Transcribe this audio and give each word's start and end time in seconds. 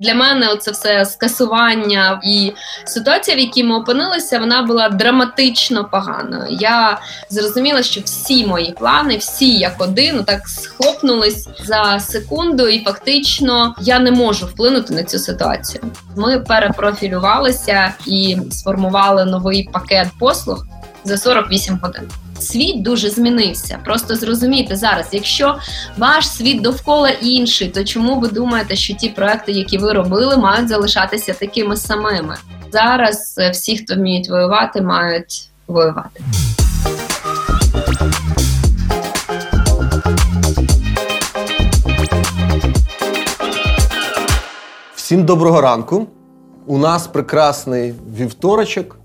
Для 0.00 0.14
мене 0.14 0.56
це 0.56 0.70
все 0.70 1.04
скасування 1.04 2.20
і 2.24 2.52
ситуація, 2.84 3.36
в 3.36 3.40
якій 3.40 3.64
ми 3.64 3.76
опинилися, 3.76 4.38
вона 4.38 4.62
була 4.62 4.88
драматично 4.88 5.84
поганою. 5.84 6.46
Я 6.50 7.00
зрозуміла, 7.30 7.82
що 7.82 8.00
всі 8.00 8.46
мої 8.46 8.72
плани, 8.72 9.16
всі 9.16 9.58
як 9.58 9.74
один, 9.78 10.24
так 10.24 10.48
схлопнулись 10.48 11.48
за 11.64 12.00
секунду, 12.00 12.68
і 12.68 12.84
фактично 12.84 13.74
я 13.80 13.98
не 13.98 14.10
можу 14.10 14.46
вплинути 14.46 14.94
на 14.94 15.04
цю 15.04 15.18
ситуацію. 15.18 15.84
Ми 16.16 16.40
перепрофілювалися 16.40 17.94
і 18.06 18.36
сформували 18.50 19.24
новий 19.24 19.68
пакет 19.72 20.08
послуг 20.18 20.66
за 21.04 21.16
48 21.16 21.78
годин 21.82 22.10
світ 22.44 22.82
дуже 22.82 23.10
змінився. 23.10 23.78
Просто 23.84 24.16
зрозумійте 24.16 24.76
зараз, 24.76 25.06
якщо 25.12 25.58
ваш 25.98 26.28
світ 26.28 26.62
довкола 26.62 27.10
інший, 27.10 27.68
то 27.68 27.84
чому 27.84 28.20
ви 28.20 28.28
думаєте, 28.28 28.76
що 28.76 28.94
ті 28.94 29.08
проекти, 29.08 29.52
які 29.52 29.78
ви 29.78 29.92
робили, 29.92 30.36
мають 30.36 30.68
залишатися 30.68 31.32
такими 31.32 31.76
самими? 31.76 32.36
Зараз 32.72 33.34
е, 33.38 33.50
всі, 33.50 33.78
хто 33.78 33.94
вміють 33.94 34.28
воювати, 34.28 34.82
мають 34.82 35.48
воювати. 35.66 36.20
Всім 44.94 45.24
доброго 45.24 45.60
ранку. 45.60 46.06
У 46.66 46.78
нас 46.78 47.06
прекрасний 47.06 47.94
вівторочок 48.16 48.96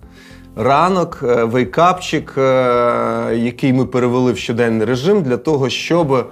ранок, 0.59 1.19
е, 1.23 1.43
вейкапчик, 1.43 2.33
е, 2.37 2.41
який 3.35 3.73
ми 3.73 3.85
перевели 3.85 4.31
в 4.31 4.37
щоденний 4.37 4.87
режим 4.87 5.21
для 5.21 5.37
того, 5.37 5.69
щоб 5.69 6.29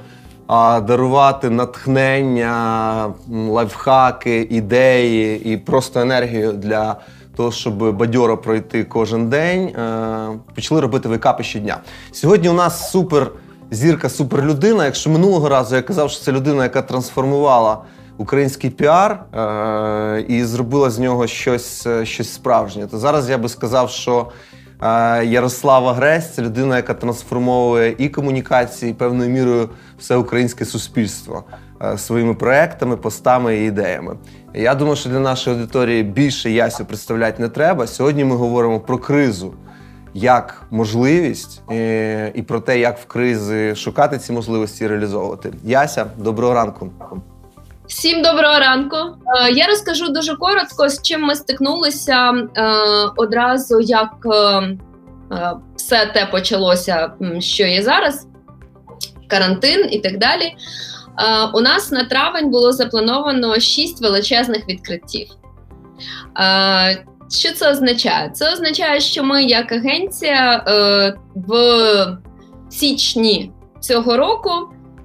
дарувати 0.88 1.50
натхнення, 1.50 3.14
лайфхаки, 3.50 4.48
ідеї 4.50 5.54
і 5.54 5.58
просто 5.58 6.00
енергію 6.00 6.52
для 6.52 6.96
того, 7.36 7.52
щоб 7.52 7.96
бадьоро 7.96 8.38
пройти 8.38 8.84
кожен 8.84 9.30
день. 9.30 9.62
Е, 9.62 10.30
почали 10.56 10.82
робити 10.82 11.10
wake 11.10 11.29
up 11.29 11.39
и 11.39 11.44
щодня. 11.44 11.78
Сьогодні 12.12 12.50
у 12.50 12.54
нас 12.54 12.92
супер 12.92 13.32
зірка, 13.72 14.10
суперлюдина. 14.10 14.86
Якщо 14.86 15.10
минулого 15.10 15.50
разу 15.50 15.76
я 15.76 15.82
казав, 15.82 16.12
що 16.12 16.24
це 16.24 16.32
людина, 16.32 16.64
яка 16.64 16.82
трансформувала 16.82 17.78
український 18.18 18.70
піар 18.70 19.12
е- 19.34 20.26
і 20.28 20.44
зробила 20.44 20.90
з 20.90 21.00
нього 21.00 21.28
щось 21.28 21.88
е, 21.88 22.06
щось 22.06 22.34
справжнє. 22.34 22.88
То 22.88 22.98
зараз 22.98 23.30
я 23.30 23.38
би 23.38 23.50
сказав, 23.50 23.90
що 23.90 24.28
е- 24.84 25.26
Ярослава 25.26 25.94
Грець 25.94 26.30
це 26.30 26.42
людина, 26.42 26.76
яка 26.76 26.94
трансформовує 26.94 27.96
і 27.98 28.10
комунікації, 28.10 28.92
і 28.92 28.94
певною 28.94 29.30
мірою 29.30 29.70
все 30.00 30.16
українське 30.16 30.66
суспільство 30.66 31.44
е- 31.84 31.98
своїми 31.98 32.34
проектами, 32.34 32.98
постами 32.98 33.58
і 33.58 33.66
ідеями. 33.66 34.16
Я 34.54 34.76
думаю, 34.76 34.96
що 34.96 35.10
для 35.10 35.20
нашої 35.20 35.56
аудиторії 35.56 36.04
більше 36.04 36.52
ясю 36.52 36.86
представляти 36.86 37.42
не 37.42 37.50
треба. 37.50 37.88
Сьогодні 37.88 38.26
ми 38.26 38.36
говоримо 38.36 38.80
про 38.80 38.98
кризу. 38.98 39.54
Як 40.14 40.62
можливість 40.72 41.62
е, 41.72 42.32
і 42.36 42.42
про 42.42 42.60
те, 42.60 42.80
як 42.80 43.00
в 43.00 43.06
кризи 43.06 43.76
шукати 43.76 44.18
ці 44.18 44.34
можливості 44.34 44.84
і 44.84 44.88
реалізовувати. 44.88 45.54
Яся, 45.64 46.06
доброго 46.18 46.54
ранку. 46.54 46.90
Всім 47.88 48.22
доброго 48.22 48.60
ранку. 48.60 48.96
Е, 48.96 49.52
я 49.52 49.68
розкажу 49.68 50.08
дуже 50.08 50.36
коротко, 50.36 50.90
з 50.90 51.02
чим 51.02 51.22
ми 51.22 51.36
стикнулися 51.36 52.32
е, 52.32 52.64
одразу, 53.16 53.80
як 53.80 54.14
е, 54.26 55.58
все 55.76 56.06
те 56.06 56.26
почалося, 56.26 57.12
що 57.40 57.64
є 57.64 57.82
зараз, 57.82 58.28
карантин 59.28 59.88
і 59.92 60.00
так 60.00 60.18
далі. 60.18 60.56
У 61.54 61.62
нас 61.62 61.92
на 61.92 62.04
травень 62.04 62.50
було 62.50 62.72
заплановано 62.72 63.60
шість 63.60 64.02
величезних 64.02 64.70
відкриттів. 64.70 65.28
Що 67.30 67.54
це 67.56 67.72
означає? 67.72 68.30
Це 68.30 68.54
означає, 68.54 69.00
що 69.02 69.24
ми, 69.24 69.44
як 69.44 69.72
агенція, 69.72 70.64
в 71.36 72.18
січні 72.70 73.52
цього 73.80 74.18
року 74.18 74.52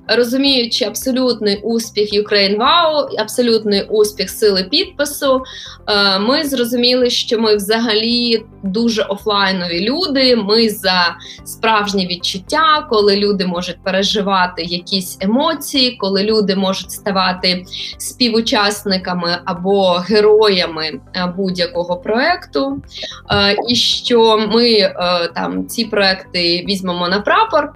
розуміючи 0.09 0.85
абсолютний 0.85 1.61
успіх 1.63 2.13
Ukraine 2.13 2.57
Wow, 2.57 3.07
абсолютний 3.19 3.83
успіх 3.83 4.31
сили 4.31 4.65
підпису, 4.65 5.43
е, 5.89 6.19
ми 6.19 6.45
зрозуміли, 6.45 7.11
що 7.11 7.39
ми 7.39 7.57
взагалі 7.57 8.45
дуже 8.63 9.03
офлайнові 9.03 9.89
люди. 9.91 10.37
Ми 10.37 10.69
за 10.69 11.17
справжні 11.45 12.07
відчуття, 12.07 12.87
коли 12.91 13.17
люди 13.17 13.47
можуть 13.47 13.85
переживати 13.85 14.63
якісь 14.63 15.19
емоції, 15.21 15.97
коли 15.97 16.23
люди 16.23 16.57
можуть 16.57 16.91
ставати 16.91 17.65
співучасниками 17.99 19.39
або 19.45 19.93
героями 19.93 21.01
е, 21.17 21.33
будь-якого 21.37 21.97
проекту, 21.97 22.83
е, 23.31 23.57
і 23.69 23.75
що 23.75 24.49
ми 24.53 24.95
там 25.35 25.67
ці 25.67 25.85
проекти 25.85 26.65
візьмемо 26.69 27.09
на 27.09 27.21
прапор. 27.21 27.73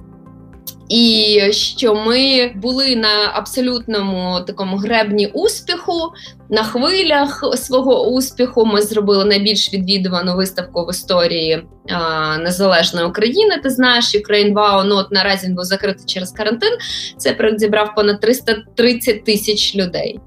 І 0.89 1.41
що 1.51 1.95
ми 1.95 2.53
були 2.55 2.97
на 2.97 3.31
абсолютному 3.33 4.41
такому 4.47 4.77
гребні 4.77 5.27
успіху, 5.27 6.13
на 6.51 6.65
хвилях 6.65 7.45
свого 7.57 8.09
успіху. 8.09 8.67
Ми 8.67 8.83
зробили 8.83 9.25
найбільш 9.25 9.73
відвідувану 9.73 10.37
виставку 10.37 10.87
в 10.87 10.91
історії 10.91 11.67
а, 11.89 12.39
незалежної 12.39 13.07
України. 13.07 13.61
Ти 13.63 13.71
знаєш, 13.71 14.15
Ukraine 14.15 14.53
Wow, 14.55 14.85
ну 14.85 14.97
от 14.97 15.13
наразі 15.13 15.47
він 15.47 15.55
був 15.55 15.65
закритий 15.65 16.07
через 16.07 16.31
карантин. 16.31 16.73
Цей 17.17 17.35
проект 17.35 17.61
зібрав 17.61 17.95
понад 17.95 18.21
330 18.21 19.25
тисяч 19.25 19.77
людей. 19.77 20.21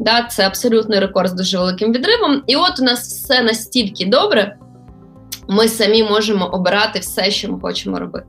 Да, 0.00 0.22
Це 0.22 0.46
абсолютний 0.46 1.00
рекорд 1.00 1.28
з 1.28 1.32
дуже 1.32 1.58
великим 1.58 1.92
відривом. 1.92 2.42
І 2.46 2.56
от 2.56 2.80
у 2.80 2.82
нас 2.84 3.00
все 3.00 3.42
настільки 3.42 4.06
добре, 4.06 4.56
ми 5.48 5.68
самі 5.68 6.02
можемо 6.02 6.46
обирати 6.46 6.98
все, 6.98 7.30
що 7.30 7.52
ми 7.52 7.60
хочемо 7.60 7.98
робити. 7.98 8.26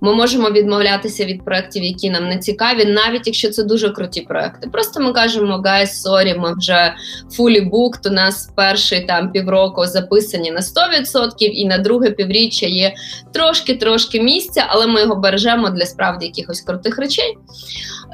Ми 0.00 0.14
можемо 0.14 0.50
відмовлятися 0.50 1.24
від 1.24 1.44
проєктів, 1.44 1.84
які 1.84 2.10
нам 2.10 2.28
не 2.28 2.38
цікаві, 2.38 2.84
навіть 2.84 3.26
якщо 3.26 3.50
це 3.50 3.64
дуже 3.64 3.90
круті 3.90 4.20
проекти. 4.20 4.68
Просто 4.68 5.00
ми 5.00 5.12
кажемо, 5.12 5.62
guys, 5.66 6.06
sorry, 6.06 6.38
ми 6.38 6.54
вже 6.58 6.94
fully 7.38 7.70
booked, 7.70 8.08
У 8.08 8.10
нас 8.10 8.50
перший 8.56 9.00
там 9.00 9.32
півроку 9.32 9.86
записані 9.86 10.50
на 10.50 10.60
100%, 10.60 11.32
і 11.38 11.66
на 11.66 11.78
друге 11.78 12.10
півріччя 12.10 12.66
є 12.66 12.94
трошки-трошки 13.32 14.22
місця, 14.22 14.64
але 14.68 14.86
ми 14.86 15.00
його 15.00 15.16
бережемо 15.16 15.70
для 15.70 15.86
справді 15.86 16.26
якихось 16.26 16.60
крутих 16.60 16.98
речей. 16.98 17.38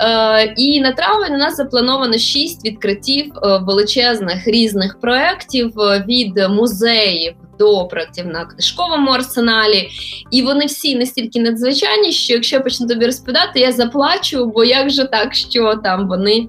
Е, 0.00 0.54
І 0.56 0.80
на 0.80 0.92
травень 0.92 1.34
у 1.34 1.38
нас 1.38 1.56
заплановано 1.56 2.18
шість 2.18 2.64
відкриттів 2.64 3.32
е, 3.36 3.58
величезних 3.58 4.48
різних 4.48 5.00
проєктів 5.00 5.80
е, 5.80 6.04
від 6.08 6.48
музеїв 6.50 7.34
до 7.58 7.84
проєктів 7.84 8.26
на 8.26 8.44
книжковому 8.44 9.10
арсеналі, 9.10 9.88
і 10.30 10.42
вони 10.42 10.66
всі 10.66 10.96
настільки 10.96 11.40
надзвичайні, 11.40 12.12
що 12.12 12.34
якщо 12.34 12.56
я 12.56 12.62
почну 12.62 12.88
тобі 12.88 13.06
розповідати, 13.06 13.60
я 13.60 13.72
заплачу, 13.72 14.46
бо 14.46 14.64
як 14.64 14.90
же 14.90 15.04
так, 15.04 15.34
що 15.34 15.74
там 15.84 16.08
вони 16.08 16.48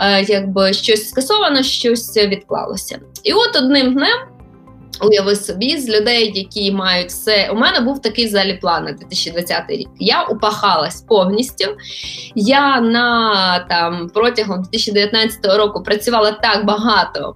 е, 0.00 0.22
якби 0.22 0.72
щось 0.72 1.08
скасовано, 1.08 1.62
щось 1.62 2.16
відклалося. 2.16 2.98
І 3.24 3.32
от 3.32 3.56
одним 3.56 3.94
днем. 3.94 4.18
Уяви 5.02 5.36
собі 5.36 5.78
з 5.78 5.88
людей, 5.88 6.32
які 6.34 6.72
мають 6.72 7.08
все. 7.08 7.50
У 7.52 7.54
мене 7.54 7.80
був 7.80 8.02
такий 8.02 8.26
взагалі 8.26 8.54
план 8.54 8.84
на 8.84 8.92
2020 8.92 9.64
рік. 9.68 9.88
Я 9.98 10.22
упахалась 10.22 11.02
повністю. 11.02 11.76
Я 12.34 12.80
на 12.80 13.58
там 13.68 14.10
протягом 14.14 14.62
2019 14.62 15.46
року 15.46 15.82
працювала 15.82 16.32
так 16.32 16.64
багато 16.64 17.34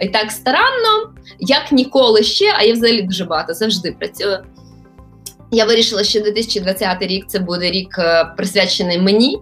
і 0.00 0.08
так 0.08 0.30
старанно, 0.30 1.14
як 1.38 1.72
ніколи 1.72 2.22
ще, 2.22 2.54
а 2.58 2.62
я 2.62 2.72
взагалі 2.72 3.02
дуже 3.02 3.24
багато 3.24 3.54
завжди 3.54 3.92
працюю. 3.92 4.38
Я 5.54 5.64
вирішила, 5.64 6.04
що 6.04 6.20
2020 6.20 7.02
рік 7.02 7.24
це 7.26 7.38
буде 7.38 7.70
рік 7.70 7.98
е, 7.98 8.24
присвячений 8.36 9.00
мені. 9.00 9.38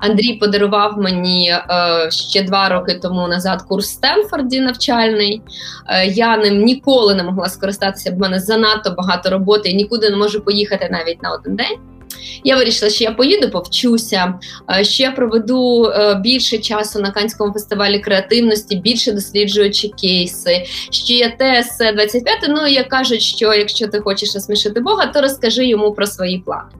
Андрій 0.00 0.32
подарував 0.32 0.98
мені 0.98 1.50
е, 1.50 2.10
ще 2.10 2.42
два 2.42 2.68
роки 2.68 2.94
тому 3.02 3.28
назад 3.28 3.62
курс 3.62 3.88
Стенфорді 3.88 4.60
навчальний. 4.60 5.42
Е, 5.88 6.06
я 6.06 6.36
ним 6.36 6.64
ніколи 6.64 7.14
не 7.14 7.22
могла 7.22 7.48
скористатися, 7.48 8.10
бо 8.10 8.16
в 8.16 8.20
мене 8.20 8.40
занадто 8.40 8.90
багато 8.90 9.30
роботи 9.30 9.68
і 9.68 9.74
нікуди 9.74 10.10
не 10.10 10.16
можу 10.16 10.40
поїхати 10.40 10.88
навіть 10.90 11.22
на 11.22 11.32
один 11.32 11.56
день. 11.56 11.95
Я 12.44 12.56
вирішила, 12.56 12.90
що 12.90 13.04
я 13.04 13.10
поїду, 13.10 13.50
повчуся, 13.50 14.34
е, 14.78 14.84
що 14.84 15.02
я 15.02 15.10
проведу 15.10 15.84
е, 15.84 16.14
більше 16.14 16.58
часу 16.58 17.00
на 17.00 17.10
Канському 17.10 17.52
фестивалі 17.52 17.98
креативності, 17.98 18.76
більше 18.76 19.12
досліджуючи 19.12 19.88
кейси. 19.88 20.64
Що 20.90 21.14
я 21.14 21.28
ТС 21.28 21.78
25 21.94 22.24
Ну 22.48 22.66
як 22.66 22.88
кажуть, 22.88 23.22
що 23.22 23.54
якщо 23.54 23.88
ти 23.88 24.00
хочеш 24.00 24.34
розсмішити 24.34 24.80
Бога, 24.80 25.06
то 25.06 25.20
розкажи 25.20 25.66
йому 25.66 25.92
про 25.92 26.06
свої 26.06 26.38
плани. 26.38 26.70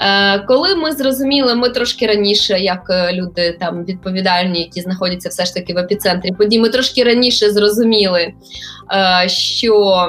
Е, 0.00 0.38
коли 0.38 0.74
ми 0.74 0.92
зрозуміли, 0.92 1.54
ми 1.54 1.68
трошки 1.68 2.06
раніше, 2.06 2.58
як 2.58 2.82
люди 3.12 3.56
там 3.60 3.84
відповідальні, 3.84 4.60
які 4.60 4.80
знаходяться 4.80 5.28
все 5.28 5.44
ж 5.44 5.54
таки 5.54 5.74
в 5.74 5.78
епіцентрі 5.78 6.32
подій, 6.32 6.58
ми 6.58 6.68
трошки 6.68 7.04
раніше 7.04 7.50
зрозуміли, 7.50 8.32
що 9.26 10.08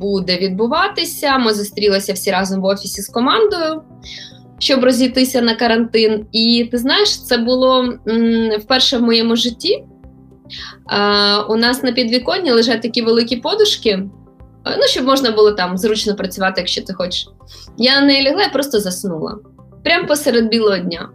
буде 0.00 0.38
відбуватися. 0.38 1.38
Ми 1.38 1.54
зустрілися 1.54 2.12
всі 2.12 2.30
разом 2.30 2.60
в 2.60 2.64
офісі 2.64 3.02
з 3.02 3.08
командою. 3.08 3.82
щоб 4.58 4.84
розійтися 4.84 5.40
на 5.40 5.54
карантин. 5.54 6.26
І 6.32 6.68
ти 6.70 6.78
знаєш, 6.78 7.22
це 7.22 7.38
було 7.38 7.94
вперше 8.60 8.98
в 8.98 9.02
моєму 9.02 9.36
житті. 9.36 9.84
У 11.48 11.56
нас 11.56 11.82
на 11.82 11.92
підвіконні 11.92 12.52
лежать 12.52 12.82
такі 12.82 13.02
великі 13.02 13.36
подушки, 13.36 13.96
ну, 14.66 14.82
щоб 14.86 15.04
можна 15.04 15.30
було 15.30 15.52
там 15.52 15.78
зручно 15.78 16.14
працювати, 16.14 16.60
якщо 16.60 16.82
ти 16.82 16.92
хочеш. 16.92 17.28
Я 17.78 18.00
неї 18.00 18.28
лягла 18.28 18.42
і 18.42 18.52
просто 18.52 18.80
заснула. 18.80 19.38
Прямо 19.84 20.06
посеред 20.06 20.48
білого 20.48 20.78
дня. 20.78 21.08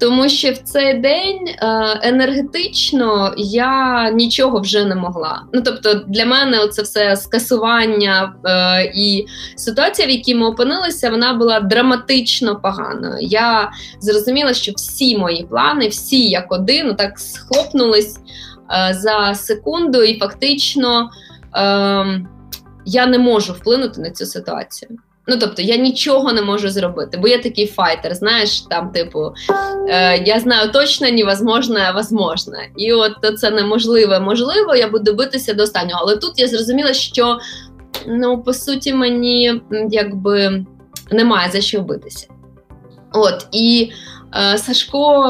Тому 0.00 0.28
що 0.28 0.52
в 0.52 0.58
цей 0.58 0.94
день 0.94 1.48
е, 1.48 1.56
енергетично 2.02 3.34
я 3.36 4.10
нічого 4.10 4.60
вже 4.60 4.84
не 4.84 4.94
могла. 4.94 5.42
Ну 5.52 5.62
тобто, 5.64 5.94
для 5.94 6.26
мене 6.26 6.68
це 6.68 6.82
все 6.82 7.16
скасування 7.16 8.34
е, 8.44 8.92
і 8.94 9.26
ситуація, 9.56 10.08
в 10.08 10.10
якій 10.10 10.34
ми 10.34 10.46
опинилися, 10.46 11.10
вона 11.10 11.32
була 11.32 11.60
драматично 11.60 12.56
поганою. 12.56 13.16
Я 13.20 13.70
зрозуміла, 14.00 14.54
що 14.54 14.72
всі 14.76 15.18
мої 15.18 15.46
плани, 15.50 15.88
всі 15.88 16.28
як 16.28 16.52
один, 16.52 16.94
так 16.94 17.18
схлопнулись 17.18 18.18
е, 18.70 18.94
за 18.94 19.34
секунду, 19.34 20.02
і 20.02 20.18
фактично 20.18 21.10
е, 21.56 22.26
я 22.86 23.06
не 23.06 23.18
можу 23.18 23.52
вплинути 23.52 24.00
на 24.00 24.10
цю 24.10 24.26
ситуацію. 24.26 24.98
Ну, 25.28 25.36
тобто, 25.36 25.62
я 25.62 25.76
нічого 25.76 26.32
не 26.32 26.42
можу 26.42 26.68
зробити, 26.68 27.18
бо 27.18 27.28
я 27.28 27.38
такий 27.38 27.66
файтер, 27.66 28.14
знаєш, 28.14 28.60
там, 28.60 28.90
типу, 28.90 29.32
е, 29.88 30.18
я 30.18 30.40
знаю 30.40 30.72
точно 30.72 31.10
невозможно, 31.10 31.78
возможно. 31.94 32.54
І 32.76 32.92
от 32.92 33.38
це 33.38 33.50
неможливе, 33.50 34.20
можливо, 34.20 34.74
я 34.74 34.88
буду 34.88 35.14
битися 35.14 35.54
до 35.54 35.62
останнього. 35.62 36.00
Але 36.02 36.16
тут 36.16 36.32
я 36.36 36.48
зрозуміла, 36.48 36.92
що 36.92 37.38
ну, 38.06 38.42
по 38.42 38.52
суті, 38.52 38.94
мені 38.94 39.60
якби 39.90 40.64
немає 41.10 41.50
за 41.50 41.60
що 41.60 41.80
битися. 41.80 42.26
От, 43.12 43.46
і 43.52 43.90
е, 44.52 44.58
Сашко 44.58 45.24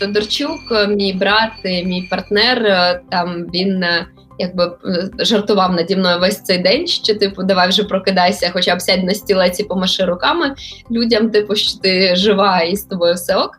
Тодорчук, 0.00 0.60
мій 0.88 1.12
брат, 1.12 1.52
мій 1.64 2.08
партнер, 2.10 2.66
е, 2.66 3.00
там 3.10 3.46
він. 3.54 3.84
Якби 4.40 4.64
е, 4.64 5.10
жартував 5.18 5.72
наді 5.72 5.96
мною 5.96 6.20
весь 6.20 6.42
цей 6.42 6.58
день, 6.58 6.86
що 6.86 7.14
типу, 7.14 7.42
давай 7.42 7.68
вже 7.68 7.84
прокидайся, 7.84 8.50
хоча 8.52 8.76
б 8.76 8.80
сядь 8.80 9.04
на 9.04 9.14
стілець 9.14 9.60
і 9.60 9.64
помаши 9.64 10.04
руками 10.04 10.54
людям, 10.90 11.30
типу, 11.30 11.54
що 11.56 11.78
ти 11.78 12.16
жива 12.16 12.60
і 12.60 12.76
з 12.76 12.84
тобою 12.84 13.14
все 13.14 13.36
ок. 13.36 13.58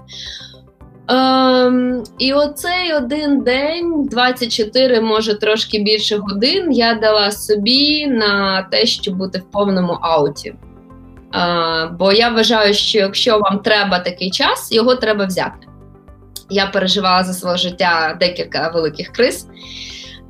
Ем, 1.08 2.04
І 2.20 2.34
оцей 2.34 2.94
один 2.94 3.42
день, 3.42 4.08
24, 4.12 5.02
може 5.02 5.40
трошки 5.40 5.80
більше 5.80 6.18
годин, 6.18 6.72
я 6.72 6.94
дала 6.94 7.32
собі 7.32 8.08
на 8.08 8.62
те, 8.62 8.86
щоб 8.86 9.18
бути 9.18 9.40
в 9.40 9.52
повному 9.52 9.98
ауті. 10.02 10.50
Е, 10.50 11.90
Бо 12.00 12.12
я 12.12 12.30
вважаю, 12.30 12.74
що 12.74 13.00
якщо 13.00 13.40
вам 13.40 13.60
треба 13.60 14.00
такий 14.00 14.32
час, 14.32 14.72
його 14.72 14.96
треба 14.96 15.26
взяти. 15.26 15.68
Я 16.50 16.66
переживала 16.66 17.24
за 17.24 17.34
своє 17.34 17.58
життя 17.58 18.18
декілька 18.20 18.70
великих 18.70 19.10
криз. 19.10 19.48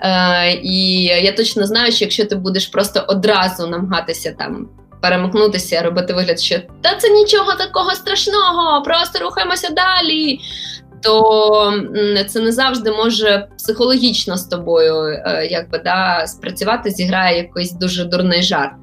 Е, 0.02 0.54
І 0.54 1.04
я 1.04 1.32
точно 1.32 1.66
знаю, 1.66 1.92
що 1.92 2.06
якщо 2.06 2.26
ти 2.26 2.36
будеш 2.36 2.68
просто 2.68 3.06
одразу 3.08 3.68
намагатися 3.68 4.36
там 4.40 4.70
перемкнутися, 5.02 5.82
робити 5.82 6.14
вигляд, 6.14 6.40
що 6.40 6.60
та 6.82 6.96
це 6.96 7.10
нічого 7.10 7.54
такого 7.54 7.92
страшного, 7.92 8.84
просто 8.84 9.20
рухаємося 9.20 9.70
далі. 9.70 10.40
То 11.04 11.74
це 12.30 12.40
не 12.40 12.52
завжди 12.52 12.92
може 12.92 13.48
психологічно 13.58 14.38
з 14.38 14.44
тобою 14.44 14.96
е, 15.06 15.48
якби 15.52 15.80
да, 15.80 16.28
спрацювати, 16.28 16.90
зіграє 16.90 17.38
якийсь 17.38 17.74
дуже 17.74 18.06
дурний 18.06 18.44
жарт. 18.44 18.74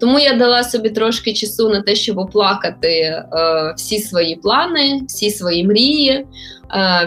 Тому 0.00 0.18
я 0.18 0.34
дала 0.34 0.64
собі 0.64 0.90
трошки 0.90 1.32
часу 1.32 1.68
на 1.68 1.82
те, 1.82 1.94
щоб 1.94 2.18
оплакати 2.18 2.90
е, 2.90 3.24
всі 3.76 3.98
свої 3.98 4.36
плани, 4.36 5.00
всі 5.08 5.30
свої 5.30 5.66
мрії, 5.66 6.10
е, 6.10 6.26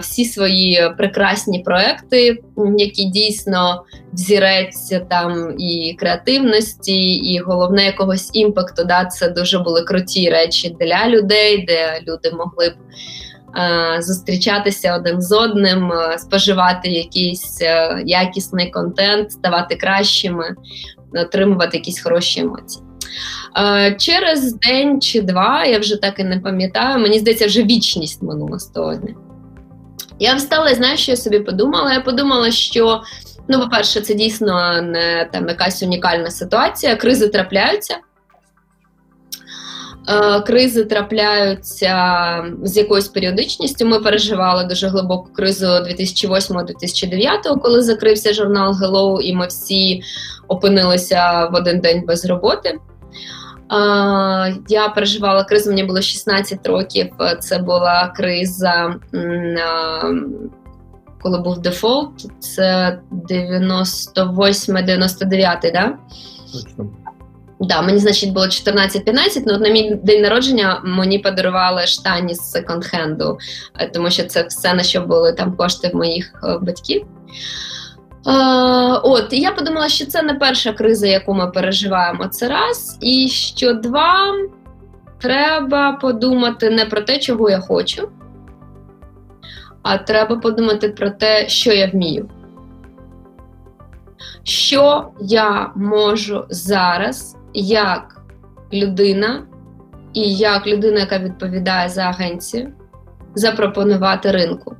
всі 0.02 0.26
свої 0.26 0.92
прекрасні 0.98 1.60
проекти, 1.60 2.38
які 2.78 3.06
дійсно 3.06 3.84
взіреться 4.14 5.00
там 5.00 5.56
і 5.60 5.96
креативності, 6.00 7.14
і 7.14 7.40
головне 7.40 7.86
якогось 7.86 8.30
імпакту. 8.34 8.84
Да, 8.84 9.06
Це 9.06 9.30
дуже 9.30 9.60
були 9.60 9.82
круті 9.82 10.30
речі 10.30 10.76
для 10.80 11.10
людей, 11.10 11.66
де 11.66 12.02
люди 12.08 12.32
могли 12.32 12.70
б. 12.70 12.74
Е, 13.58 14.02
зустрічатися 14.02 14.96
один 14.96 15.22
з 15.22 15.32
одним, 15.32 15.92
е, 15.92 16.18
споживати 16.18 16.90
якийсь 16.90 17.62
е, 17.62 18.04
якісний 18.06 18.72
контент, 18.72 19.32
ставати 19.32 19.76
кращими, 19.76 20.56
отримувати 21.14 21.78
якісь 21.78 22.04
хороші 22.04 22.40
емоції. 22.40 22.86
Через 23.98 24.54
день 24.54 25.02
чи 25.02 25.22
два, 25.22 25.66
я 25.66 25.80
вже 25.80 25.96
так 25.96 26.20
і 26.20 26.24
не 26.24 26.40
пам'ятаю, 26.40 27.00
мені 27.00 27.20
здається, 27.20 27.46
вже 27.46 27.64
вічність 27.64 28.24
минула 28.24 28.60
з 28.60 28.66
того 28.66 28.96
дня. 28.96 29.16
Я 30.20 30.36
встала 30.36 30.70
і 30.70 30.76
знаєш, 30.76 31.00
що 31.00 31.12
я 31.12 31.18
собі 31.18 31.40
подумала? 31.40 31.94
Я 31.94 32.02
подумала, 32.02 32.52
що, 32.52 33.02
ну, 33.48 33.60
по-перше, 33.60 34.02
це 34.02 34.14
дійсно 34.14 34.82
не 34.82 35.30
там 35.34 35.48
якась 35.48 35.84
унікальна 35.84 36.32
ситуація, 36.32 36.96
кризи 36.96 37.28
трапляються. 37.28 37.98
Е, 40.10 40.42
кризи 40.42 40.86
трапляються 40.86 41.96
з 42.64 42.78
якоюсь 42.78 43.08
періодичністю. 43.08 43.86
Ми 43.86 44.00
переживали 44.00 44.64
дуже 44.64 44.88
глибоку 44.88 45.30
кризу 45.34 45.66
2008-2009, 45.66 47.60
коли 47.62 47.82
закрився 47.82 48.34
журнал 48.34 48.74
Hello, 48.74 49.22
і 49.22 49.36
ми 49.36 49.48
всі 49.48 50.02
опинилися 50.48 51.46
в 51.46 51.56
один 51.56 51.80
день 51.80 52.04
без 52.08 52.26
роботи. 52.26 52.70
Е, 52.70 52.78
я 54.68 54.90
переживала 54.96 55.44
кризу, 55.44 55.70
мені 55.70 55.84
було 55.84 56.02
16 56.02 56.68
років. 56.68 57.08
Це 57.40 57.58
була 57.58 58.14
криза, 58.16 58.96
коли 61.22 61.40
був 61.40 61.60
дефолт, 61.60 62.28
це 62.40 63.00
98-99, 63.12 65.74
да? 65.74 65.98
Точно. 66.54 67.01
Да, 67.62 67.82
мені, 67.82 68.00
значить, 68.00 68.34
було 68.34 68.46
14-15, 68.46 69.44
ну, 69.46 69.58
на 69.58 69.70
мій 69.70 69.96
день 70.04 70.22
народження 70.22 70.82
мені 70.84 71.20
подарували 71.20 71.88
штані 71.88 72.36
з 72.36 72.56
секонд-хенду, 72.56 73.38
е, 73.80 73.90
тому 73.94 74.12
що 74.12 74.24
це 74.24 74.44
все, 74.44 74.74
на 74.74 74.84
що 74.84 75.02
були 75.02 75.34
там 75.34 75.56
кошти 75.56 75.92
моїх 75.94 76.34
е, 76.44 76.58
батьків. 76.62 77.06
Uh, 78.26 79.00
от, 79.04 79.34
і 79.34 79.40
я 79.40 79.52
подумала, 79.52 79.90
що 79.90 80.06
це 80.06 80.22
не 80.22 80.34
перша 80.34 80.74
криза, 80.74 81.08
яку 81.08 81.34
ми 81.34 81.48
переживаємо. 81.48 82.28
Це 82.28 82.48
раз. 82.48 82.98
І 83.02 83.28
що 83.30 83.74
два, 83.74 84.34
треба 85.22 85.92
подумати 85.92 86.70
не 86.70 86.86
про 86.86 87.02
те, 87.02 87.20
чого 87.20 87.50
я 87.50 87.60
хочу, 87.60 88.10
а 89.82 89.98
треба 89.98 90.36
подумати 90.36 90.90
про 90.90 91.10
те, 91.10 91.50
що 91.50 91.74
я 91.74 91.88
вмію. 91.88 92.30
Що 94.44 95.12
я 95.22 95.72
можу 95.76 96.46
зараз 96.50 97.38
як 97.54 98.22
людина 98.74 99.44
і 100.14 100.34
як 100.34 100.68
людина, 100.68 101.00
яка 101.00 101.20
відповідає 101.20 101.90
за 101.90 102.02
агенцію, 102.02 102.74
запропонувати 103.36 104.32
ринку. 104.32 104.76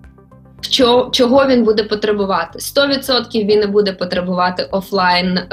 Чого 1.12 1.48
він 1.48 1.64
буде 1.64 1.84
потребувати? 1.84 2.60
100% 2.60 3.46
він 3.46 3.60
не 3.60 3.68
буде 3.68 3.94
потребувати 3.94 4.64
офлайн 4.72 5.38
е, 5.38 5.48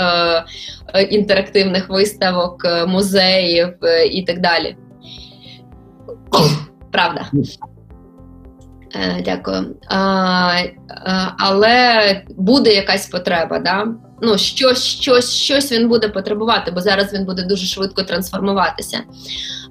е, 0.95 1.03
інтерактивних 1.03 1.89
виставок, 1.89 2.65
е, 2.65 2.87
музеїв 2.87 3.69
е, 3.83 4.07
і 4.07 4.23
так 4.23 4.41
далі. 4.41 4.77
Правда. 6.93 7.27
Е, 8.99 9.23
Дякую. 9.25 9.77
А, 9.89 10.63
Але 11.39 12.23
буде 12.37 12.75
якась 12.75 13.07
потреба. 13.07 13.59
Да? 13.59 13.87
ну, 14.23 14.39
щось 14.39 14.85
щось, 14.85 15.35
щось 15.35 15.73
він 15.73 15.89
буде 15.89 16.09
потребувати, 16.09 16.71
бо 16.71 16.81
зараз 16.81 17.13
він 17.15 17.25
буде 17.25 17.43
дуже 17.43 17.67
швидко 17.67 18.03
трансформуватися. 18.03 19.01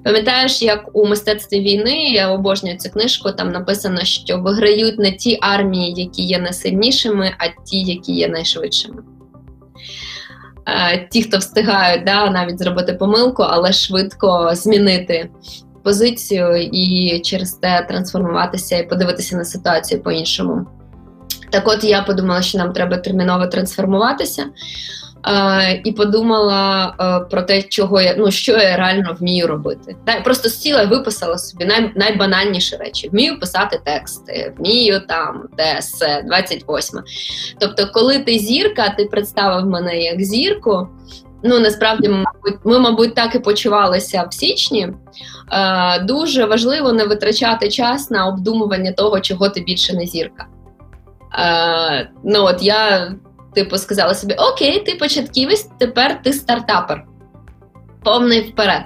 Пам'ятаєш, 0.04 0.62
як 0.62 0.90
у 0.92 1.06
мистецтві 1.06 1.60
війни 1.60 2.10
я 2.10 2.30
обожнюю 2.30 2.78
цю 2.78 2.90
книжку, 2.90 3.32
там 3.32 3.48
написано, 3.48 4.00
що 4.04 4.38
виграють 4.38 4.98
не 4.98 5.12
ті 5.12 5.38
армії, 5.40 5.94
які 5.96 6.22
є 6.22 6.38
найсильнішими, 6.38 7.34
а 7.38 7.62
ті, 7.64 7.80
які 7.80 8.12
є 8.12 8.28
найшвидшими. 8.28 9.02
Ті, 11.10 11.22
хто 11.22 11.38
встигають 11.38 12.04
да, 12.04 12.30
навіть 12.30 12.58
зробити 12.58 12.92
помилку, 12.92 13.42
але 13.42 13.72
швидко 13.72 14.50
змінити 14.52 15.30
позицію 15.88 16.68
і 16.72 17.20
через 17.24 17.52
те 17.52 17.86
трансформуватися 17.88 18.76
і 18.76 18.88
подивитися 18.88 19.36
на 19.36 19.44
ситуацію 19.44 20.02
по-іншому. 20.02 20.66
Так 21.50 21.68
от 21.68 21.84
я 21.84 22.02
подумала, 22.02 22.42
що 22.42 22.58
нам 22.58 22.72
треба 22.72 22.96
терміново 22.96 23.46
трансформуватися. 23.46 24.44
Uh, 25.24 25.80
і 25.84 25.92
подумала 25.92 26.94
uh, 26.98 27.30
про 27.30 27.42
те, 27.42 27.62
чого 27.62 28.00
я 28.00 28.14
ну 28.18 28.30
що 28.30 28.52
я 28.52 28.76
реально 28.76 29.16
вмію 29.20 29.46
робити. 29.46 29.96
Та 30.04 30.20
просто 30.20 30.48
сіла 30.48 30.82
і 30.82 30.86
виписала 30.86 31.38
собі 31.38 31.64
най, 31.64 31.92
найбанальніші 31.96 32.76
речі. 32.76 33.08
Вмію 33.08 33.40
писати 33.40 33.80
тексти, 33.84 34.54
вмію 34.58 35.00
там 35.08 35.42
ТС 35.56 36.02
28. 36.26 37.00
Тобто, 37.58 37.88
коли 37.94 38.18
ти 38.18 38.38
зірка, 38.38 38.94
ти 38.98 39.04
представив 39.04 39.66
мене 39.66 39.98
як 39.98 40.22
зірку, 40.22 40.88
ну 41.42 41.58
насправді, 41.60 42.08
мабуть, 42.08 42.60
ми, 42.64 42.78
мабуть, 42.78 43.14
так 43.14 43.34
і 43.34 43.38
почувалися 43.38 44.28
в 44.30 44.34
січні. 44.34 44.88
Е, 45.52 45.98
Дуже 46.02 46.44
важливо 46.44 46.92
не 46.92 47.04
витрачати 47.04 47.68
час 47.70 48.10
на 48.10 48.26
обдумування 48.26 48.92
того, 48.92 49.20
чого 49.20 49.48
ти 49.48 49.60
більше 49.60 49.96
не 49.96 50.06
зірка. 50.06 50.46
Е, 51.38 52.10
Ну 52.24 52.44
от 52.44 52.62
я, 52.62 53.12
типу, 53.54 53.78
сказала 53.78 54.14
собі: 54.14 54.34
Окей, 54.34 54.80
ти 54.80 54.94
початківець, 54.94 55.68
тепер 55.78 56.22
ти 56.22 56.32
стартапер. 56.32 57.04
Повний 58.04 58.40
вперед. 58.40 58.82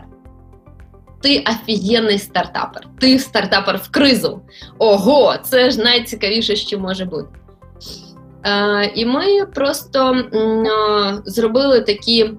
Ти 1.22 1.44
офігенний 1.50 2.18
стартапер. 2.18 2.82
Ти 3.00 3.18
стартапер 3.18 3.76
в 3.76 3.90
кризу. 3.90 4.40
Ого, 4.78 5.34
це 5.42 5.70
ж 5.70 5.80
найцікавіше, 5.80 6.56
що 6.56 6.78
може 6.78 7.04
бути. 7.04 7.28
Е, 8.44 8.92
І 8.94 9.06
ми 9.06 9.46
просто 9.46 10.14
е, 10.14 11.22
зробили 11.24 11.80
такі 11.80 12.30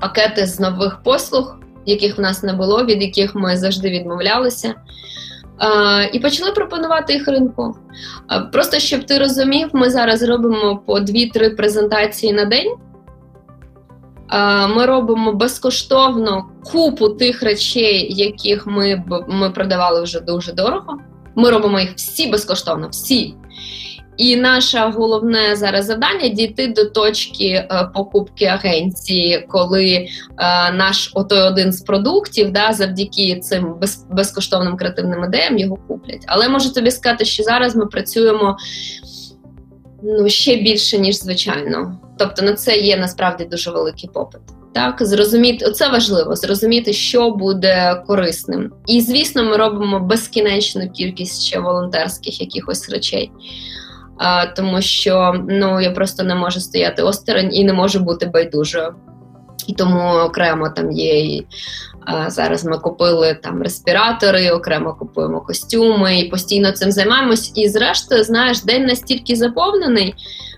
пакети 0.00 0.46
з 0.46 0.60
нових 0.60 1.02
послуг, 1.02 1.56
яких 1.86 2.18
в 2.18 2.20
нас 2.20 2.42
не 2.42 2.52
було, 2.52 2.84
від 2.84 3.02
яких 3.02 3.34
ми 3.34 3.56
завжди 3.56 3.90
відмовлялися. 3.90 4.74
І 6.12 6.18
почали 6.18 6.52
пропонувати 6.52 7.12
їх 7.12 7.28
ринку. 7.28 7.76
Просто 8.52 8.78
щоб 8.78 9.06
ти 9.06 9.18
розумів, 9.18 9.68
ми 9.72 9.90
зараз 9.90 10.22
робимо 10.22 10.82
по 10.86 10.98
2-3 10.98 11.56
презентації 11.56 12.32
на 12.32 12.44
день. 12.44 12.74
Ми 14.76 14.86
робимо 14.86 15.32
безкоштовно 15.32 16.44
купу 16.72 17.08
тих 17.08 17.42
речей, 17.42 18.14
яких 18.14 18.66
ми 18.66 19.04
ми 19.28 19.50
продавали 19.50 20.02
вже 20.02 20.20
дуже 20.20 20.52
дорого. 20.52 20.98
Ми 21.34 21.50
робимо 21.50 21.80
їх 21.80 21.94
всі 21.96 22.30
безкоштовно, 22.30 22.88
всі. 22.88 23.34
І 24.16 24.36
наше 24.36 24.78
головне 24.78 25.56
зараз 25.56 25.86
завдання 25.86 26.28
дійти 26.28 26.68
до 26.68 26.84
точки 26.84 27.44
е, 27.44 27.90
покупки 27.94 28.44
агенції, 28.44 29.46
коли 29.48 29.86
е, 29.92 30.06
наш 30.72 31.10
отой 31.14 31.40
один 31.40 31.72
з 31.72 31.80
продуктів, 31.80 32.52
да, 32.52 32.72
завдяки 32.72 33.40
цим 33.40 33.74
без, 33.80 34.06
безкоштовним 34.10 34.76
креативним 34.76 35.24
ідеям 35.24 35.58
його 35.58 35.76
куплять. 35.88 36.24
Але 36.26 36.48
можу 36.48 36.72
тобі 36.72 36.90
сказати, 36.90 37.24
що 37.24 37.42
зараз 37.42 37.76
ми 37.76 37.86
працюємо 37.86 38.56
ну, 40.02 40.28
ще 40.28 40.56
більше, 40.56 40.98
ніж 40.98 41.18
звичайно. 41.18 41.98
Тобто 42.18 42.42
на 42.42 42.54
це 42.54 42.76
є 42.76 42.96
насправді 42.96 43.44
дуже 43.44 43.70
великий 43.70 44.10
попит. 44.14 44.40
Так, 44.72 44.96
зрозуміти 45.00 45.70
це 45.70 45.88
важливо, 45.88 46.36
зрозуміти, 46.36 46.92
що 46.92 47.30
буде 47.30 48.02
корисним. 48.06 48.72
І 48.86 49.00
звісно, 49.00 49.44
ми 49.44 49.56
робимо 49.56 50.00
безкінечну 50.00 50.90
кількість 50.90 51.42
ще 51.42 51.60
волонтерських 51.60 52.40
якихось 52.40 52.90
речей 52.90 53.30
а, 54.18 54.46
тому 54.46 54.82
що 54.82 55.44
ну 55.48 55.80
я 55.80 55.90
просто 55.90 56.22
не 56.22 56.34
можу 56.34 56.60
стояти 56.60 57.02
осторонь 57.02 57.54
і 57.54 57.64
не 57.64 57.72
можу 57.72 58.00
бути 58.00 58.26
байдужою. 58.26 58.94
І 59.66 59.72
тому 59.72 60.08
окремо 60.08 60.68
там 60.68 60.92
є 60.92 61.20
і 61.20 61.46
а, 62.04 62.30
зараз. 62.30 62.64
Ми 62.64 62.78
купили 62.78 63.38
там 63.42 63.62
респіратори, 63.62 64.50
окремо 64.50 64.94
купуємо 64.94 65.40
костюми 65.40 66.18
і 66.18 66.28
постійно 66.28 66.72
цим 66.72 66.92
займаємось. 66.92 67.52
І, 67.54 67.68
зрештою, 67.68 68.24
знаєш, 68.24 68.64
день 68.64 68.86
настільки 68.86 69.36
заповнений. 69.36 70.14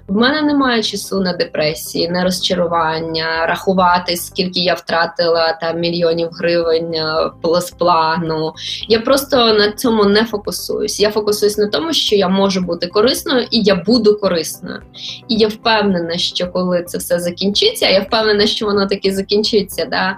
В 0.09 0.17
мене 0.17 0.43
немає 0.43 0.83
часу 0.83 1.21
на 1.21 1.33
депресії, 1.33 2.09
на 2.09 2.25
розчарування, 2.25 3.47
рахувати, 3.47 4.17
скільки 4.17 4.61
я 4.61 4.75
втратила 4.75 5.53
там 5.53 5.81
мільйонів 5.81 6.29
гривень 6.33 6.95
е, 6.95 7.31
з 7.61 7.71
плану. 7.71 8.53
Я 8.88 9.00
просто 9.00 9.37
на 9.37 9.73
цьому 9.73 10.05
не 10.05 10.25
фокусуюсь. 10.25 11.00
Я 11.00 11.11
фокусуюсь 11.11 11.59
на 11.59 11.67
тому, 11.67 11.93
що 11.93 12.17
я 12.17 12.29
можу 12.29 12.61
бути 12.61 12.87
корисною 12.87 13.47
і 13.50 13.62
я 13.62 13.75
буду 13.75 14.19
корисною. 14.21 14.83
І 15.29 15.35
я 15.37 15.49
впевнена, 15.49 16.19
що 16.19 16.47
коли 16.47 16.83
це 16.83 16.99
все 16.99 17.19
закінчиться, 17.19 17.88
я 17.88 18.00
впевнена, 18.00 18.47
що 18.47 18.67
воно 18.67 18.87
таки 18.87 19.12
закінчиться. 19.12 19.85
Да? 19.85 20.17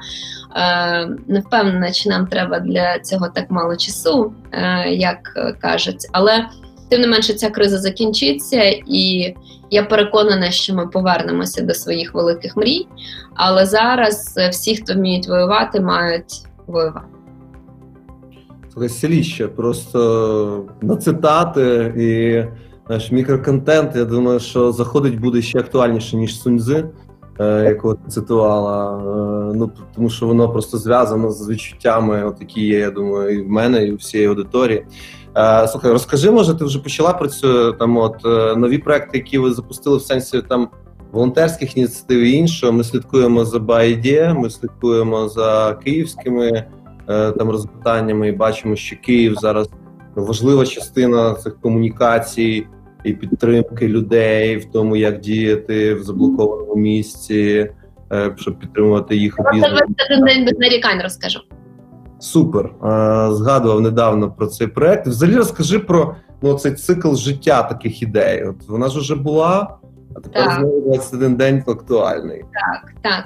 Е, 0.56 1.08
Не 1.26 1.40
впевнена, 1.40 1.92
чи 1.92 2.08
нам 2.08 2.26
треба 2.26 2.60
для 2.60 2.98
цього 2.98 3.28
так 3.28 3.50
мало 3.50 3.76
часу, 3.76 4.32
е, 4.52 4.88
як 4.90 5.18
кажуть. 5.60 6.08
Але 6.12 6.46
тим 6.90 7.00
не 7.00 7.06
менше 7.06 7.34
ця 7.34 7.50
криза 7.50 7.78
закінчиться, 7.78 8.62
і 8.86 9.34
я 9.70 9.82
переконана, 9.82 10.50
що 10.50 10.74
ми 10.74 10.86
повернемося 10.86 11.62
до 11.62 11.74
своїх 11.74 12.14
великих 12.14 12.56
мрій. 12.56 12.86
Але 13.34 13.66
зараз 13.66 14.34
е, 14.38 14.48
всі, 14.48 14.76
хто 14.76 14.94
вміють 14.94 15.28
воювати, 15.28 15.80
мають 15.80 16.42
воювати. 16.66 17.06
Селіще, 18.88 19.48
просто 19.48 20.66
на 20.82 20.96
цитати 20.96 21.94
і 21.96 22.44
наш 22.92 23.12
мікроконтент. 23.12 23.96
Я 23.96 24.04
думаю, 24.04 24.40
що 24.40 24.72
заходить 24.72 25.20
буде 25.20 25.42
ще 25.42 25.58
актуальніше, 25.58 26.16
ніж 26.16 26.40
Суньзи, 26.40 26.84
е, 27.40 27.64
якого 27.64 27.94
ти 27.94 28.10
цитувала. 28.10 28.98
Е, 28.98 29.54
ну 29.54 29.70
тому 29.94 30.10
що 30.10 30.26
воно 30.26 30.48
просто 30.48 30.78
зв'язано 30.78 31.30
з 31.30 31.48
відчуттями, 31.50 32.24
от 32.24 32.36
які 32.40 32.66
є, 32.66 32.78
я 32.78 32.90
думаю, 32.90 33.38
і 33.38 33.42
в 33.42 33.48
мене, 33.48 33.84
і 33.84 33.92
у 33.92 33.96
всієї 33.96 34.28
аудиторії. 34.28 34.84
Е, 35.36 35.68
слухай, 35.68 35.92
розкажи, 35.92 36.30
може, 36.30 36.54
ти 36.54 36.64
вже 36.64 36.78
почала 36.78 37.12
про 37.12 37.28
цю 37.28 37.72
там 37.72 37.96
от 37.96 38.24
е, 38.24 38.56
нові 38.56 38.78
проекти, 38.78 39.18
які 39.18 39.38
ви 39.38 39.52
запустили 39.52 39.96
в 39.96 40.02
сенсі 40.02 40.42
там 40.42 40.68
волонтерських 41.12 41.76
ініціатив 41.76 42.20
і 42.20 42.32
іншого. 42.32 42.72
Ми 42.72 42.84
слідкуємо 42.84 43.44
за 43.44 43.58
БАЙДЄ, 43.58 44.34
ми 44.34 44.50
слідкуємо 44.50 45.28
за 45.28 45.78
київськими 45.84 46.64
е, 47.08 47.32
там 47.32 47.50
розпитаннями 47.50 48.28
і 48.28 48.32
бачимо, 48.32 48.76
що 48.76 48.96
Київ 48.96 49.34
зараз 49.34 49.70
важлива 50.14 50.66
частина 50.66 51.34
цих 51.34 51.60
комунікацій 51.60 52.66
і 53.04 53.12
підтримки 53.12 53.88
людей 53.88 54.56
в 54.56 54.64
тому, 54.64 54.96
як 54.96 55.20
діяти 55.20 55.94
в 55.94 56.02
заблокованому 56.02 56.74
місці, 56.74 57.70
щоб 58.36 58.58
підтримувати 58.58 59.16
їх 59.16 59.38
у 59.38 59.42
бізнесі. 59.52 59.74
один 60.10 60.24
день 60.24 60.44
без 60.44 60.58
нарікань 60.58 61.02
розкажу. 61.02 61.40
Супер. 62.20 62.70
Згадував 63.30 63.80
недавно 63.80 64.30
про 64.30 64.46
цей 64.46 64.66
проект. 64.66 65.06
Взагалі 65.06 65.36
розкажи 65.36 65.78
про 65.78 66.16
ну, 66.42 66.54
цей 66.54 66.72
цикл 66.72 67.14
життя 67.14 67.62
таких 67.62 68.02
ідей. 68.02 68.44
От 68.44 68.68
Вона 68.68 68.88
ж 68.88 68.98
вже 68.98 69.14
була, 69.14 69.76
а 70.16 70.20
тепер 70.20 70.44
так. 70.44 70.58
знову 70.58 70.80
21 70.80 71.36
день 71.36 71.62
актуальний. 71.66 72.44
Так, 72.52 72.92
так. 73.02 73.24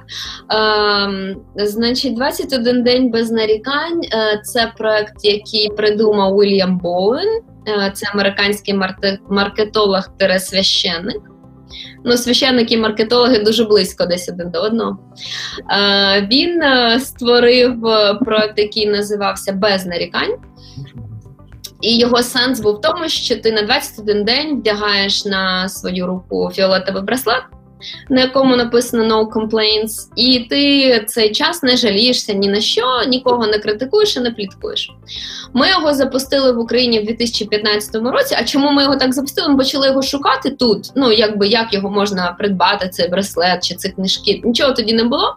Ем, 1.09 1.37
Значить, 1.57 2.17
21 2.17 2.83
день 2.83 3.11
без 3.11 3.31
нарікань. 3.31 4.03
Е, 4.03 4.41
це 4.45 4.73
проект, 4.79 5.25
який 5.25 5.69
придумав 5.69 6.37
Уільям 6.37 6.79
Боуен. 6.79 7.41
Е, 7.69 7.91
це 7.95 8.11
американський 8.15 8.81
маркетолог 9.29 10.09
священник 10.39 11.34
Ну, 12.05 12.17
священники 12.17 12.75
і 12.75 12.79
маркетологи 12.79 13.39
дуже 13.39 13.65
близько 13.65 14.07
десь 14.07 14.29
один 14.29 14.51
до 14.51 14.61
одного. 14.61 14.99
Е, 15.71 16.29
Він 16.33 16.63
е, 16.63 17.01
створив 17.01 17.87
е, 17.87 18.15
проект, 18.15 18.59
який 18.59 18.87
називався 18.87 19.53
Без 19.53 19.87
нарікань. 19.87 20.35
І 21.81 21.99
його 21.99 22.23
сенс 22.23 22.61
був 22.61 22.75
в 22.75 22.81
тому, 22.81 23.09
що 23.09 23.37
ти 23.37 23.53
на 23.53 23.63
21 23.63 24.25
день 24.25 24.59
вдягаєш 24.59 25.25
на 25.25 25.69
свою 25.69 26.07
руку 26.07 26.51
фіолетовий 26.55 27.03
браслет, 27.03 27.43
на 28.09 28.21
якому 28.21 28.57
написано 28.57 29.05
«No 29.05 29.33
complaints», 29.33 30.09
і 30.17 30.41
ти 30.51 31.05
цей 31.07 31.33
час 31.33 31.63
не 31.63 31.77
жалієшся 31.77 32.33
ні 32.33 32.49
на 32.49 32.61
що, 32.61 33.03
нікого 33.09 33.47
не 33.47 33.59
критикуєш 33.59 34.17
і 34.17 34.21
не 34.21 34.31
пліткуєш. 34.31 34.91
Ми 35.53 35.69
його 35.69 35.95
запустили 35.95 36.53
в 36.53 36.59
Україні 36.59 37.01
в 37.01 37.07
2015 37.07 37.95
році. 37.95 38.37
А 38.39 38.45
чому 38.45 38.71
ми 38.71 38.83
його 38.83 38.97
так 38.97 39.13
запустили? 39.13 39.49
Ми 39.49 39.57
почали 39.57 39.87
його 39.87 40.03
шукати 40.03 40.51
тут. 40.51 40.91
Ну 40.97 41.13
якби 41.13 41.49
як 41.49 41.75
його 41.75 41.91
можна 41.91 42.37
придбати, 42.39 42.89
цей 42.89 43.09
браслет 43.09 43.65
чи 43.65 43.75
ці 43.75 43.89
книжки? 43.89 44.41
Нічого 44.45 44.73
тоді 44.73 44.93
не 44.93 45.05
було. 45.05 45.37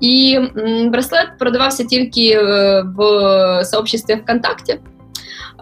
І 0.00 0.38
браслет 0.86 1.28
продавався 1.38 1.84
тільки 1.84 2.30
е, 2.30 2.82
в 2.96 3.64
сообществі 3.64 4.14
ВКонтакті 4.14 4.78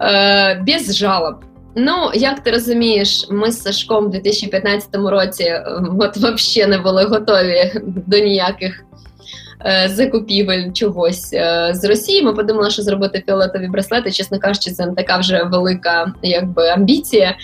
е, 0.00 0.64
без 0.66 0.96
жалоб. 0.96 1.34
Ну, 1.74 2.10
як 2.14 2.40
ти 2.40 2.50
розумієш, 2.50 3.26
ми 3.30 3.50
з 3.50 3.62
Сашком 3.62 4.04
у 4.04 4.08
2015 4.08 4.88
році 4.94 5.44
е, 5.44 5.64
от 6.00 6.16
взагалі 6.16 6.70
не 6.70 6.78
були 6.78 7.04
готові 7.04 7.72
до 7.84 8.18
ніяких 8.18 8.84
е, 9.66 9.88
закупівель 9.88 10.72
чогось 10.72 11.32
е, 11.32 11.70
з 11.74 11.84
Росії. 11.84 12.22
Ми 12.22 12.32
подумали, 12.32 12.70
що 12.70 12.82
зробити 12.82 13.22
фіолетові 13.26 13.68
браслети, 13.68 14.10
чесно 14.10 14.38
кажучи, 14.38 14.70
це 14.70 14.86
не 14.86 14.94
така 14.94 15.18
вже 15.18 15.42
велика 15.42 16.12
якби 16.22 16.68
амбіція. 16.68 17.36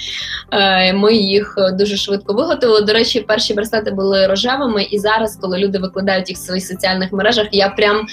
Е, 0.52 0.92
ми 0.92 1.14
їх 1.14 1.56
дуже 1.72 1.96
швидко 1.96 2.32
виготовили. 2.32 2.80
До 2.80 2.92
речі, 2.92 3.20
перші 3.20 3.54
браслети 3.54 3.90
були 3.90 4.26
рожевими, 4.26 4.82
і 4.82 4.98
зараз, 4.98 5.38
коли 5.40 5.58
люди 5.58 5.78
викладають 5.78 6.28
їх 6.28 6.38
в 6.38 6.40
своїх 6.40 6.66
соціальних 6.66 7.12
мережах, 7.12 7.46
я 7.52 7.68
прям 7.68 8.06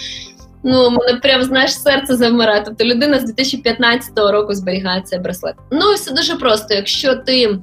Ну, 0.64 0.90
мене 0.90 1.20
прям 1.20 1.44
знаєш, 1.44 1.74
серце 1.74 2.16
завмирає. 2.16 2.64
Тобто 2.66 2.86
людина 2.86 3.20
з 3.20 3.24
2015 3.24 4.12
року 4.18 4.54
зберігає 4.54 5.02
цей 5.02 5.20
браслет. 5.20 5.56
Ну 5.72 5.94
все 5.94 6.14
дуже 6.14 6.36
просто. 6.36 6.74
Якщо 6.74 7.16
ти 7.16 7.60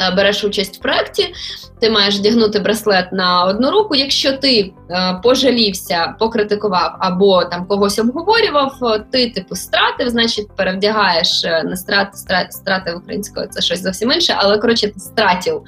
Е, 0.00 0.10
береш 0.10 0.44
участь 0.44 0.76
в 0.76 0.80
проєкті, 0.80 1.34
ти 1.82 1.90
маєш 1.90 2.18
вдягнути 2.18 2.58
браслет 2.58 3.12
на 3.12 3.44
одну 3.44 3.70
руку. 3.70 3.94
Якщо 3.94 4.32
ти 4.32 4.72
е, 4.90 5.20
пожалівся, 5.22 6.14
покритикував 6.18 6.96
або 7.00 7.44
там 7.44 7.66
когось 7.66 7.98
обговорював, 7.98 8.74
е, 8.82 9.04
ти 9.12 9.30
типу 9.30 9.54
стратив, 9.54 10.08
значить 10.08 10.56
перевдягаєш 10.56 11.44
не 11.64 11.76
страт, 11.76 12.16
страт, 12.16 12.52
стратив 12.52 12.96
українською, 12.96 13.48
це 13.50 13.62
щось 13.62 13.82
зовсім 13.82 14.12
інше, 14.12 14.34
але 14.38 14.58
коротше 14.58 14.92
стратів. 14.96 15.60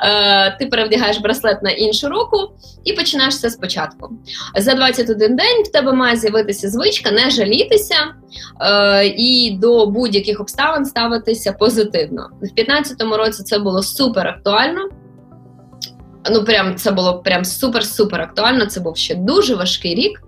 Е, 0.00 0.56
Ти 0.58 0.66
перевдягаєш 0.66 1.18
браслет 1.18 1.62
на 1.62 1.70
іншу 1.70 2.08
руку 2.08 2.36
і 2.84 2.92
починаєш 2.92 3.34
все 3.34 3.50
спочатку. 3.50 4.10
За 4.56 4.74
21 4.74 5.36
день 5.36 5.62
в 5.64 5.72
тебе 5.72 5.92
має 5.92 6.16
з'явитися 6.16 6.68
звичка, 6.68 7.10
не 7.10 7.30
жалітися 7.30 7.96
е, 8.60 9.06
і 9.06 9.58
до 9.60 9.86
будь-яких 9.86 10.40
обставин 10.40 10.84
ставитися 10.84 11.52
позитивно. 11.52 12.28
В 12.36 12.40
2015 12.40 13.02
році 13.18 13.42
це 13.42 13.58
було 13.58 13.82
супер 13.82 14.28
актуально. 14.28 14.88
Ну, 16.30 16.44
прям 16.44 16.76
це 16.76 16.90
було 16.90 17.18
прям 17.18 17.42
супер-супер 17.42 18.20
актуально. 18.20 18.66
Це 18.66 18.80
був 18.80 18.96
ще 18.96 19.14
дуже 19.14 19.54
важкий 19.54 19.94
рік. 19.94 20.22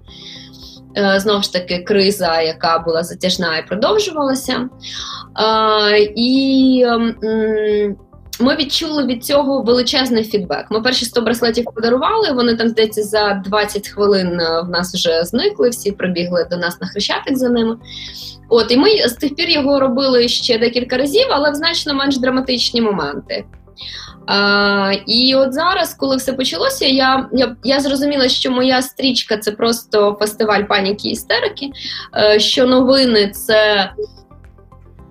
Е, 0.97 1.21
знову 1.21 1.43
ж 1.43 1.53
таки, 1.53 1.79
криза, 1.79 2.41
яка 2.41 2.79
була 2.79 3.03
затяжна 3.03 3.59
і 3.59 3.67
продовжувалася. 3.67 4.69
Е, 5.39 6.13
і 6.17 6.85
ми 8.41 8.57
відчули 8.57 9.07
від 9.07 9.25
цього 9.25 9.63
величезний 9.63 10.25
фідбек. 10.25 10.67
Ми 10.71 10.81
перші 10.81 11.05
100 11.05 11.21
браслетів 11.21 11.65
подарували. 11.75 12.33
Вони 12.33 12.57
там 12.57 12.69
здається 12.69 13.03
за 13.03 13.43
20 13.45 13.89
хвилин 13.89 14.41
е, 14.41 14.63
в 14.63 14.69
нас 14.69 14.95
вже 14.95 15.25
зникли. 15.25 15.69
Всі 15.69 15.93
прибігли 15.93 16.47
до 16.51 16.57
нас 16.57 16.81
на 16.81 16.89
хрещатик 16.89 17.37
за 17.37 17.49
ними. 17.49 17.77
От 18.49 18.73
і 18.73 18.77
ми 18.77 19.09
з 19.09 19.13
тих 19.13 19.35
пір 19.35 19.49
його 19.49 19.81
робили 19.81 20.29
ще 20.29 20.59
декілька 20.59 20.97
разів, 20.97 21.27
але 21.31 21.51
в 21.51 21.55
значно 21.55 21.95
менш 21.95 22.19
драматичні 22.19 22.81
моменти. 22.81 23.45
І 25.07 25.35
от 25.35 25.53
зараз, 25.53 25.95
коли 25.95 26.17
все 26.17 26.33
почалося, 26.33 26.87
я 26.87 27.29
я, 27.33 27.57
я 27.65 27.81
зрозуміла, 27.81 28.29
що 28.29 28.51
моя 28.51 28.83
стрічка 28.83 29.37
це 29.37 29.53
просто 29.53 30.17
фестиваль 30.21 30.63
паніки 30.63 31.09
і 31.09 31.11
істерики, 31.11 31.71
е, 32.17 32.41
що 32.41 32.67
новини 32.67 33.29
це. 33.29 33.91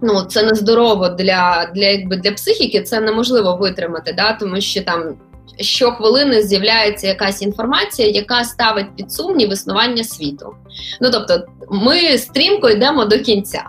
Ну, 0.01 0.21
це 0.21 0.43
нездорово 0.43 1.09
для 1.09 1.71
для, 1.75 1.85
якби, 1.85 2.17
для 2.17 2.31
психіки, 2.31 2.81
це 2.81 2.99
неможливо 2.99 3.55
витримати, 3.55 4.13
да, 4.13 4.33
тому 4.33 4.61
що 4.61 4.81
там 4.81 5.17
щохвилини 5.59 6.41
з'являється 6.41 7.07
якась 7.07 7.41
інформація, 7.41 8.09
яка 8.09 8.43
ставить 8.43 8.95
під 8.95 9.11
сумнів 9.11 9.53
існування 9.53 10.03
світу. 10.03 10.53
Ну 11.01 11.09
тобто, 11.11 11.45
ми 11.71 12.17
стрімко 12.17 12.69
йдемо 12.69 13.05
до 13.05 13.19
кінця. 13.19 13.63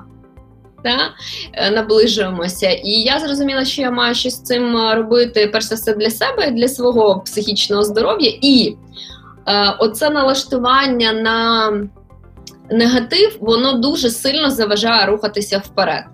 Та, 0.84 1.10
е, 1.52 1.70
наближуємося, 1.70 2.70
і 2.70 2.90
я 2.90 3.20
зрозуміла, 3.20 3.64
що 3.64 3.82
я 3.82 3.90
маю 3.90 4.14
щось 4.14 4.34
з 4.34 4.42
цим 4.42 4.76
е, 4.76 4.94
робити 4.94 5.50
перш 5.52 5.64
за 5.64 5.74
все 5.74 5.94
для 5.94 6.10
себе, 6.10 6.50
для 6.50 6.68
свого 6.68 7.20
психічного 7.20 7.84
здоров'я, 7.84 8.32
і 8.42 8.76
е, 9.46 9.74
оце 9.78 10.10
налаштування 10.10 11.12
на 11.12 11.72
негатив, 12.70 13.36
воно 13.40 13.72
дуже 13.72 14.10
сильно 14.10 14.50
заважає 14.50 15.06
рухатися 15.06 15.58
вперед. 15.58 16.04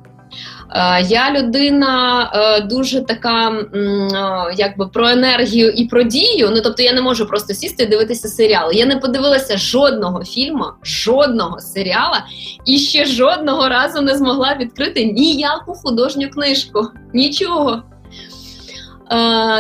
Е, 0.71 1.03
я 1.03 1.31
людина 1.31 2.23
е, 2.35 2.61
дуже 2.61 3.01
така, 3.01 3.51
е, 3.51 4.55
якби 4.57 4.87
про 4.87 5.09
енергію 5.09 5.71
і 5.71 5.87
про 5.87 6.03
дію. 6.03 6.51
Ну 6.51 6.61
тобто 6.61 6.83
я 6.83 6.93
не 6.93 7.01
можу 7.01 7.27
просто 7.27 7.55
сісти 7.55 7.85
і 7.85 7.87
дивитися 7.87 8.29
серіали. 8.29 8.75
Я 8.75 8.87
не 8.87 8.97
подивилася 8.97 9.57
жодного 9.57 10.25
фільму, 10.25 10.65
жодного 10.85 11.61
серіала 11.61 12.25
і 12.65 12.79
ще 12.79 13.05
жодного 13.05 13.69
разу 13.69 14.01
не 14.01 14.15
змогла 14.15 14.57
відкрити 14.61 15.05
ніяку 15.05 15.75
художню 15.75 16.31
книжку. 16.31 16.89
Нічого. 17.15 17.83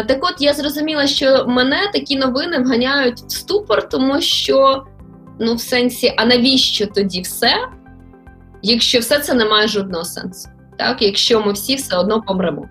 Так 0.07 0.19
от 0.21 0.35
я 0.39 0.53
зрозуміла, 0.53 1.07
що 1.07 1.45
мене 1.49 1.91
такі 1.93 2.17
новини 2.17 2.59
вганяють 2.59 3.21
в 3.21 3.31
ступор, 3.31 3.89
тому 3.89 4.21
що, 4.21 4.85
ну, 5.41 5.55
в 5.55 5.61
сенсі, 5.61 6.13
а 6.17 6.25
навіщо 6.25 6.87
тоді 6.87 7.21
все, 7.21 7.53
якщо 8.63 8.99
все 8.99 9.19
це 9.19 9.35
не 9.35 9.45
має 9.45 9.69
жодного 9.69 10.05
сенсу? 10.05 10.49
Так, 10.78 11.02
якщо 11.02 11.40
ми 11.40 11.52
всі 11.52 11.75
все 11.75 11.97
одно 11.97 12.23
помремо. 12.23 12.68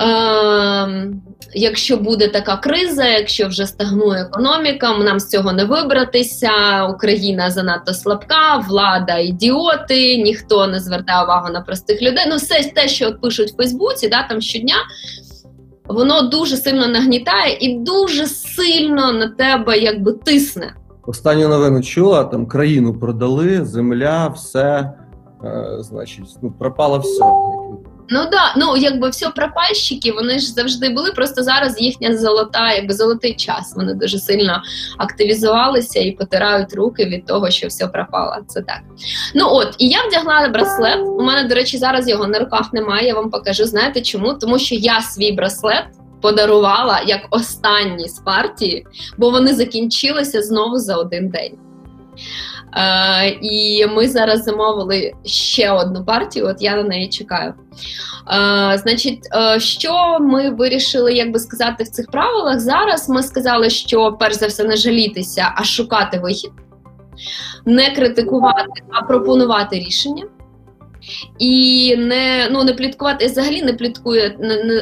Е, 0.00 1.10
Якщо 1.56 1.96
буде 1.96 2.28
така 2.28 2.56
криза, 2.56 3.04
якщо 3.04 3.48
вже 3.48 3.66
стагнує 3.66 4.22
економіка, 4.22 4.98
нам 4.98 5.20
з 5.20 5.28
цього 5.28 5.52
не 5.52 5.64
вибратися. 5.64 6.50
Україна 6.94 7.50
занадто 7.50 7.94
слабка, 7.94 8.56
влада 8.68 9.18
ідіоти, 9.18 10.16
ніхто 10.16 10.66
не 10.66 10.80
звертає 10.80 11.24
увагу 11.24 11.52
на 11.52 11.60
простих 11.60 12.02
людей. 12.02 12.24
Ну, 12.28 12.36
все 12.36 12.72
те, 12.74 12.88
що 12.88 13.12
пишуть 13.12 13.52
в 13.52 13.56
Фейсбуці, 13.56 14.08
да, 14.08 14.22
там 14.28 14.40
щодня, 14.40 14.74
воно 15.86 16.22
дуже 16.22 16.56
сильно 16.56 16.88
нагнітає 16.88 17.58
і 17.60 17.78
дуже 17.78 18.26
сильно 18.26 19.12
на 19.12 19.28
тебе 19.28 19.78
якби 19.78 20.12
тисне. 20.12 20.74
Останню 21.06 21.48
новину 21.48 21.82
чула, 21.82 22.24
там 22.24 22.46
країну 22.46 22.94
продали, 22.94 23.64
земля, 23.64 24.28
все. 24.28 24.92
Е, 25.44 25.82
значить, 25.82 26.24
ну 26.42 26.50
пропало 26.50 26.98
все. 26.98 27.24
Ну 28.08 28.24
да, 28.32 28.54
ну 28.56 28.76
якби 28.76 29.08
все 29.08 29.28
пропальщики, 29.28 30.12
вони 30.12 30.38
ж 30.38 30.52
завжди 30.52 30.88
були. 30.88 31.12
Просто 31.12 31.42
зараз 31.42 31.80
їхня 31.80 32.16
золота, 32.16 32.72
якби 32.72 32.94
золотий 32.94 33.34
час. 33.34 33.74
Вони 33.76 33.94
дуже 33.94 34.18
сильно 34.18 34.62
активізувалися 34.98 36.00
і 36.00 36.10
потирають 36.10 36.74
руки 36.74 37.04
від 37.04 37.26
того, 37.26 37.50
що 37.50 37.68
все 37.68 37.86
пропало. 37.86 38.36
Це 38.46 38.62
так. 38.62 38.80
Ну 39.34 39.46
от 39.48 39.74
і 39.78 39.88
я 39.88 39.98
вдягла 40.06 40.48
браслет. 40.48 41.00
У 41.00 41.22
мене, 41.22 41.48
до 41.48 41.54
речі, 41.54 41.78
зараз 41.78 42.08
його 42.08 42.26
на 42.26 42.38
руках 42.38 42.72
немає. 42.72 43.06
Я 43.06 43.14
вам 43.14 43.30
покажу. 43.30 43.64
Знаєте 43.64 44.02
чому? 44.02 44.34
Тому 44.34 44.58
що 44.58 44.74
я 44.74 45.00
свій 45.00 45.32
браслет 45.32 45.84
подарувала 46.20 47.00
як 47.06 47.20
останній 47.30 48.08
з 48.08 48.18
партії, 48.18 48.86
бо 49.18 49.30
вони 49.30 49.54
закінчилися 49.54 50.42
знову 50.42 50.78
за 50.78 50.96
один 50.96 51.28
день. 51.28 51.58
Е, 52.76 53.28
І 53.28 53.86
ми 53.86 54.08
зараз 54.08 54.44
замовили 54.44 55.12
ще 55.24 55.70
одну 55.70 56.04
партію. 56.04 56.46
От 56.46 56.62
я 56.62 56.76
на 56.76 56.82
неї 56.82 57.08
чекаю. 57.08 57.54
Е, 57.54 58.78
Значить, 58.78 59.28
е, 59.36 59.60
що 59.60 60.18
ми 60.20 60.50
вирішили, 60.50 61.14
як 61.14 61.30
би 61.30 61.38
сказати, 61.38 61.84
в 61.84 61.88
цих 61.88 62.06
правилах 62.10 62.60
зараз? 62.60 63.08
Ми 63.08 63.22
сказали, 63.22 63.70
що 63.70 64.16
перш 64.20 64.34
за 64.34 64.46
все 64.46 64.64
не 64.64 64.76
жалітися, 64.76 65.54
а 65.56 65.64
шукати 65.64 66.18
вихід, 66.18 66.52
не 67.64 67.90
критикувати, 67.90 68.82
а 68.90 69.02
пропонувати 69.02 69.76
рішення. 69.76 70.24
І 71.38 71.96
не 71.96 72.48
ну 72.50 72.64
не 72.64 72.72
пліткувати, 72.72 73.26
взагалі 73.26 73.62
не 73.62 73.72
пліткую 73.72 74.32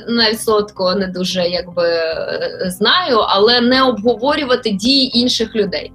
навіть 0.08 0.40
солодко 0.40 0.94
не 0.94 1.06
дуже 1.06 1.42
якби 1.42 1.88
е, 1.88 2.62
знаю, 2.66 3.16
але 3.18 3.60
не 3.60 3.82
обговорювати 3.82 4.70
дії 4.70 5.18
інших 5.18 5.56
людей. 5.56 5.92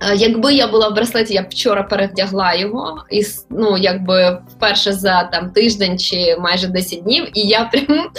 Е, 0.00 0.16
якби 0.16 0.54
я 0.54 0.66
була 0.68 0.88
в 0.88 0.94
браслеті, 0.94 1.34
я 1.34 1.42
б 1.42 1.46
вчора 1.50 1.82
перевдягла 1.82 2.54
його, 2.54 3.04
і 3.10 3.22
ну 3.50 3.76
якби 3.76 4.38
вперше 4.56 4.92
за 4.92 5.22
там 5.22 5.50
тиждень 5.50 5.98
чи 5.98 6.36
майже 6.40 6.66
10 6.66 7.02
днів. 7.02 7.26
І 7.34 7.40
я 7.40 7.64
прям 7.64 8.10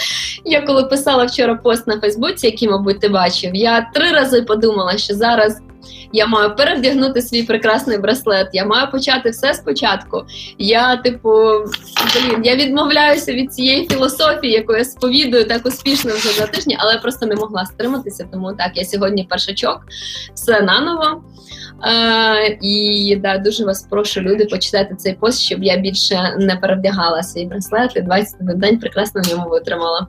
я 0.44 0.60
коли 0.60 0.84
писала 0.84 1.24
вчора 1.24 1.54
пост 1.54 1.86
на 1.86 2.00
Фейсбуці, 2.00 2.46
який, 2.46 2.68
мабуть, 2.68 3.00
ти 3.00 3.08
бачив, 3.08 3.54
я 3.54 3.90
три 3.94 4.12
рази 4.12 4.42
подумала, 4.42 4.98
що 4.98 5.14
зараз 5.14 5.60
я 6.12 6.26
маю 6.26 6.56
перевдягнути 6.56 7.22
свій 7.22 7.42
прекрасний 7.42 7.98
браслет. 7.98 8.48
Я 8.52 8.64
маю 8.64 8.90
почати 8.90 9.30
все 9.30 9.54
спочатку. 9.54 10.24
Я, 10.58 10.96
типу, 10.96 11.30
блін, 12.14 12.44
я 12.44 12.56
відмовляюся 12.56 13.32
від 13.32 13.54
цієї 13.54 13.88
філософії, 13.88 14.52
яку 14.52 14.72
я 14.72 14.84
сповідую 14.84 15.44
так 15.44 15.66
успішно 15.66 16.12
вже 16.14 16.28
за 16.28 16.46
тижні, 16.46 16.76
але 16.78 16.98
просто 16.98 17.26
не 17.26 17.34
могла 17.34 17.66
стриматися. 17.66 18.28
Тому 18.32 18.52
так, 18.52 18.70
я 18.74 18.84
сьогодні 18.84 19.24
першачок, 19.30 19.80
все 20.34 20.60
наново. 20.60 21.22
Е, 21.86 22.58
І 22.62 23.16
да, 23.22 23.38
дуже 23.38 23.64
вас 23.64 23.86
прошу, 23.90 24.20
люди, 24.20 24.44
почитати 24.44 24.94
цей 24.94 25.14
пост, 25.14 25.40
щоб 25.40 25.64
я 25.64 25.76
більше 25.76 26.36
не 26.38 26.56
перевдягала 26.56 27.22
свій 27.22 27.44
браслет 27.44 27.92
і 27.96 28.00
21 28.00 28.58
день 28.58 28.78
прекрасно 28.78 29.22
в 29.22 29.28
ньому 29.28 29.48
витримала. 29.48 30.06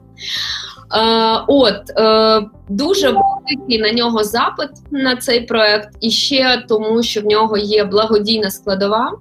Е, 0.92 1.44
От 1.48 1.90
е, 1.98 2.46
дуже 2.68 3.06
великий 3.06 3.78
на 3.78 3.92
нього 3.92 4.24
запит 4.24 4.70
на 4.90 5.16
цей 5.16 5.40
проект, 5.40 5.88
і 6.00 6.10
ще 6.10 6.64
тому, 6.68 7.02
що 7.02 7.20
в 7.20 7.24
нього 7.24 7.56
є 7.56 7.84
благодійна 7.84 8.50
складова. 8.50 9.12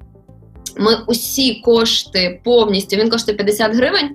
Ми 0.78 0.92
усі 1.08 1.56
кошти 1.56 2.42
повністю 2.44 2.98
він 2.98 3.10
коштує 3.10 3.38
50 3.38 3.76
гривень. 3.76 4.10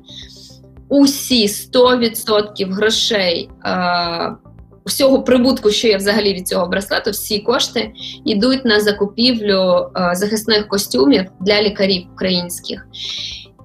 Усі 0.88 1.46
100% 1.46 2.72
грошей 2.72 3.50
е, 3.64 4.36
всього 4.84 5.22
прибутку, 5.22 5.70
що 5.70 5.88
є 5.88 5.96
взагалі 5.96 6.34
від 6.34 6.48
цього 6.48 6.66
браслету, 6.66 7.10
всі 7.10 7.38
кошти 7.38 7.92
йдуть 8.24 8.64
на 8.64 8.80
закупівлю 8.80 9.86
захисних 10.12 10.68
костюмів 10.68 11.24
для 11.40 11.62
лікарів 11.62 12.06
українських. 12.14 12.86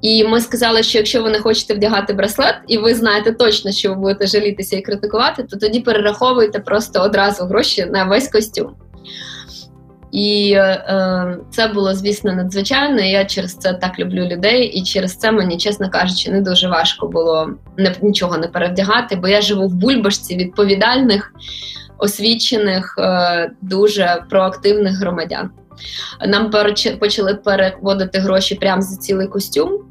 І 0.01 0.23
ми 0.23 0.41
сказали, 0.41 0.83
що 0.83 0.97
якщо 0.97 1.23
ви 1.23 1.29
не 1.29 1.39
хочете 1.39 1.73
вдягати 1.73 2.13
браслет, 2.13 2.55
і 2.67 2.77
ви 2.77 2.95
знаєте 2.95 3.31
точно, 3.31 3.71
що 3.71 3.89
ви 3.89 3.95
будете 3.95 4.27
жалітися 4.27 4.77
і 4.77 4.81
критикувати, 4.81 5.43
то 5.43 5.57
тоді 5.57 5.79
перераховуйте 5.79 6.59
просто 6.59 7.01
одразу 7.01 7.45
гроші 7.45 7.85
на 7.85 8.03
весь 8.03 8.31
костюм. 8.31 8.75
І 10.11 10.53
е, 10.57 11.37
це 11.51 11.67
було, 11.67 11.93
звісно, 11.93 12.33
надзвичайно. 12.33 13.01
Я 13.01 13.25
через 13.25 13.55
це 13.55 13.73
так 13.73 13.99
люблю 13.99 14.25
людей, 14.25 14.65
і 14.65 14.83
через 14.83 15.15
це 15.15 15.31
мені, 15.31 15.57
чесно 15.57 15.89
кажучи, 15.89 16.31
не 16.31 16.41
дуже 16.41 16.67
важко 16.67 17.07
було 17.07 17.49
не, 17.77 17.95
нічого 18.01 18.37
не 18.37 18.47
перевдягати, 18.47 19.15
бо 19.15 19.27
я 19.27 19.41
живу 19.41 19.67
в 19.67 19.73
бульбашці 19.73 20.37
відповідальних, 20.37 21.33
освічених, 21.97 22.95
е, 22.97 23.51
дуже 23.61 24.23
проактивних 24.29 24.99
громадян. 24.99 25.49
Нам 26.27 26.51
почали 26.99 27.33
переводити 27.33 28.19
гроші 28.19 28.55
прямо 28.55 28.81
за 28.81 28.97
цілий 28.97 29.27
костюм. 29.27 29.90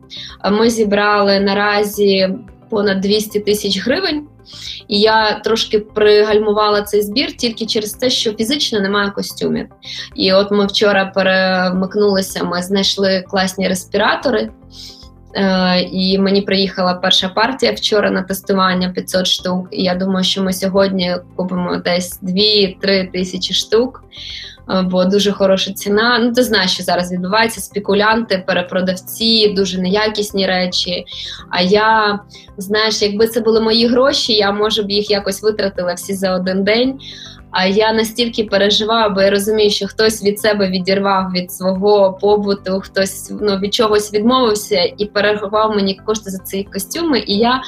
Ми 0.50 0.70
зібрали 0.70 1.40
наразі 1.40 2.28
понад 2.70 3.00
200 3.00 3.40
тисяч 3.40 3.78
гривень. 3.78 4.26
І 4.88 5.00
я 5.00 5.34
трошки 5.34 5.78
пригальмувала 5.78 6.82
цей 6.82 7.02
збір 7.02 7.36
тільки 7.36 7.66
через 7.66 7.92
те, 7.92 8.10
що 8.10 8.32
фізично 8.32 8.80
немає 8.80 9.10
костюмів. 9.10 9.66
І 10.14 10.32
от 10.32 10.50
ми 10.50 10.66
вчора 10.66 11.06
перемикнулися, 11.14 12.44
ми 12.44 12.62
знайшли 12.62 13.24
класні 13.30 13.68
респіратори. 13.68 14.50
Е, 15.34 15.80
і 15.80 16.18
мені 16.18 16.42
приїхала 16.42 16.94
перша 16.94 17.28
партія 17.28 17.72
вчора 17.72 18.10
на 18.10 18.22
тестування 18.22 18.90
500 18.90 19.26
штук. 19.26 19.68
І 19.70 19.82
я 19.82 19.94
думаю, 19.94 20.24
що 20.24 20.42
ми 20.42 20.52
сьогодні 20.52 21.16
купимо 21.36 21.76
десь 21.76 22.22
2-3 22.22 23.12
тисячі 23.12 23.54
штук. 23.54 24.04
Е, 24.70 24.82
бо 24.82 25.04
дуже 25.04 25.32
хороша 25.32 25.72
ціна. 25.72 26.18
Ну, 26.18 26.32
ти 26.32 26.42
знаєш, 26.42 26.70
що 26.70 26.82
зараз 26.82 27.12
відбувається 27.12 27.60
спекулянти, 27.60 28.44
перепродавці, 28.46 29.48
дуже 29.56 29.80
неякісні 29.80 30.46
речі. 30.46 31.04
А 31.50 31.60
я 31.60 32.20
знаєш, 32.56 33.02
якби 33.02 33.26
це 33.26 33.40
були 33.40 33.60
мої 33.60 33.86
гроші, 33.86 34.32
я 34.32 34.52
може 34.52 34.82
б 34.82 34.90
їх 34.90 35.10
якось 35.10 35.42
витратила 35.42 35.94
всі 35.94 36.14
за 36.14 36.34
один 36.34 36.64
день. 36.64 36.98
А 37.50 37.66
я 37.66 37.92
настільки 37.92 38.44
переживаю, 38.44 39.14
бо 39.14 39.22
я 39.22 39.30
розумію, 39.30 39.70
що 39.70 39.86
хтось 39.86 40.24
від 40.24 40.40
себе 40.40 40.68
відірвав 40.68 41.32
від 41.32 41.52
свого 41.52 42.18
побуту, 42.20 42.80
хтось 42.80 43.32
ну, 43.40 43.56
від 43.56 43.74
чогось 43.74 44.14
відмовився 44.14 44.92
і 44.98 45.06
перерахував 45.06 45.76
мені 45.76 46.00
кошти 46.06 46.30
за 46.30 46.38
ці 46.38 46.66
костюми. 46.72 47.22
І 47.26 47.36
я 47.36 47.62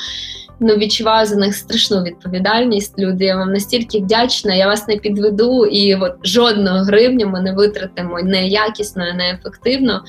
ну, 0.61 0.77
відчуваю 0.77 1.27
за 1.27 1.37
них 1.37 1.55
страшну 1.55 2.03
відповідальність. 2.03 2.99
Люди, 2.99 3.25
я 3.25 3.37
вам 3.37 3.53
настільки 3.53 3.99
вдячна, 3.99 4.55
я 4.55 4.67
вас 4.67 4.89
не 4.89 4.97
підведу, 4.97 5.67
і 5.67 5.95
от 5.95 6.13
жодного 6.25 6.79
гривню 6.79 7.29
ми 7.29 7.41
не 7.41 7.53
витратимо 7.53 8.21
неякісно, 8.23 9.05
неефективно. 9.15 10.05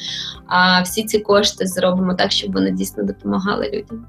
А 0.47 0.81
всі 0.81 1.03
ці 1.03 1.19
кошти 1.19 1.67
зробимо 1.67 2.13
так, 2.13 2.31
щоб 2.31 2.53
вони 2.53 2.71
дійсно 2.71 3.03
допомагали 3.03 3.69
людям. 3.73 4.05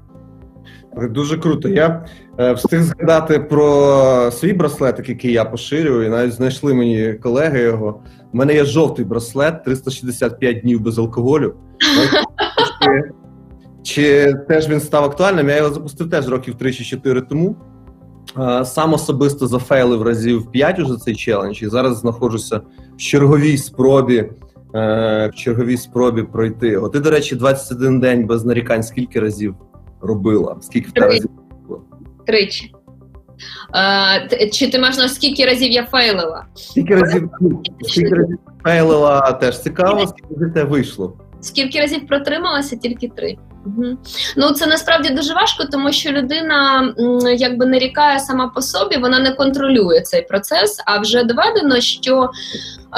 Дуже 0.95 1.37
круто. 1.37 1.69
Я 1.69 2.05
е, 2.39 2.53
встиг 2.53 2.81
згадати 2.81 3.39
про 3.39 4.31
свій 4.31 4.53
браслет, 4.53 5.09
який 5.09 5.31
я 5.31 5.45
поширюю, 5.45 6.05
і 6.05 6.09
навіть 6.09 6.33
знайшли 6.33 6.73
мені 6.73 7.13
колеги 7.13 7.61
його. 7.61 7.99
У 8.33 8.37
мене 8.37 8.53
є 8.53 8.65
жовтий 8.65 9.05
браслет, 9.05 9.63
365 9.63 10.61
днів 10.61 10.81
без 10.81 10.99
алкоголю. 10.99 11.53
Чи 13.83 14.33
теж 14.47 14.69
він 14.69 14.79
став 14.79 15.03
актуальним? 15.03 15.49
Я 15.49 15.57
його 15.57 15.73
запустив 15.73 16.09
теж 16.09 16.27
років 16.27 16.55
3 16.55 16.73
чи 16.73 16.83
4 16.83 17.21
тому. 17.21 17.55
Сам 18.63 18.93
особисто 18.93 19.47
зафейлив 19.47 20.01
разів 20.01 20.51
5 20.51 20.79
уже 20.79 20.97
цей 20.97 21.15
челендж, 21.15 21.63
і 21.63 21.67
зараз 21.67 21.97
знаходжуся 21.97 22.61
в 22.93 22.97
черговій 22.97 23.57
спробі 23.57 24.31
е, 24.75 25.29
в 25.33 25.35
черговій 25.35 25.77
спробі 25.77 26.23
пройти. 26.23 26.77
От 26.77 26.91
ти, 26.91 26.99
до 26.99 27.09
речі, 27.09 27.35
21 27.35 27.99
день 27.99 28.27
без 28.27 28.45
нарікань 28.45 28.83
скільки 28.83 29.19
разів 29.19 29.55
робила? 30.05 30.57
Скільки 30.61 30.89
в 30.89 30.91
те 30.91 31.01
разів? 31.01 31.29
Тричі. 32.27 32.71
А, 33.71 34.19
Чи 34.51 34.67
ти 34.67 34.79
маєш 34.79 34.97
на 34.97 35.09
скільки 35.09 35.45
разів 35.45 35.71
я 35.71 35.85
фейлила? 35.85 36.45
Скільки 36.55 36.95
разів 36.95 37.29
скільки 37.81 38.15
разів 38.15 38.37
фейлила 38.63 39.31
теж 39.31 39.61
цікаво, 39.61 40.07
скільки 40.07 40.33
разів 40.33 40.53
тебе 40.53 40.69
вийшло? 40.69 41.17
Скільки 41.41 41.79
разів 41.79 42.07
протрималася? 42.07 42.75
Тільки 42.75 43.07
три. 43.07 43.37
Угу. 43.65 43.97
Ну 44.37 44.51
це 44.51 44.67
насправді 44.67 45.09
дуже 45.09 45.33
важко, 45.33 45.65
тому 45.71 45.91
що 45.91 46.11
людина 46.11 46.93
якби 47.37 47.65
нарікає 47.65 48.19
сама 48.19 48.47
по 48.47 48.61
собі, 48.61 48.97
вона 48.97 49.19
не 49.19 49.31
контролює 49.31 50.01
цей 50.01 50.21
процес. 50.21 50.83
А 50.85 50.99
вже 50.99 51.23
доведено, 51.23 51.81
що 51.81 52.29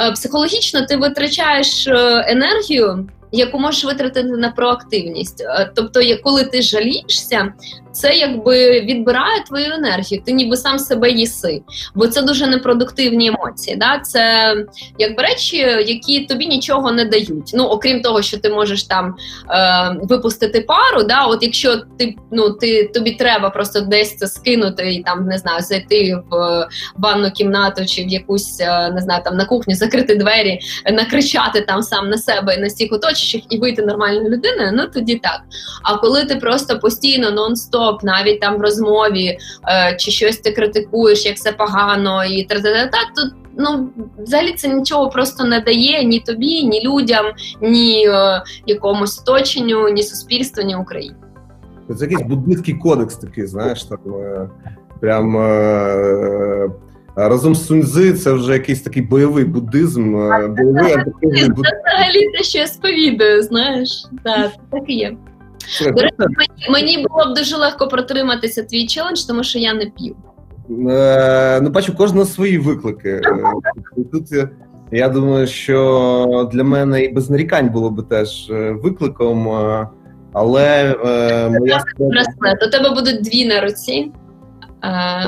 е, 0.00 0.12
психологічно 0.12 0.86
ти 0.86 0.96
витрачаєш 0.96 1.86
е, 1.86 2.24
енергію 2.28 3.08
яку 3.32 3.58
можеш 3.58 3.84
витратити 3.84 4.28
на 4.28 4.50
проактивність. 4.50 5.40
Е, 5.40 5.70
тобто, 5.74 6.00
коли 6.24 6.44
ти 6.44 6.62
жалієшся, 6.62 7.52
це 7.92 8.14
якби 8.14 8.80
відбирає 8.80 9.44
твою 9.46 9.72
енергію. 9.72 10.22
Ти 10.26 10.32
ніби 10.32 10.56
сам 10.56 10.78
себе 10.78 11.10
їси, 11.10 11.62
бо 11.94 12.06
це 12.06 12.22
дуже 12.22 12.46
непродуктивні 12.46 13.26
емоції. 13.26 13.76
Да? 13.76 13.98
Це 13.98 14.54
якби 14.98 15.22
речі, 15.22 15.56
які 15.86 16.20
тобі 16.20 16.46
нічого 16.46 16.92
не 16.92 17.04
дають. 17.04 17.50
Ну 17.54 17.64
окрім 17.64 18.02
того, 18.02 18.22
що 18.22 18.38
ти 18.38 18.50
можеш 18.50 18.82
там 18.82 19.14
е, 19.50 19.96
випустити 20.02 20.60
пару. 20.60 21.02
Да? 21.02 21.24
От 21.24 21.42
якщо 21.42 21.76
ти 21.76 22.14
ну 22.30 22.50
ти 22.50 22.90
тобі 22.94 23.12
треба 23.12 23.50
просто 23.50 23.80
десь 23.80 24.16
це 24.16 24.26
скинути 24.26 24.94
і 24.94 25.02
там 25.02 25.26
не 25.26 25.38
знаю, 25.38 25.62
зайти 25.62 26.22
в 26.30 26.68
ванну 26.96 27.30
кімнату 27.30 27.86
чи 27.86 28.04
в 28.04 28.08
якусь 28.08 28.60
е, 28.60 28.90
не 28.90 29.00
знаю, 29.00 29.22
там 29.24 29.36
на 29.36 29.44
кухню, 29.44 29.74
закрити 29.74 30.14
двері, 30.14 30.60
накричати 30.92 31.60
там 31.60 31.82
сам 31.82 32.10
на 32.10 32.18
себе 32.18 32.54
і 32.54 32.60
на 32.60 32.66
всіх 32.66 32.92
оточуючих 32.92 33.42
і 33.50 33.58
вийти 33.58 33.82
нормальною 33.82 34.30
людиною, 34.30 34.70
ну 34.74 34.86
тоді 34.94 35.14
так. 35.14 35.40
А 35.82 35.96
коли 35.96 36.24
ти 36.24 36.36
просто 36.36 36.78
постійно 36.78 37.30
нон-стоп 37.30 37.87
стоп, 37.88 38.02
навіть 38.02 38.40
там 38.40 38.56
в 38.56 38.60
розмові, 38.60 39.38
е, 39.68 39.96
чи 39.98 40.10
щось 40.10 40.38
ти 40.38 40.52
критикуєш, 40.52 41.26
як 41.26 41.36
все 41.36 41.52
погано, 41.52 42.24
і 42.24 42.44
та-та-та, 42.44 42.98
то 43.16 43.36
ну 43.58 43.88
взагалі 44.18 44.52
це 44.52 44.68
нічого 44.68 45.08
просто 45.08 45.44
не 45.44 45.60
дає 45.60 46.04
ні 46.04 46.20
тобі, 46.20 46.64
ні 46.64 46.82
людям, 46.84 47.24
ні 47.62 48.08
е, 48.08 48.42
якомусь 48.66 49.22
оточенню, 49.22 49.88
ні 49.88 50.02
суспільству, 50.02 50.64
ні 50.64 50.76
Україні. 50.76 51.16
Це 51.98 52.04
якийсь 52.04 52.28
буддистський 52.28 52.74
кодекс 52.74 53.16
такий, 53.16 53.46
знаєш, 53.46 53.84
там 53.84 53.98
е, 54.14 54.48
прям. 55.00 55.36
Е, 55.36 56.70
Разом 57.20 57.54
з 57.54 57.66
Суньзи 57.66 58.12
це 58.12 58.32
вже 58.32 58.52
якийсь 58.52 58.82
такий 58.82 59.02
бойовий 59.02 59.44
буддизм. 59.44 60.12
Бойовий 60.12 60.94
Це 60.94 61.52
взагалі 61.56 62.32
те, 62.36 62.42
що 62.42 62.58
я 62.58 62.66
сповідаю, 62.66 63.42
знаєш, 63.42 64.06
так, 64.24 64.52
так 64.70 64.82
і 64.86 64.94
є. 64.94 65.16
До 65.80 66.02
речі, 66.02 66.70
мені 66.70 67.06
було 67.08 67.32
б 67.32 67.34
дуже 67.34 67.56
легко 67.56 67.88
протриматися 67.88 68.62
твій 68.62 68.86
челендж, 68.86 69.20
тому 69.20 69.44
що 69.44 69.58
я 69.58 69.74
не 69.74 69.86
п'ю. 69.86 70.16
Е, 70.70 71.60
ну, 71.60 71.70
бачу, 71.70 71.96
кожна 71.96 72.24
свої 72.24 72.58
виклики. 72.58 73.10
Е, 73.10 73.42
тут 74.12 74.48
я 74.92 75.08
думаю, 75.08 75.46
що 75.46 76.50
для 76.52 76.64
мене 76.64 77.04
і 77.04 77.12
без 77.12 77.30
нарікань 77.30 77.68
було 77.68 77.90
б 77.90 78.08
теж 78.08 78.50
е, 78.50 78.70
викликом, 78.70 79.48
але 80.32 80.96
моя 81.60 81.84
браслет. 81.98 82.62
У 82.66 82.70
тебе 82.70 82.90
будуть 82.90 83.22
дві 83.22 83.46
на 83.46 83.60
руці, 83.60 84.12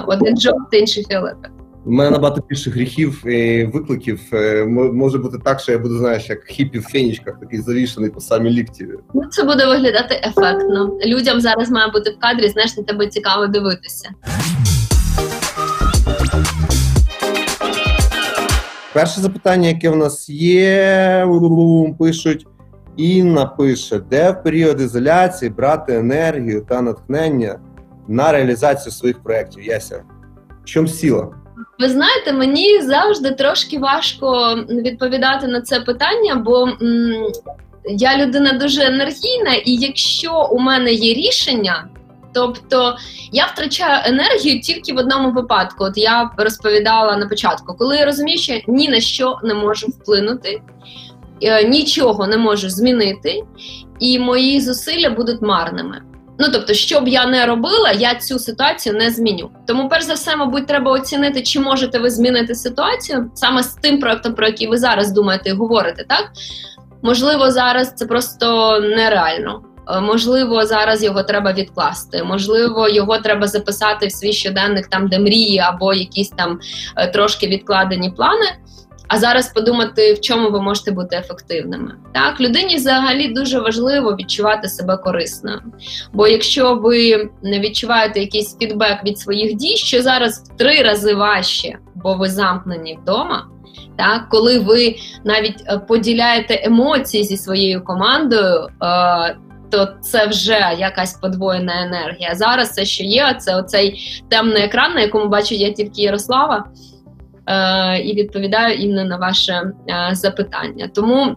один 0.06 0.40
жовтий, 0.40 0.80
інший 0.80 1.04
фіолетовий. 1.08 1.59
У 1.90 1.92
мене 1.92 2.10
набагато 2.10 2.42
більше 2.48 2.70
гріхів 2.70 3.26
і 3.26 3.64
викликів. 3.64 4.20
Е, 4.32 4.64
може 4.92 5.18
бути 5.18 5.38
так, 5.44 5.60
що 5.60 5.72
я 5.72 5.78
буду, 5.78 5.98
знаєш, 5.98 6.28
як 6.28 6.44
хіпі 6.44 6.78
в 6.78 6.82
фенічках, 6.82 7.40
такий 7.40 7.60
завішений 7.60 8.10
по 8.10 8.20
самі 8.20 8.50
лікті. 8.50 8.88
Ну, 9.14 9.22
Це 9.30 9.44
буде 9.44 9.66
виглядати 9.66 10.14
ефектно. 10.14 10.98
Людям 11.06 11.40
зараз 11.40 11.70
має 11.70 11.90
бути 11.90 12.10
в 12.10 12.18
кадрі, 12.18 12.48
знаєш, 12.48 12.76
на 12.76 12.82
тебе 12.82 13.06
цікаво 13.06 13.46
дивитися. 13.46 14.08
Перше 18.92 19.20
запитання, 19.20 19.68
яке 19.68 19.90
в 19.90 19.96
нас 19.96 20.28
є, 20.28 21.26
пишуть. 21.98 22.46
Інна 22.96 23.46
пише, 23.46 24.00
де 24.10 24.30
в 24.30 24.42
період 24.42 24.80
ізоляції 24.80 25.50
брати 25.50 25.94
енергію 25.94 26.66
та 26.68 26.82
натхнення 26.82 27.58
на 28.08 28.32
реалізацію 28.32 28.92
своїх 28.92 29.22
проєктів. 29.22 29.64
Яся, 29.64 30.02
в 30.62 30.64
чому 30.64 30.88
сіла? 30.88 31.39
Ви 31.80 31.88
знаєте, 31.88 32.32
мені 32.32 32.80
завжди 32.80 33.30
трошки 33.30 33.78
важко 33.78 34.54
відповідати 34.68 35.46
на 35.46 35.60
це 35.60 35.80
питання, 35.80 36.34
бо 36.34 36.62
м, 36.82 37.32
я 37.84 38.18
людина 38.18 38.52
дуже 38.52 38.82
енергійна, 38.82 39.54
і 39.64 39.74
якщо 39.74 40.48
у 40.52 40.58
мене 40.58 40.92
є 40.92 41.14
рішення, 41.14 41.88
тобто 42.32 42.96
я 43.32 43.46
втрачаю 43.46 44.02
енергію 44.06 44.60
тільки 44.60 44.92
в 44.92 44.96
одному 44.96 45.30
випадку. 45.32 45.84
От 45.84 45.98
я 45.98 46.30
розповідала 46.36 47.16
на 47.16 47.26
початку, 47.26 47.74
коли 47.78 47.96
я 47.96 48.04
розумію, 48.04 48.38
що 48.38 48.60
ні 48.68 48.88
на 48.88 49.00
що 49.00 49.38
не 49.42 49.54
можу 49.54 49.86
вплинути, 49.86 50.62
е, 51.42 51.64
нічого 51.68 52.26
не 52.26 52.36
можу 52.36 52.70
змінити, 52.70 53.42
і 54.00 54.18
мої 54.18 54.60
зусилля 54.60 55.10
будуть 55.10 55.42
марними. 55.42 56.02
Ну 56.40 56.46
тобто, 56.52 56.74
що 56.74 57.00
б 57.00 57.08
я 57.08 57.26
не 57.26 57.46
робила, 57.46 57.92
я 57.92 58.14
цю 58.14 58.38
ситуацію 58.38 58.94
не 58.94 59.10
зміню. 59.10 59.50
Тому, 59.66 59.88
перш 59.88 60.04
за 60.04 60.14
все, 60.14 60.36
мабуть, 60.36 60.66
треба 60.66 60.92
оцінити, 60.92 61.42
чи 61.42 61.60
можете 61.60 61.98
ви 61.98 62.10
змінити 62.10 62.54
ситуацію 62.54 63.30
саме 63.34 63.62
з 63.62 63.74
тим 63.74 64.00
проектом, 64.00 64.34
про 64.34 64.46
який 64.46 64.66
ви 64.66 64.78
зараз 64.78 65.12
думаєте 65.12 65.50
і 65.50 65.52
говорите, 65.52 66.04
так 66.08 66.32
можливо, 67.02 67.50
зараз 67.50 67.94
це 67.94 68.06
просто 68.06 68.78
нереально. 68.80 69.62
Е, 69.88 70.00
можливо, 70.00 70.66
зараз 70.66 71.04
його 71.04 71.22
треба 71.22 71.52
відкласти. 71.52 72.24
Можливо, 72.24 72.88
його 72.88 73.18
треба 73.18 73.46
записати 73.46 74.06
в 74.06 74.12
свій 74.12 74.32
щоденник, 74.32 74.86
там 74.86 75.08
де 75.08 75.18
мрії, 75.18 75.58
або 75.58 75.94
якісь 75.94 76.28
там 76.28 76.60
е, 76.96 77.06
трошки 77.06 77.46
відкладені 77.46 78.10
плани. 78.10 78.46
А 79.10 79.18
зараз 79.18 79.52
подумати, 79.52 80.14
в 80.14 80.20
чому 80.20 80.50
ви 80.50 80.62
можете 80.62 80.90
бути 80.90 81.16
ефективними. 81.16 81.94
Так, 82.14 82.40
людині 82.40 82.76
взагалі 82.76 83.28
дуже 83.28 83.60
важливо 83.60 84.16
відчувати 84.16 84.68
себе 84.68 84.96
корисною. 84.96 85.60
Бо 86.12 86.28
якщо 86.28 86.74
ви 86.74 87.30
не 87.42 87.60
відчуваєте 87.60 88.20
якийсь 88.20 88.58
фідбек 88.58 89.04
від 89.04 89.18
своїх 89.18 89.54
дій, 89.54 89.76
що 89.76 90.02
зараз 90.02 90.44
в 90.44 90.56
три 90.56 90.82
рази 90.82 91.14
важче, 91.14 91.78
бо 91.94 92.14
ви 92.14 92.28
замкнені 92.28 92.98
вдома. 93.02 93.46
Так, 93.98 94.28
коли 94.28 94.58
ви 94.58 94.96
навіть 95.24 95.64
е, 95.66 95.78
поділяєте 95.78 96.60
емоції 96.64 97.24
зі 97.24 97.36
своєю 97.36 97.84
командою, 97.84 98.68
е, 98.82 99.36
то 99.70 99.88
це 100.00 100.26
вже 100.26 100.76
якась 100.78 101.14
подвоєна 101.14 101.82
енергія. 101.82 102.34
Зараз 102.34 102.70
все, 102.70 102.84
що 102.84 103.04
є, 103.04 103.36
це 103.38 103.56
оцей 103.56 104.00
темний 104.28 104.62
екран, 104.62 104.94
на 104.94 105.00
якому 105.00 105.28
бачу 105.28 105.54
я 105.54 105.72
тільки 105.72 106.02
Ярослава, 106.02 106.64
і 108.04 108.14
відповідаю 108.14 108.74
іменно 108.74 109.04
на 109.04 109.16
ваше 109.16 109.52
е, 109.52 110.14
запитання. 110.14 110.90
Тому 110.94 111.36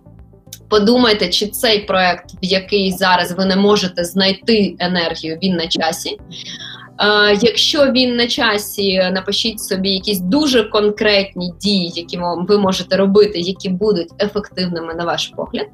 подумайте, 0.70 1.30
чи 1.30 1.48
цей 1.48 1.80
проект, 1.80 2.32
в 2.32 2.46
який 2.46 2.92
зараз 2.92 3.32
ви 3.32 3.46
не 3.46 3.56
можете 3.56 4.04
знайти 4.04 4.76
енергію, 4.80 5.40
він 5.44 5.56
на 5.56 5.68
часі. 5.68 6.10
Е, 6.10 7.38
якщо 7.42 7.92
він 7.92 8.16
на 8.16 8.28
часі, 8.28 8.98
напишіть 9.12 9.60
собі 9.60 9.90
якісь 9.90 10.20
дуже 10.20 10.64
конкретні 10.64 11.54
дії, 11.62 11.92
які 11.96 12.20
ви 12.48 12.58
можете 12.58 12.98
робити, 12.98 13.40
які 13.40 13.70
будуть 13.70 14.10
ефективними 14.20 14.94
на 14.94 15.06
ваш 15.06 15.28
погляд. 15.28 15.68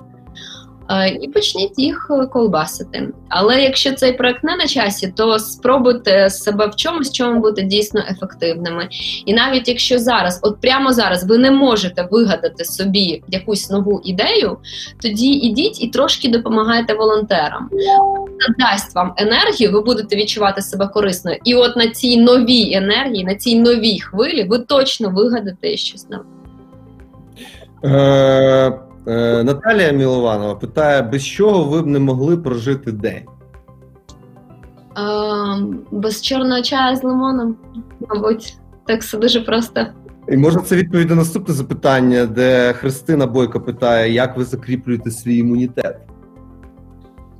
Е, 0.91 1.09
і 1.09 1.27
почніть 1.27 1.79
їх 1.79 2.11
е, 2.11 2.25
колбасити. 2.25 3.09
Але 3.29 3.61
якщо 3.61 3.93
цей 3.93 4.13
проект 4.13 4.43
не 4.43 4.55
на 4.55 4.67
часі, 4.67 5.13
то 5.17 5.39
спробуйте 5.39 6.29
себе 6.29 6.67
в 6.67 6.75
чомусь, 6.75 7.11
чому 7.11 7.39
бути 7.39 7.61
дійсно 7.61 8.03
ефективними. 8.11 8.87
І 9.25 9.33
навіть 9.33 9.67
якщо 9.67 9.99
зараз, 9.99 10.39
от 10.43 10.61
прямо 10.61 10.93
зараз, 10.93 11.29
ви 11.29 11.37
не 11.37 11.51
можете 11.51 12.07
вигадати 12.11 12.65
собі 12.65 13.23
якусь 13.27 13.69
нову 13.69 14.01
ідею, 14.03 14.57
тоді 15.01 15.27
ідіть 15.27 15.83
і 15.83 15.87
трошки 15.87 16.29
допомагайте 16.29 16.93
волонтерам. 16.93 17.69
Це 18.39 18.53
дасть 18.59 18.95
вам 18.95 19.13
енергію, 19.17 19.71
ви 19.71 19.81
будете 19.81 20.15
відчувати 20.15 20.61
себе 20.61 20.87
корисною. 20.87 21.37
І 21.43 21.55
от 21.55 21.75
на 21.75 21.87
цій 21.87 22.17
новій 22.17 22.73
енергії, 22.73 23.23
на 23.23 23.35
цій 23.35 23.59
новій 23.59 23.99
хвилі, 23.99 24.43
ви 24.43 24.59
точно 24.59 25.09
вигадаєте 25.09 25.77
щось 25.77 26.07
нове. 26.09 26.23
Е, 29.09 29.43
Наталія 29.43 29.91
Мілованова 29.91 30.55
питає, 30.55 31.01
без 31.01 31.25
чого 31.25 31.63
ви 31.63 31.81
б 31.81 31.87
не 31.87 31.99
могли 31.99 32.37
прожити 32.37 32.91
день? 32.91 33.23
Е, 34.97 35.65
без 35.91 36.21
чорного 36.21 36.61
чаю 36.61 36.95
з 36.95 37.03
лимоном, 37.03 37.55
мабуть, 38.09 38.57
так 38.87 39.01
все 39.01 39.17
дуже 39.17 39.41
просто. 39.41 39.85
І 40.27 40.37
може 40.37 40.59
це 40.59 40.75
відповідь 40.75 41.09
на 41.09 41.15
наступне 41.15 41.53
запитання, 41.53 42.25
де 42.25 42.73
Христина 42.73 43.25
Бойко 43.25 43.61
питає, 43.61 44.13
як 44.13 44.37
ви 44.37 44.43
закріплюєте 44.43 45.11
свій 45.11 45.37
імунітет? 45.37 46.08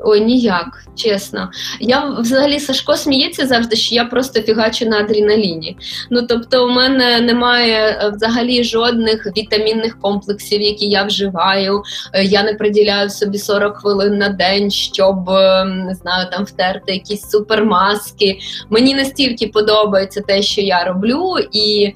Ой, 0.01 0.21
ніяк, 0.21 0.83
чесно. 0.95 1.49
Я 1.79 2.09
взагалі 2.19 2.59
Сашко 2.59 2.95
сміється 2.95 3.47
завжди, 3.47 3.75
що 3.75 3.95
я 3.95 4.05
просто 4.05 4.41
фігачу 4.41 4.85
на 4.85 4.97
адреналіні. 4.97 5.77
Ну 6.09 6.21
тобто, 6.21 6.65
у 6.65 6.71
мене 6.71 7.21
немає 7.21 7.75
е, 7.75 8.09
взагалі 8.15 8.63
жодних 8.63 9.27
вітамінних 9.38 9.99
комплексів, 9.99 10.62
які 10.62 10.85
я 10.85 11.03
вживаю. 11.03 11.83
Е, 12.13 12.23
я 12.23 12.43
не 12.43 12.53
приділяю 12.53 13.09
собі 13.09 13.38
40 13.38 13.77
хвилин 13.77 14.17
на 14.17 14.29
день, 14.29 14.71
щоб 14.71 15.29
е, 15.29 15.63
не 15.65 15.95
знаю, 15.95 16.27
там 16.31 16.43
втерти 16.43 16.93
якісь 16.93 17.29
супермаски. 17.29 18.39
Мені 18.69 18.95
настільки 18.95 19.47
подобається 19.47 20.21
те, 20.21 20.41
що 20.41 20.62
я 20.62 20.83
роблю, 20.83 21.35
і. 21.51 21.93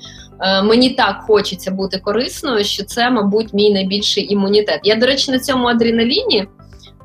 Мені 0.64 0.90
так 0.90 1.24
хочеться 1.28 1.72
бути 1.72 2.00
корисною, 2.00 2.64
що 2.64 2.84
це, 2.84 3.10
мабуть, 3.10 3.54
мій 3.54 3.74
найбільший 3.74 4.34
імунітет. 4.34 4.80
Я, 4.84 4.96
до 4.96 5.06
речі, 5.06 5.32
на 5.32 5.40
цьому 5.40 5.68
адреналіні 5.68 6.48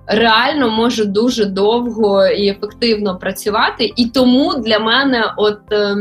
реально 0.09 0.71
можу 0.71 1.05
дуже 1.05 1.45
довго 1.45 2.27
і 2.27 2.49
ефективно 2.49 3.19
працювати. 3.19 3.93
І 3.97 4.07
тому 4.07 4.55
для 4.55 4.79
мене, 4.79 5.33
от 5.37 5.59
е, 5.73 5.97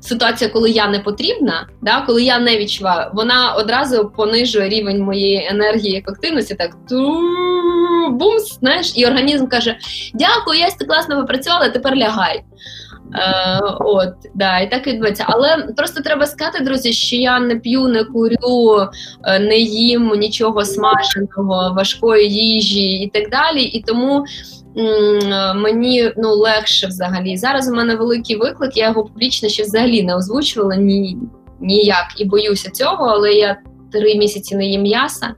ситуація, 0.00 0.50
коли 0.50 0.70
я 0.70 0.88
не 0.88 0.98
потрібна, 0.98 1.68
да, 1.82 2.00
коли 2.06 2.22
я 2.22 2.38
не 2.38 2.58
відчуваю, 2.58 3.10
вона 3.14 3.52
одразу 3.52 4.12
понижує 4.16 4.68
рівень 4.68 5.02
моєї 5.02 5.48
енергії 5.50 5.98
ефективності. 5.98 6.54
Так 6.54 6.76
бумс, 8.10 8.58
знаєш, 8.58 8.92
і 8.96 9.06
організм 9.06 9.46
каже: 9.46 9.76
Дякую, 10.14 10.58
я 10.58 10.86
класно 10.88 11.20
попрацювала, 11.20 11.68
тепер 11.68 11.96
лягай. 11.96 12.42
Е, 13.14 13.60
От, 13.80 14.14
да, 14.34 14.58
і 14.60 14.70
так 14.70 14.86
відбувається. 14.86 15.24
Але 15.28 15.68
просто 15.76 16.02
треба 16.02 16.26
сказати, 16.26 16.64
друзі, 16.64 16.92
що 16.92 17.16
я 17.16 17.40
не 17.40 17.56
п'ю, 17.56 17.88
не 17.88 18.04
курю, 18.04 18.88
е, 19.24 19.38
не 19.38 19.58
їм 19.58 20.12
нічого 20.18 20.64
смаженого, 20.64 21.74
важкої 21.76 22.30
їжі 22.34 22.92
і 22.92 23.10
так 23.10 23.30
далі. 23.30 23.62
І 23.62 23.82
тому 23.82 24.24
м- 24.78 25.60
мені 25.60 26.12
ну, 26.16 26.34
легше 26.34 26.86
взагалі. 26.86 27.36
Зараз 27.36 27.68
у 27.68 27.74
мене 27.74 27.94
великий 27.96 28.36
виклик, 28.36 28.76
я 28.76 28.88
його 28.88 29.04
публічно 29.04 29.48
ще 29.48 29.62
взагалі 29.62 30.02
не 30.02 30.16
озвучувала 30.16 30.76
ні, 30.76 31.16
ніяк 31.60 32.06
і 32.16 32.24
боюся 32.24 32.70
цього, 32.70 33.04
але 33.06 33.32
я 33.32 33.56
три 33.92 34.14
місяці 34.14 34.56
не 34.56 34.66
їм 34.66 34.82
м'яса. 34.82 35.34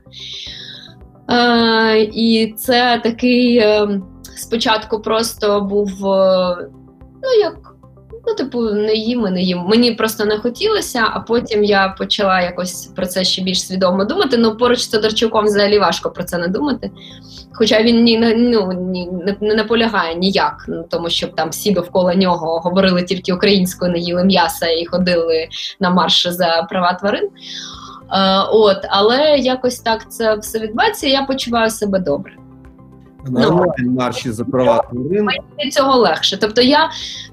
Е, 1.31 2.01
І 2.13 2.53
це 2.57 3.01
такий. 3.03 3.57
Е, 3.57 4.01
Спочатку 4.35 5.01
просто 5.01 5.61
був 5.61 6.07
е, 6.07 6.57
Ну, 7.23 7.29
як, 7.41 7.55
ну, 8.27 8.35
типу, 8.35 8.61
не 8.61 8.93
їм 8.93 9.27
і 9.27 9.31
не 9.31 9.41
їм. 9.41 9.59
Мені 9.59 9.91
просто 9.91 10.25
не 10.25 10.37
хотілося, 10.37 11.07
а 11.13 11.19
потім 11.19 11.63
я 11.63 11.95
почала 11.97 12.41
якось 12.41 12.85
про 12.85 13.05
це 13.05 13.23
ще 13.23 13.41
більш 13.41 13.67
свідомо 13.67 14.05
думати. 14.05 14.37
Ну, 14.37 14.57
поруч 14.57 14.79
з 14.79 14.87
Тодорчуком 14.87 15.45
взагалі 15.45 15.79
важко 15.79 16.11
про 16.11 16.23
це 16.23 16.37
не 16.37 16.47
думати. 16.47 16.91
Хоча 17.53 17.83
він 17.83 18.03
ні, 18.03 18.17
ну, 18.37 18.73
ні, 18.73 19.09
не, 19.41 19.55
наполягає 19.55 20.15
ніяк, 20.15 20.65
ну, 20.67 20.85
тому 20.89 21.09
що 21.09 21.27
там 21.27 21.49
всі 21.49 21.71
довкола 21.71 22.15
нього 22.15 22.59
говорили 22.59 23.03
тільки 23.03 23.33
українською, 23.33 23.91
не 23.91 23.99
їли 23.99 24.23
м'яса 24.23 24.67
і 24.67 24.85
ходили 24.85 25.47
на 25.79 25.89
марш 25.89 26.27
за 26.27 26.67
права 26.69 26.93
тварин. 26.93 27.25
Е, 27.25 27.29
от, 28.51 28.77
Але 28.89 29.37
якось 29.37 29.79
так 29.79 30.11
це 30.11 30.35
все 30.35 30.59
відбувається, 30.59 31.07
і 31.07 31.11
я 31.11 31.23
почуваю 31.23 31.69
себе 31.69 31.99
добре. 31.99 32.31
Нормальні 33.27 33.73
ну, 33.79 33.91
марші 33.91 34.31
за 34.31 34.45
права 34.45 34.83
тварин. 34.91 35.25
Мені 35.25 35.71
цього 35.71 35.97
легше. 35.97 36.37
Тобто 36.37 36.61
я 36.61 36.89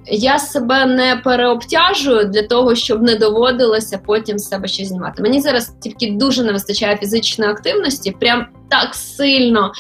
я 0.07 0.39
себе 0.39 0.87
не 0.87 1.21
переобтяжую 1.25 2.25
для 2.25 2.43
того, 2.43 2.75
щоб 2.75 3.03
не 3.03 3.17
доводилося 3.17 4.01
потім 4.07 4.39
з 4.39 4.49
себе 4.49 4.69
щось 4.69 4.89
знімати. 4.89 5.23
Мені 5.23 5.41
зараз 5.41 5.75
тільки 5.81 6.11
дуже 6.11 6.43
не 6.43 6.53
вистачає 6.53 6.97
фізичної 6.97 7.51
активності, 7.51 8.11
прям 8.11 8.47
так 8.69 8.95
сильно. 8.95 9.73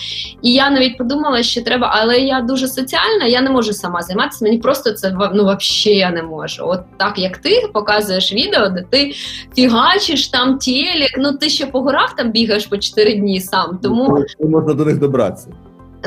І 0.42 0.52
я 0.52 0.70
навіть 0.70 0.98
подумала, 0.98 1.42
що 1.42 1.62
треба, 1.62 1.90
але 1.94 2.18
я 2.18 2.40
дуже 2.40 2.68
соціальна, 2.68 3.24
я 3.26 3.42
не 3.42 3.50
можу 3.50 3.72
сама 3.72 4.02
займатися. 4.02 4.44
Мені 4.44 4.58
просто 4.58 4.92
це 4.92 5.16
ну 5.34 5.42
взагалі 5.42 5.98
я 5.98 6.10
не 6.10 6.22
можу. 6.22 6.62
От 6.66 6.80
так 6.96 7.18
як 7.18 7.38
ти 7.38 7.70
показуєш 7.74 8.32
відео, 8.32 8.68
де 8.68 8.84
ти 8.90 9.12
фігачиш 9.54 10.28
там 10.28 10.58
телек, 10.58 11.10
ну 11.18 11.32
ти 11.32 11.48
ще 11.48 11.66
по 11.66 11.80
горах 11.80 12.16
там 12.16 12.30
бігаєш 12.30 12.66
по 12.66 12.76
4 12.76 13.14
дні 13.14 13.40
сам. 13.40 13.78
Тому 13.82 14.24
можна 14.40 14.74
до 14.74 14.84
них 14.84 14.98
добратися. 14.98 15.48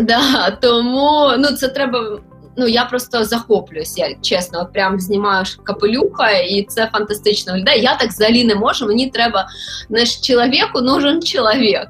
Да, 0.02 0.52
Тому 0.62 1.32
ну 1.38 1.48
це 1.48 1.68
треба. 1.68 2.20
Ну 2.58 2.68
я 2.68 2.86
просто 2.86 3.24
захоплююся, 3.24 4.16
чесно, 4.22 4.62
от 4.62 4.74
прям 4.74 5.00
знімаю 5.00 5.46
капелюха, 5.64 6.30
і 6.32 6.66
це 6.70 6.90
фантастично 6.94 7.54
виглядає. 7.54 7.82
Я 7.82 7.98
так 7.98 8.10
взагалі 8.10 8.44
не 8.46 8.56
можу. 8.56 8.88
Мені 8.88 9.10
треба 9.10 9.48
не 9.90 10.06
ж 10.06 10.22
чоловіку, 10.22 10.82
нужен 10.82 11.22
чоловік. 11.22 11.88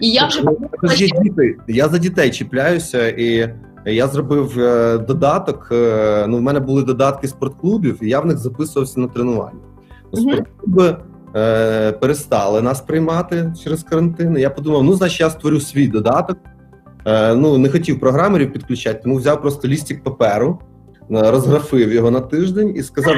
І 0.00 0.10
я 0.10 0.26
вже 0.26 0.42
Подожди, 0.80 1.10
діти. 1.22 1.56
Я 1.68 1.88
за 1.88 1.98
дітей 1.98 2.30
чіпляюся, 2.30 3.08
і 3.08 3.54
я 3.86 4.08
зробив 4.08 4.60
е, 4.60 4.98
додаток. 4.98 5.68
Е, 5.72 6.26
ну, 6.28 6.36
в 6.36 6.42
мене 6.42 6.60
були 6.60 6.82
додатки 6.82 7.28
спортклубів, 7.28 7.98
і 8.02 8.08
я 8.08 8.20
в 8.20 8.26
них 8.26 8.38
записувався 8.38 9.00
на 9.00 9.08
тренування. 9.08 9.60
Спортклуби 10.12 10.96
е, 11.36 11.92
перестали 11.92 12.62
нас 12.62 12.80
приймати 12.80 13.52
через 13.64 13.82
карантин. 13.82 14.38
Я 14.38 14.50
подумав, 14.50 14.84
ну 14.84 14.94
значить 14.94 15.20
я 15.20 15.30
створю 15.30 15.60
свій 15.60 15.88
додаток. 15.88 16.38
Е, 17.06 17.34
ну 17.34 17.58
не 17.58 17.68
хотів 17.68 18.00
програмерів 18.00 18.52
підключати, 18.52 19.00
тому 19.02 19.16
взяв 19.16 19.42
просто 19.42 19.68
лістик 19.68 20.02
паперу, 20.02 20.58
е, 21.10 21.30
розграфив 21.30 21.92
його 21.92 22.10
на 22.10 22.20
тиждень 22.20 22.72
і 22.76 22.82
сказав: 22.82 23.14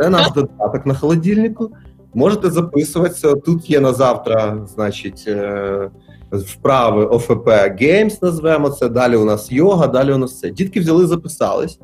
це 0.00 0.08
наш 0.08 0.32
додаток 0.32 0.86
на 0.86 0.94
холодильнику. 0.94 1.70
Можете 2.14 2.50
записуватися. 2.50 3.34
Тут 3.34 3.70
є 3.70 3.80
на 3.80 3.92
завтра, 3.92 4.66
значить, 4.74 5.24
е, 5.28 5.90
вправи 6.32 7.04
ОФП 7.04 7.48
Games, 7.48 8.18
назвемо 8.22 8.70
це. 8.70 8.88
Далі 8.88 9.16
у 9.16 9.24
нас 9.24 9.52
йога, 9.52 9.86
далі 9.86 10.12
у 10.12 10.18
нас 10.18 10.38
це. 10.38 10.50
Дітки 10.50 10.80
взяли, 10.80 11.06
записались. 11.06 11.78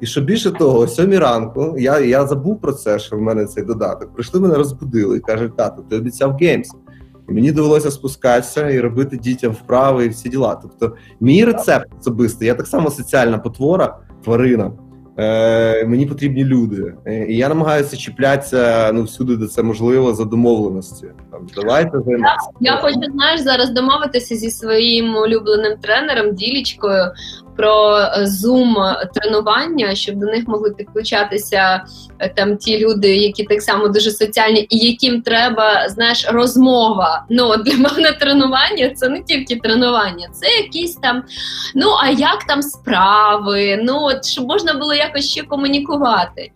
І 0.00 0.06
що 0.06 0.20
більше 0.20 0.50
того, 0.50 0.78
о 0.78 0.88
сьомій 0.88 1.18
ранку 1.18 1.74
я 1.78 2.00
я 2.00 2.26
забув 2.26 2.60
про 2.60 2.72
це, 2.72 2.98
що 2.98 3.16
в 3.16 3.20
мене 3.20 3.46
цей 3.46 3.64
додаток. 3.64 4.14
Прийшли 4.14 4.40
мене 4.40 4.54
розбудили 4.54 5.16
і 5.16 5.20
кажуть, 5.20 5.56
тато, 5.56 5.82
ти 5.82 5.96
обіцяв 5.96 6.36
геймс. 6.40 6.70
Мені 7.28 7.52
довелося 7.52 7.90
спускатися 7.90 8.70
і 8.70 8.80
робити 8.80 9.16
дітям 9.16 9.52
вправи 9.52 10.04
і 10.04 10.08
всі 10.08 10.28
діла. 10.28 10.54
Тобто, 10.62 10.96
мій 11.20 11.44
рецепт 11.44 11.86
особистий, 12.00 12.48
я 12.48 12.54
так 12.54 12.66
само 12.66 12.90
соціальна 12.90 13.38
потвора, 13.38 13.98
тварина. 14.24 14.72
Е, 15.18 15.84
Мені 15.86 16.06
потрібні 16.06 16.44
люди. 16.44 16.94
Е, 17.06 17.26
і 17.28 17.36
я 17.36 17.48
намагаюся 17.48 17.96
чіплятися 17.96 18.90
ну, 18.92 19.02
всюди, 19.02 19.36
де 19.36 19.46
це 19.46 19.62
можливо, 19.62 20.14
за 20.14 20.24
домовленості. 20.24 21.06
Там, 21.30 21.46
Давайте 21.56 22.00
займатися. 22.06 22.50
Я 22.60 22.76
хочу 22.76 23.12
знаєш 23.14 23.40
зараз 23.40 23.70
домовитися 23.70 24.36
зі 24.36 24.50
своїм 24.50 25.16
улюбленим 25.16 25.78
тренером, 25.78 26.34
ділічкою 26.34 27.12
про 27.58 28.08
зум 28.22 28.76
тренування, 29.14 29.94
щоб 29.94 30.16
до 30.16 30.26
них 30.26 30.48
могли 30.48 30.70
підключатися 30.70 31.84
е, 32.18 32.28
там 32.28 32.56
ті 32.56 32.78
люди, 32.78 33.16
які 33.16 33.44
так 33.44 33.62
само 33.62 33.88
дуже 33.88 34.10
соціальні, 34.10 34.66
і 34.70 34.78
яким 34.78 35.22
треба 35.22 35.88
знаєш 35.88 36.26
розмова. 36.30 37.24
Ну 37.30 37.56
для 37.56 37.76
мене 37.90 38.12
тренування 38.20 38.90
це 38.94 39.08
не 39.08 39.22
тільки 39.22 39.56
тренування, 39.56 40.28
це 40.32 40.46
якісь 40.46 40.94
там. 40.94 41.22
Ну 41.74 41.86
а 42.02 42.10
як 42.10 42.44
там 42.48 42.62
справи? 42.62 43.80
Ну 43.82 43.98
от 44.00 44.24
щоб 44.24 44.46
можна 44.46 44.74
було 44.74 44.94
якось 44.94 45.30
ще 45.30 45.42
комунікувати. 45.42 46.50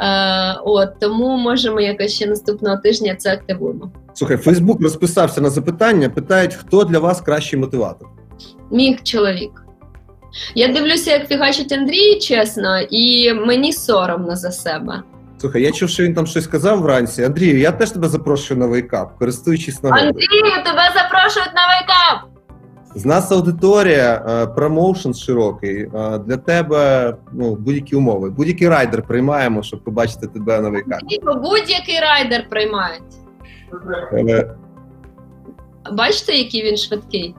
Е, 0.00 0.60
От 0.64 0.88
тому 1.00 1.36
можемо 1.36 1.80
якось 1.80 2.14
ще 2.14 2.26
наступного 2.26 2.76
тижня 2.76 3.14
це 3.14 3.32
активуємо. 3.32 3.92
Слухай, 4.14 4.36
Фейсбук 4.36 4.82
розписався 4.82 5.40
на 5.40 5.50
запитання. 5.50 6.08
Питають, 6.08 6.54
хто 6.54 6.84
для 6.84 6.98
вас 6.98 7.20
кращий 7.20 7.58
мотиватор? 7.58 8.08
Мій 8.70 8.98
чоловік. 9.02 9.63
Я 10.54 10.68
дивлюся, 10.68 11.10
як 11.10 11.28
фігачить 11.28 11.72
Андрій, 11.72 12.18
чесно, 12.18 12.80
і 12.90 13.32
мені 13.34 13.72
соромно 13.72 14.36
за 14.36 14.50
себе. 14.50 15.02
Слухай, 15.40 15.62
я 15.62 15.72
чув, 15.72 15.88
що 15.88 16.02
він 16.02 16.14
там 16.14 16.26
щось 16.26 16.46
казав 16.46 16.80
вранці. 16.80 17.24
Андрію, 17.24 17.58
я 17.58 17.72
теж 17.72 17.90
тебе 17.90 18.08
запрошую 18.08 18.60
на 18.60 18.66
wake 18.66 18.96
up, 18.96 19.18
користуючись 19.18 19.82
нагодою. 19.82 20.08
Андрію, 20.08 20.64
тебе 20.64 20.82
запрошують 20.94 21.54
на 21.54 21.66
wake 21.66 22.05
up! 22.05 22.34
З 22.96 23.04
нас 23.06 23.32
аудиторія, 23.32 24.24
е, 24.28 24.46
promotion 24.46 25.14
широкий. 25.14 25.80
Е, 25.94 26.18
Для 26.18 26.36
тебе 26.36 27.14
ну, 27.32 27.54
будь-які 27.56 27.96
умови. 27.96 28.30
Будь-який 28.30 28.68
райдер 28.68 29.02
приймаємо, 29.02 29.62
щоб 29.62 29.84
побачити 29.84 30.26
тебе 30.26 30.60
на 30.60 30.68
wake 30.68 30.94
up 30.94 31.07
і. 31.07 31.20
Будь-який 31.24 32.00
райдер 32.00 32.48
приймають. 32.50 33.02
Бачите, 35.92 36.32
який 36.32 36.64
він 36.64 36.76
швидкий? 36.76 37.34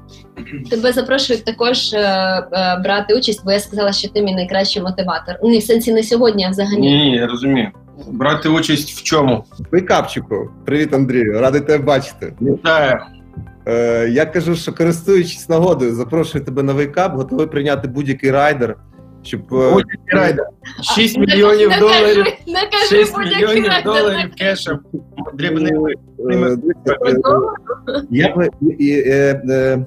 Тебе 0.69 0.91
запрошують 0.91 1.45
також 1.45 1.93
е, 1.93 1.97
е, 1.99 2.79
брати 2.83 3.15
участь, 3.15 3.41
бо 3.45 3.51
я 3.51 3.59
сказала, 3.59 3.91
що 3.91 4.09
ти 4.09 4.21
мій 4.21 4.35
найкращий 4.35 4.81
мотиватор. 4.81 5.35
Ну, 5.43 5.53
і 5.53 5.57
в 5.57 5.63
сенсі 5.63 5.93
не 5.93 6.03
сьогодні, 6.03 6.45
а 6.45 6.49
взагалі. 6.49 6.79
Ні, 6.81 6.97
ні, 6.97 7.15
я 7.15 7.27
розумію. 7.27 7.71
Брати 8.07 8.49
участь 8.49 8.89
в 8.89 9.03
чому? 9.03 9.43
Wake 9.71 9.97
up 9.97 10.10
чику, 10.10 10.49
привіт, 10.65 10.93
Андрію, 10.93 11.39
радий 11.39 11.61
тебе 11.61 11.83
бачити. 11.83 12.33
Вітаю. 12.41 12.99
Е, 13.67 14.09
Я 14.11 14.25
кажу, 14.25 14.55
що 14.55 14.73
користуючись 14.73 15.49
нагодою, 15.49 15.95
запрошую 15.95 16.43
тебе 16.45 16.63
на 16.63 16.73
wake 16.73 16.97
up, 16.97 17.15
готовий 17.15 17.47
прийняти 17.47 17.87
будь-який 17.87 18.31
райдер, 18.31 18.75
щоб 19.25 19.41
будь-який 19.49 20.06
райдер. 20.06 20.45
6 20.95 21.17
мільйонів 21.19 21.69
не 21.69 21.79
доларів. 21.79 22.23
Кажи, 22.23 22.37
не 22.47 22.69
кажи 22.71 22.85
6 23.05 23.17
мільйонів 23.17 23.71
доларів 23.85 24.35
кеша. 24.37 24.79
Дрібний. 25.33 25.71
Е, 26.31 26.35
е, 26.35 26.57
Я 28.09 28.35
би- 28.35 28.49
е, 28.81 29.41
е, 29.49 29.85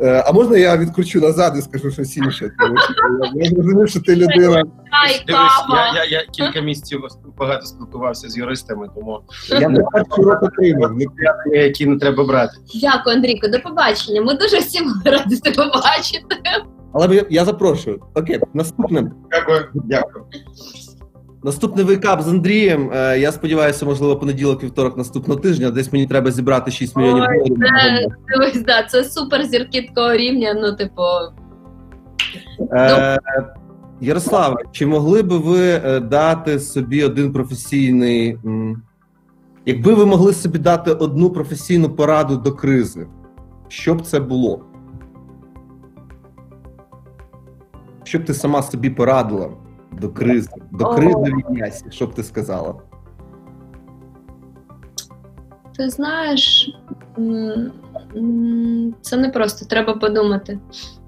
е, 0.00 0.24
А 0.26 0.32
можна 0.32 0.58
я 0.58 0.76
відкручу 0.76 1.20
назад 1.20 1.54
і 1.58 1.62
скажу 1.62 1.90
щось 1.90 2.16
інше? 2.16 2.50
Я 3.34 3.50
зрозумів, 3.50 3.88
що 3.88 4.00
ти 4.00 4.16
людина. 4.16 4.62
Дивись, 5.26 5.52
я, 5.68 6.04
я, 6.04 6.04
я 6.04 6.24
кілька 6.32 6.60
місяців 6.60 7.00
багато 7.38 7.66
спілкувався 7.66 8.28
з 8.28 8.36
юристами, 8.36 8.88
тому 8.94 9.20
Я 9.48 9.68
не 9.68 9.80
отримав. 9.82 10.92
Ну, 11.46 11.54
які 11.54 11.86
не 11.86 11.98
треба 11.98 12.24
брати. 12.24 12.52
Дякую, 12.80 13.16
Андрійко, 13.16 13.48
до 13.48 13.60
побачення. 13.60 14.22
Ми 14.22 14.34
дуже 14.34 14.58
всі 14.58 14.78
раді 15.04 15.36
тебе 15.36 15.70
бачити. 15.74 16.36
Але 17.02 17.16
я- 17.16 17.24
я 17.30 17.44
запрошую. 17.44 18.00
Окей, 18.14 18.40
наступним. 18.54 19.10
Дякую, 19.30 19.60
дякую. 19.74 20.24
Наступний 21.44 21.84
вейкап 21.84 22.22
з 22.22 22.28
Андрієм. 22.28 22.90
Е, 22.94 23.18
Я 23.18 23.32
сподіваюся, 23.32 23.86
можливо, 23.86 24.16
понеділок, 24.16 24.62
вівторок 24.62 24.96
наступного 24.96 25.40
тижня. 25.40 25.70
Десь 25.70 25.92
мені 25.92 26.06
треба 26.06 26.30
зібрати 26.30 26.70
6 26.70 26.96
мільйонів 26.96 27.24
Ой, 27.28 27.38
доларів. 27.48 27.56
це- 27.58 28.06
Дивись, 28.32 28.62
да, 28.66 28.82
це 28.82 29.04
супер 29.04 29.44
зірки 29.44 29.82
такого 29.94 30.12
рівня. 30.16 30.54
Ну, 30.62 30.76
типу, 30.76 31.02
Е, 32.72 33.18
Ярославе, 34.00 34.56
чи 34.72 34.86
могли 34.86 35.22
би 35.22 35.38
ви 35.38 35.60
е, 35.84 36.00
дати 36.00 36.58
собі 36.60 37.04
один 37.04 37.32
професійний. 37.32 38.38
м, 38.46 38.82
Якби 39.66 39.94
ви 39.94 40.06
могли 40.06 40.32
собі 40.32 40.58
дати 40.58 40.90
одну 40.92 41.30
професійну 41.30 41.88
пораду 41.90 42.36
до 42.36 42.52
кризи, 42.52 43.06
що 43.68 43.94
б 43.94 44.02
це 44.02 44.20
було? 44.20 44.64
Що 48.08 48.18
б 48.18 48.24
ти 48.24 48.34
сама 48.34 48.62
собі 48.62 48.90
порадила 48.90 49.50
до 49.92 50.08
кризи? 50.08 50.50
До 50.70 50.84
кризи 50.84 51.32
в 51.48 51.52
м'ясі, 51.52 51.84
що 51.90 52.06
б 52.06 52.14
ти 52.14 52.22
сказала? 52.22 52.74
ти 55.76 55.90
знаєш, 55.90 56.70
це 59.00 59.16
не 59.16 59.28
просто, 59.28 59.66
треба 59.66 59.94
подумати. 59.94 60.58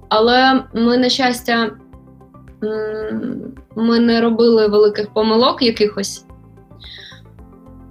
Але 0.08 0.64
ми, 0.74 0.98
на 0.98 1.08
щастя, 1.08 1.70
ми 3.76 4.00
не 4.00 4.20
робили 4.20 4.68
великих 4.68 5.12
помилок 5.12 5.62
якихось. 5.62 6.24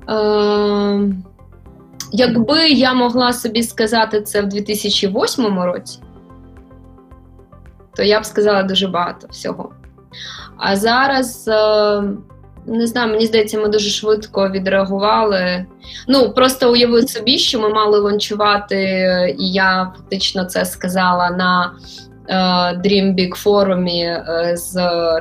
Е, 0.10 1.14
Якби 2.12 2.70
я 2.70 2.94
могла 2.94 3.34
собі 3.34 3.64
сказати 3.64 4.22
це 4.22 4.42
в 4.42 4.48
2008 4.48 5.60
році, 5.60 6.00
то 8.00 8.06
я 8.06 8.20
б 8.20 8.26
сказала 8.26 8.64
дуже 8.64 8.88
багато 8.88 9.28
всього. 9.32 9.72
А 10.58 10.76
зараз 10.76 11.48
е, 11.48 12.04
не 12.66 12.88
знаю, 12.88 13.12
мені 13.12 13.26
здається, 13.26 13.60
ми 13.60 13.68
дуже 13.68 13.90
швидко 13.90 14.50
відреагували. 14.50 15.66
Ну 16.08 16.32
просто 16.34 16.72
уяви 16.72 17.08
собі, 17.08 17.38
що 17.38 17.60
ми 17.60 17.70
мали 17.70 18.00
ланчувати, 18.00 18.76
е, 18.76 19.36
і 19.40 19.52
я 19.52 19.92
фактично 19.98 20.46
це 20.46 20.66
сказала 20.66 21.30
на 21.30 21.74
е, 22.28 22.36
Dream 22.78 23.16
Big 23.16 23.36
форумі 23.36 24.04
е, 24.04 24.52
з 24.56 24.74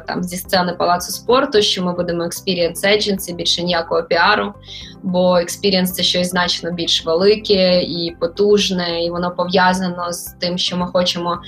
там 0.06 0.22
зі 0.22 0.36
сцени 0.36 0.72
палацу 0.72 1.12
спорту, 1.12 1.62
що 1.62 1.84
ми 1.84 1.92
будемо 1.92 2.24
Experience 2.24 2.86
Agency, 2.86 3.34
більше 3.34 3.62
ніякого 3.62 4.02
піару, 4.02 4.54
бо 5.02 5.36
Experience– 5.36 5.86
це 5.86 6.02
щось 6.02 6.30
значно 6.30 6.72
більш 6.72 7.06
велике 7.06 7.82
і 7.82 8.16
потужне, 8.20 9.04
і 9.04 9.10
воно 9.10 9.30
пов'язано 9.30 10.12
з 10.12 10.24
тим, 10.24 10.58
що 10.58 10.76
ми 10.76 10.86
хочемо 10.86 11.38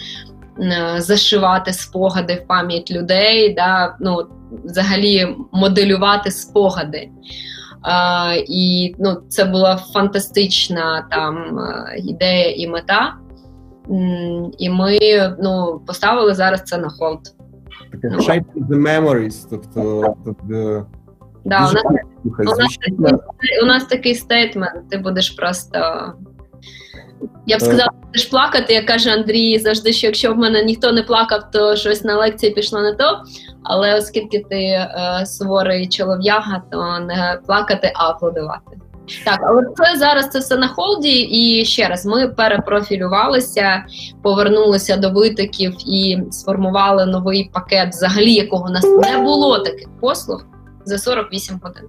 зашивати 0.96 1.73
спогади 1.73 2.35
в 2.35 2.46
пам'ять 2.46 2.90
людей. 2.90 3.55
Да? 3.55 3.96
Ну, 4.01 4.27
взагалі 4.64 5.37
моделювати 5.53 6.31
спогади. 6.31 7.11
А, 7.83 8.35
і 8.49 8.94
ну, 8.99 9.23
це 9.29 9.44
була 9.44 9.77
фантастична 9.77 11.07
там 11.11 11.59
е, 11.59 11.96
ідея 11.99 12.51
і 12.51 12.68
мета. 12.68 13.14
І 14.59 14.70
ми 14.70 14.99
ну, 15.42 15.83
поставили 15.87 16.35
зараз 16.35 16.62
це 16.62 16.79
на 16.79 16.88
hold. 16.88 17.20
Таке 17.92 18.09
Ну. 18.09 18.18
The 18.66 18.83
memories, 18.83 19.46
тобто, 19.51 20.14
тобто 20.25 20.87
Да, 21.44 21.68
у, 21.68 21.73
нас, 21.73 21.85
у, 22.25 23.01
нас 23.01 23.20
у 23.62 23.66
нас 23.66 23.85
такий 23.85 24.14
statement, 24.14 24.88
ти 24.90 24.99
будеш 24.99 25.31
просто. 25.31 26.12
Я 27.46 27.56
б 27.56 27.61
сказала, 27.61 27.90
будеш 28.06 28.26
плакати, 28.26 28.74
як 28.74 28.87
каже 28.87 29.11
Андрій 29.11 29.59
завжди, 29.59 29.92
що 29.92 30.06
якщо 30.06 30.33
в 30.33 30.37
мене 30.37 30.64
ніхто 30.64 30.92
не 30.92 31.02
плакав, 31.02 31.50
то 31.50 31.76
щось 31.76 32.04
на 32.04 32.16
лекції 32.16 32.52
пішло 32.52 32.80
не 32.80 32.92
то. 32.92 33.22
Але 33.62 33.94
оскільки 33.94 34.38
ти 34.50 34.56
е, 34.56 35.22
суворий 35.26 35.88
чолов'яга, 35.88 36.62
то 36.72 36.98
не 36.98 37.38
плакати, 37.46 37.92
а 37.94 38.11
аплодувати. 38.11 38.76
Так, 39.24 39.40
але 39.42 39.62
це 39.76 39.98
зараз 39.98 40.28
це 40.28 40.38
все 40.38 40.56
на 40.56 40.68
холді. 40.68 41.20
І 41.20 41.64
ще 41.64 41.88
раз 41.88 42.06
ми 42.06 42.28
перепрофілювалися, 42.28 43.85
повернулися 44.22 44.96
до 44.96 45.11
витоків 45.11 45.74
і 45.87 46.18
сформували 46.30 47.06
новий 47.06 47.50
пакет, 47.54 47.88
взагалі 47.88 48.33
якого 48.35 48.64
у 48.64 48.72
нас 48.72 48.85
не 48.85 49.18
було 49.18 49.59
таких 49.59 49.88
послуг 50.00 50.46
за 50.85 50.98
48 50.98 51.61
годин. 51.62 51.83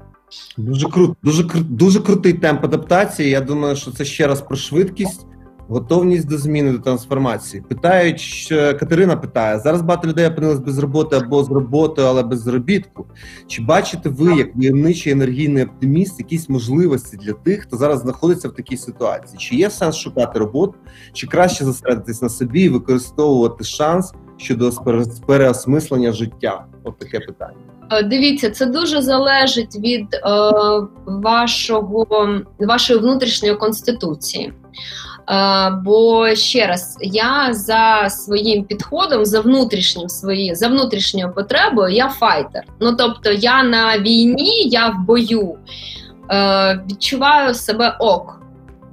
Дуже 0.57 0.89
круто, 0.89 1.15
дуже 1.23 1.43
дуже 1.69 1.99
крутий 1.99 2.33
темп 2.33 2.65
адаптації. 2.65 3.29
Я 3.29 3.41
думаю, 3.41 3.75
що 3.75 3.91
це 3.91 4.05
ще 4.05 4.27
раз 4.27 4.41
про 4.41 4.55
швидкість, 4.55 5.25
готовність 5.67 6.29
до 6.29 6.37
зміни, 6.37 6.71
до 6.71 6.79
трансформації. 6.79 7.63
Питають, 7.69 8.47
Катерина 8.49 9.15
питає: 9.17 9.59
зараз 9.59 9.81
багато 9.81 10.07
людей 10.07 10.27
опинились 10.27 10.59
без 10.59 10.79
роботи 10.79 11.15
або 11.15 11.43
з 11.43 11.51
роботою, 11.51 12.07
але 12.07 12.23
без 12.23 12.41
заробітку. 12.41 13.05
Чи 13.47 13.61
бачите 13.61 14.09
ви, 14.09 14.35
як 14.35 14.55
войовничий 14.55 15.13
енергійний 15.13 15.63
оптиміст, 15.63 16.19
якісь 16.19 16.49
можливості 16.49 17.17
для 17.17 17.33
тих, 17.33 17.61
хто 17.61 17.77
зараз 17.77 17.99
знаходиться 17.99 18.49
в 18.49 18.53
такій 18.53 18.77
ситуації? 18.77 19.37
Чи 19.37 19.55
є 19.55 19.69
сенс 19.69 19.95
шукати 19.95 20.39
роботу, 20.39 20.73
чи 21.13 21.27
краще 21.27 21.65
зосередитись 21.65 22.21
на 22.21 22.29
собі 22.29 22.61
і 22.61 22.69
використовувати 22.69 23.63
шанс 23.63 24.13
щодо 24.37 24.71
переосмислення 25.27 26.11
життя? 26.11 26.65
От 26.83 26.99
таке 26.99 27.19
питання. 27.19 27.55
Е, 27.91 28.03
Дивіться, 28.03 28.49
це 28.51 28.65
дуже 28.65 29.01
залежить 29.01 29.75
від 29.75 30.13
е, 30.13 30.19
вашого, 31.05 32.29
вашої 32.59 32.99
внутрішньої 32.99 33.55
конституції. 33.55 34.53
Бо 35.83 36.27
ще 36.35 36.67
раз, 36.67 36.97
я 37.01 37.53
за 37.53 38.09
своїм 38.09 38.63
підходом, 38.63 39.25
за 39.25 39.41
внутрішнім 39.41 40.09
свої, 40.09 40.55
за 40.55 40.67
внутрішньою 40.67 41.33
потребою, 41.33 41.95
я 41.95 42.09
файтер. 42.09 42.63
Ну 42.79 42.95
тобто, 42.95 43.31
я 43.31 43.63
на 43.63 43.97
війні, 43.99 44.63
я 44.67 44.87
в 44.87 45.05
бою 45.05 45.57
е, 46.31 46.83
відчуваю 46.91 47.53
себе 47.53 47.95
ок. 47.99 48.41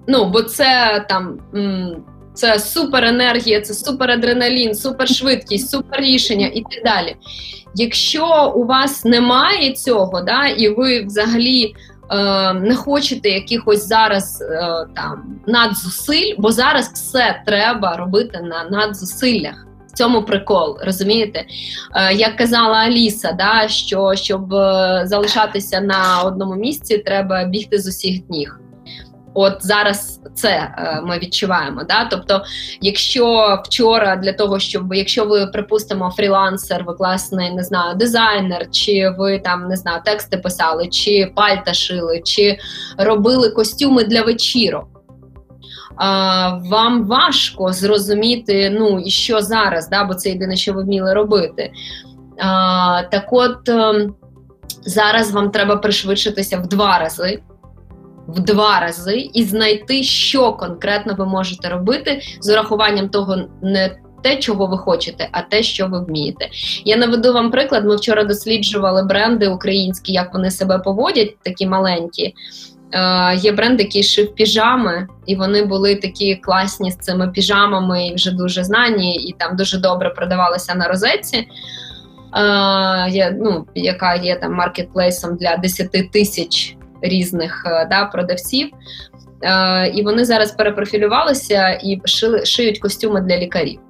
Ну, 0.07 0.25
бо 0.25 0.43
це 0.43 1.05
там. 1.09 1.39
М- 1.55 2.05
це 2.39 2.59
суперенергія, 2.59 3.61
це 3.61 3.75
суперадреналін, 3.75 4.75
супершвидкість, 4.75 5.71
суперрішення 5.71 6.47
і 6.47 6.61
так 6.61 6.85
далі. 6.85 7.17
Якщо 7.75 8.53
у 8.57 8.67
вас 8.67 9.05
немає 9.05 9.73
цього, 9.73 10.21
да, 10.21 10.47
і 10.47 10.69
ви 10.69 11.05
взагалі 11.05 11.75
е, 12.11 12.53
не 12.53 12.77
хочете 12.77 13.29
якихось 13.31 13.89
зараз 13.89 14.43
е, 14.43 14.87
там 14.97 15.41
надзусиль, 15.47 16.35
бо 16.39 16.53
зараз 16.53 16.91
все 16.95 17.43
треба 17.47 17.97
робити 17.97 18.41
на 18.43 18.79
надзусиллях. 18.79 19.67
В 19.89 19.93
цьому 19.93 20.23
прикол, 20.23 20.79
розумієте? 20.83 21.45
Е, 21.95 22.15
як 22.15 22.37
казала 22.37 22.77
Аліса, 22.77 23.33
да, 23.33 23.69
що 23.69 24.15
щоб 24.15 24.51
залишатися 25.05 25.81
на 25.81 26.23
одному 26.25 26.55
місці, 26.55 26.99
треба 26.99 27.45
бігти 27.45 27.79
з 27.79 27.89
усіх 27.89 28.21
ніг. 28.31 28.61
От 29.41 29.57
зараз 29.61 30.21
це 30.35 30.49
е, 30.49 31.01
ми 31.05 31.19
відчуваємо. 31.19 31.85
Да? 31.89 32.05
Тобто, 32.05 32.43
якщо 32.81 33.59
вчора 33.65 34.17
для 34.17 34.33
того, 34.33 34.59
щоб 34.59 34.95
якщо 34.95 35.25
ви 35.25 35.47
припустимо 35.47 36.11
фрілансер, 36.17 36.85
ви 36.85 36.95
класний 36.95 37.55
не 37.55 37.65
знаю, 37.65 37.97
дизайнер, 37.97 38.71
чи 38.71 39.15
ви 39.19 39.39
там 39.39 39.69
не 39.69 39.77
знаю, 39.77 40.01
тексти 40.05 40.37
писали, 40.37 40.89
чи 40.89 41.33
пальта 41.37 41.75
шили, 41.75 42.21
чи 42.25 42.59
робили 42.97 43.51
костюми 43.51 44.05
для 44.05 44.23
вечірок. 44.23 44.89
Вам 46.71 47.07
важко 47.07 47.73
зрозуміти, 47.73 48.71
ну 48.79 49.01
і 49.01 49.11
що 49.11 49.41
зараз, 49.41 49.89
да, 49.89 50.05
бо 50.05 50.15
це 50.15 50.29
єдине, 50.29 50.57
що 50.57 50.73
ви 50.73 50.83
вміли 50.83 51.15
робити. 51.15 51.73
А, 52.39 53.03
Так 53.11 53.25
от 53.31 53.69
ем, 53.69 54.15
зараз 54.87 55.31
вам 55.33 55.51
треба 55.51 55.77
пришвидшитися 55.77 56.59
в 56.59 56.69
два 56.69 56.99
рази 56.99 57.43
в 58.29 58.41
два 58.41 58.81
рази 58.81 59.31
і 59.35 59.45
знайти, 59.45 60.03
що 60.03 60.53
конкретно 60.53 61.15
ви 61.19 61.27
можете 61.27 61.69
робити 61.69 62.21
з 62.41 62.53
урахуванням 62.53 63.09
того, 63.09 63.37
не 63.63 63.97
те, 64.23 64.37
чого 64.37 64.67
ви 64.67 64.79
хочете, 64.79 65.29
а 65.33 65.43
те, 65.43 65.63
що 65.63 65.87
ви 65.87 66.05
вмієте. 66.05 66.49
Я 66.85 66.97
наведу 66.97 67.33
вам 67.33 67.51
приклад. 67.51 67.85
Ми 67.85 67.97
вчора 67.97 68.25
досліджували 68.25 69.03
бренди 69.03 69.49
українські, 69.49 70.13
як 70.13 70.35
вони 70.35 70.51
себе 70.51 70.79
поводять, 70.79 71.37
такі 71.43 71.67
маленькі. 71.67 72.35
Е, 72.93 73.37
Є 73.37 73.53
бренд, 73.53 73.81
який 73.81 74.03
шив 74.03 74.35
піжами, 74.35 75.07
і 75.27 75.37
вони 75.37 75.65
були 75.65 75.97
такі 75.97 76.37
класні 76.37 76.91
з 76.91 76.97
цими 76.97 77.29
піжамами, 77.29 78.07
і 78.07 78.15
вже 78.15 78.31
дуже 78.31 78.65
знані, 78.65 79.17
і 79.17 79.35
там 79.39 79.57
дуже 79.57 79.79
добре 79.79 80.11
продавалися 80.11 80.75
на 80.75 80.89
розетці. 80.89 81.47
Е, 82.37 83.37
ну, 83.41 83.67
Яка 83.75 84.15
є 84.15 84.37
там 84.37 84.55
маркетплейсом 84.55 85.37
для 85.37 85.57
10 85.57 86.13
тисяч 86.13 86.78
різних 87.03 87.63
е, 87.67 87.87
да, 87.91 88.05
продавців. 88.05 88.69
Е, 89.43 89.89
І 89.89 90.03
вони 90.03 90.25
зараз 90.25 90.53
перепрофілювалися 90.53 91.81
і 91.83 92.01
шили, 92.05 92.45
шиють 92.45 92.79
костюми 92.79 93.21
для 93.21 93.39
лікарів. 93.39 93.81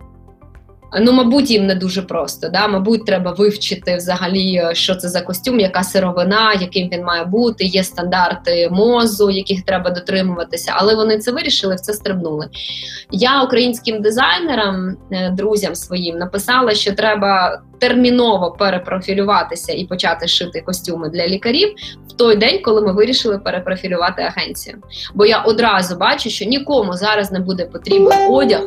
Ну, 1.01 1.12
мабуть, 1.12 1.51
їм 1.51 1.66
не 1.66 1.74
дуже 1.74 2.03
просто. 2.03 2.49
Да? 2.49 2.68
Мабуть, 2.68 3.07
треба 3.07 3.32
вивчити 3.32 3.97
взагалі, 3.97 4.55
е, 4.55 4.74
що 4.74 4.95
це 4.95 5.09
за 5.09 5.20
костюм, 5.20 5.61
яка 5.61 5.82
сировина, 5.82 6.53
яким 6.53 6.89
він 6.89 7.05
має 7.05 7.24
бути. 7.24 7.64
Є 7.64 7.84
стандарти 7.84 8.68
мозу, 8.70 9.30
яких 9.30 9.62
треба 9.62 9.91
дотримуватися. 9.91 10.72
Але 10.76 10.95
вони 10.95 11.18
це 11.18 11.32
вирішили, 11.32 11.74
в 11.74 11.80
це 11.80 11.93
стрибнули. 11.93 12.49
Я 13.11 13.43
українським 13.43 14.03
дизайнерам, 14.03 14.97
е, 15.12 15.30
друзям 15.30 15.74
своїм, 15.74 16.18
написала, 16.18 16.74
що 16.74 16.93
треба 16.93 17.62
терміново 17.78 18.51
перепрофілюватися 18.51 19.72
і 19.72 19.84
почати 19.84 20.28
шити 20.28 20.61
костюми 20.61 21.09
для 21.09 21.26
лікарів 21.26 21.74
в 22.09 22.12
той 22.12 22.36
день, 22.36 22.62
коли 22.62 22.82
ми 22.82 22.93
вирішили 22.93 23.39
перепрофілювати 23.39 24.22
агенцію. 24.22 24.76
Бо 25.14 25.26
я 25.26 25.43
одразу 25.43 25.97
бачу, 25.97 26.30
що 26.30 26.45
нікому 26.45 26.93
зараз 26.93 27.32
не 27.32 27.41
буде 27.41 27.64
потрібен 27.64 28.18
одяг 28.30 28.62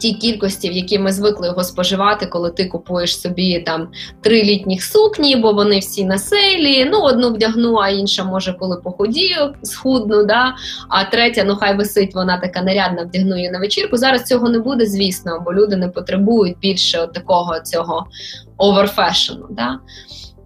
тій 0.00 0.12
кількості, 0.12 0.70
в 0.70 0.72
якій 0.72 0.98
ми 0.98 1.12
звикли 1.12 1.46
його 1.46 1.64
споживати, 1.64 2.26
коли 2.26 2.50
ти 2.50 2.64
купуєш 2.64 3.20
собі 3.20 3.60
там 3.60 3.88
три 4.20 4.42
літніх 4.42 4.84
сукні, 4.84 5.36
бо 5.36 5.52
вони 5.52 5.78
всі 5.78 6.04
на 6.04 6.18
селі. 6.18 6.88
Ну, 6.92 7.00
одну 7.00 7.30
вдягну, 7.30 7.74
а 7.74 7.88
інша 7.88 8.24
може, 8.24 8.52
коли 8.52 8.76
похудію, 8.76 9.54
схудну. 9.62 10.24
да, 10.24 10.54
А 10.88 11.04
третя, 11.04 11.44
ну 11.44 11.56
хай 11.56 11.76
висить, 11.76 12.14
вона 12.14 12.38
така 12.38 12.62
нарядна, 12.62 13.02
вдягну 13.02 13.36
її 13.36 13.50
на 13.50 13.58
вечірку. 13.58 13.96
Зараз 13.96 14.24
цього 14.24 14.48
не 14.48 14.58
буде, 14.58 14.86
звісно, 14.86 15.42
бо 15.44 15.54
люди 15.54 15.76
не 15.76 15.88
потребують 15.88 16.58
більше 16.58 17.00
от 17.00 17.12
такого 17.12 17.60
цього 17.60 18.06
оверфешену. 18.56 19.46
Да? 19.50 19.78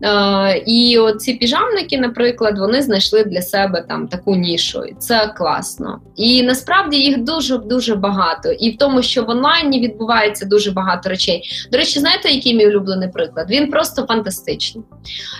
Е, 0.04 0.62
І 0.66 0.98
ці 1.18 1.34
піжамники, 1.34 1.98
наприклад, 1.98 2.58
вони 2.58 2.82
знайшли 2.82 3.24
для 3.24 3.42
себе 3.42 3.84
там 3.88 4.08
таку 4.08 4.36
нішу, 4.36 4.84
і 4.84 4.94
це 4.98 5.32
класно. 5.36 6.00
І 6.16 6.42
насправді 6.42 6.96
їх 6.96 7.22
дуже 7.22 7.58
дуже 7.58 7.94
багато. 7.94 8.52
І 8.52 8.70
в 8.70 8.76
тому, 8.76 9.02
що 9.02 9.24
в 9.24 9.30
онлайні 9.30 9.80
відбувається 9.80 10.46
дуже 10.46 10.70
багато 10.70 11.08
речей. 11.08 11.42
До 11.72 11.78
речі, 11.78 12.00
знаєте, 12.00 12.30
який 12.30 12.54
мій 12.54 12.66
улюблений 12.66 13.08
приклад? 13.08 13.50
Він 13.50 13.70
просто 13.70 14.06
фантастичний. 14.06 14.84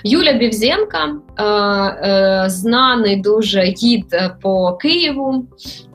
Юля 0.04 0.32
Бівзєнка, 0.32 1.12
е, 1.36 1.44
е, 1.44 2.44
знаний 2.50 3.16
дуже 3.16 3.62
гід 3.62 4.06
по 4.42 4.72
Києву, 4.72 5.46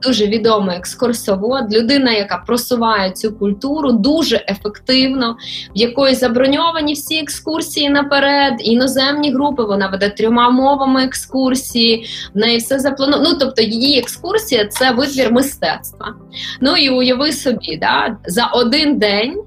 дуже 0.01 0.27
відомий 0.27 0.77
екскурсовод, 0.77 1.73
людина, 1.73 2.11
яка 2.11 2.37
просуває 2.37 3.11
цю 3.11 3.33
культуру 3.33 3.91
дуже 3.91 4.45
ефективно, 4.47 5.37
в 5.75 5.77
якої 5.77 6.15
заброньовані 6.15 6.93
всі 6.93 7.19
екскурсії 7.19 7.89
наперед 7.89 8.53
іноземні 8.61 9.33
групи. 9.33 9.63
Вона 9.63 9.87
веде 9.87 10.09
трьома 10.09 10.49
мовами 10.49 11.03
екскурсії. 11.03 12.05
В 12.33 12.37
неї 12.37 12.57
все 12.57 12.79
заплановано. 12.79 13.29
Ну 13.29 13.37
тобто, 13.39 13.61
її 13.61 13.99
екскурсія 13.99 14.65
це 14.65 14.91
витвір 14.91 15.31
мистецтва. 15.31 16.15
Ну 16.61 16.75
і 16.77 16.89
уяви 16.89 17.31
собі, 17.31 17.77
да, 17.77 18.17
за 18.27 18.45
один 18.45 18.97
день. 18.97 19.43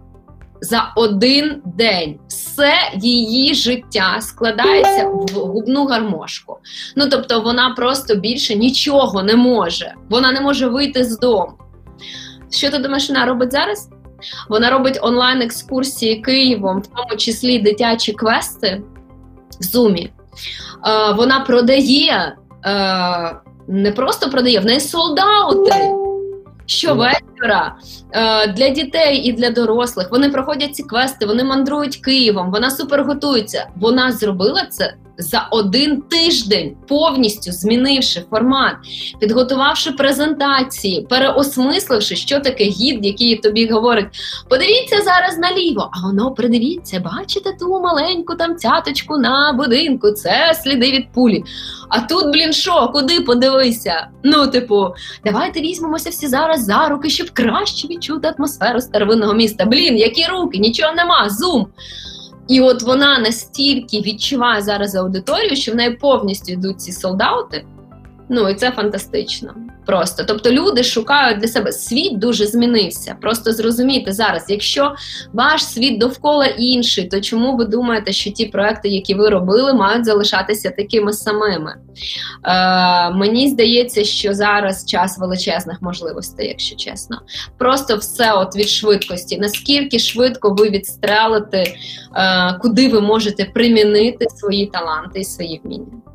За 0.64 0.92
один 0.96 1.62
день 1.64 2.18
все 2.28 2.74
її 2.96 3.54
життя 3.54 4.16
складається 4.20 5.06
в 5.06 5.38
губну 5.38 5.86
гармошку. 5.86 6.58
Ну 6.96 7.08
тобто, 7.10 7.40
вона 7.40 7.70
просто 7.70 8.14
більше 8.14 8.54
нічого 8.54 9.22
не 9.22 9.36
може. 9.36 9.94
Вона 10.10 10.32
не 10.32 10.40
може 10.40 10.66
вийти 10.66 11.04
з 11.04 11.18
дому. 11.18 11.52
Що 12.50 12.70
ти 12.70 12.78
думаєш, 12.78 13.08
вона 13.08 13.24
робить 13.24 13.52
зараз? 13.52 13.88
Вона 14.48 14.70
робить 14.70 14.98
онлайн 15.02 15.42
екскурсії 15.42 16.16
Києвом, 16.16 16.80
в 16.80 16.86
тому 16.86 17.16
числі 17.16 17.58
дитячі 17.58 18.12
квести 18.12 18.82
в 19.60 19.64
Zoom. 19.64 19.96
Е, 20.04 20.10
Вона 21.12 21.40
продає, 21.40 22.36
е, 22.64 23.36
не 23.68 23.92
просто 23.92 24.30
продає, 24.30 24.60
в 24.60 24.64
неї 24.64 24.80
солдаути. 24.80 25.90
Щовечора 26.66 27.20
е, 27.42 28.46
для 28.46 28.68
дітей 28.68 29.16
і 29.16 29.32
для 29.32 29.50
дорослих 29.50 30.10
вони 30.10 30.28
проходять 30.28 30.76
ці 30.76 30.82
квести, 30.82 31.26
вони 31.26 31.44
мандрують 31.44 31.96
Києвом, 31.96 32.50
вона 32.50 32.70
супер 32.70 33.04
готується. 33.04 33.66
Вона 33.76 34.12
зробила 34.12 34.66
це 34.66 34.94
за 35.18 35.48
один 35.50 36.02
тиждень, 36.02 36.76
повністю 36.88 37.52
змінивши 37.52 38.24
формат, 38.30 38.74
підготувавши 39.20 39.92
презентації, 39.92 41.06
переосмисливши, 41.10 42.16
що 42.16 42.40
таке 42.40 42.64
гід, 42.64 43.06
який 43.06 43.36
тобі 43.36 43.68
говорить: 43.68 44.06
подивіться 44.48 45.02
зараз 45.02 45.38
наліво, 45.38 45.90
а 45.92 46.06
воно 46.06 46.30
придивіться, 46.30 47.00
бачите 47.00 47.52
ту 47.60 47.80
маленьку 47.80 48.34
там 48.34 48.56
цяточку 48.56 49.18
на 49.18 49.52
будинку, 49.52 50.10
це 50.10 50.54
сліди 50.62 50.90
від 50.90 51.12
пулі. 51.12 51.44
А 51.88 52.00
тут, 52.00 52.32
блін, 52.32 52.52
що, 52.52 52.90
куди 52.92 53.20
подивися? 53.20 54.08
Ну, 54.22 54.46
типу, 54.46 54.86
давайте 55.24 55.60
візьмемося 55.60 56.10
всі 56.10 56.26
зараз 56.26 56.64
за 56.64 56.88
руки, 56.88 57.10
щоб 57.10 57.30
краще 57.32 57.88
відчути 57.88 58.34
атмосферу 58.38 58.80
старовинного 58.80 59.34
міста. 59.34 59.64
Блін, 59.64 59.98
які 59.98 60.26
руки, 60.26 60.58
нічого 60.58 60.92
нема, 60.92 61.30
зум. 61.30 61.66
І 62.48 62.60
от 62.60 62.82
вона 62.82 63.18
настільки 63.18 64.00
відчуває 64.00 64.62
зараз 64.62 64.94
аудиторію, 64.94 65.56
що 65.56 65.72
в 65.72 65.74
неї 65.74 65.90
повністю 65.90 66.52
йдуть 66.52 66.80
ці 66.80 66.92
солдати. 66.92 67.64
Ну 68.34 68.48
і 68.48 68.54
це 68.54 68.70
фантастично. 68.70 69.54
Просто 69.86 70.24
тобто 70.28 70.50
люди 70.50 70.82
шукають 70.82 71.38
для 71.38 71.48
себе 71.48 71.72
світ 71.72 72.18
дуже 72.18 72.46
змінився. 72.46 73.16
Просто 73.20 73.52
зрозумійте 73.52 74.12
зараз, 74.12 74.44
якщо 74.48 74.94
ваш 75.32 75.64
світ 75.64 75.98
довкола 75.98 76.46
інший, 76.46 77.04
то 77.04 77.20
чому 77.20 77.56
ви 77.56 77.64
думаєте, 77.64 78.12
що 78.12 78.30
ті 78.30 78.46
проекти, 78.46 78.88
які 78.88 79.14
ви 79.14 79.28
робили, 79.28 79.72
мають 79.72 80.04
залишатися 80.04 80.70
такими 80.70 81.12
самими? 81.12 81.74
Е, 82.44 83.10
Мені 83.10 83.48
здається, 83.48 84.04
що 84.04 84.34
зараз 84.34 84.86
час 84.86 85.18
величезних 85.18 85.82
можливостей, 85.82 86.48
якщо 86.48 86.76
чесно. 86.76 87.20
Просто 87.58 87.96
все 87.96 88.32
от 88.32 88.56
від 88.56 88.68
швидкості. 88.68 89.38
Наскільки 89.38 89.98
швидко 89.98 90.54
ви 90.54 90.70
відстрелите, 90.70 91.64
е, 92.16 92.58
куди 92.62 92.88
ви 92.88 93.00
можете 93.00 93.44
примінити 93.44 94.26
свої 94.36 94.66
таланти 94.66 95.20
і 95.20 95.24
свої 95.24 95.60
вміння? 95.64 96.11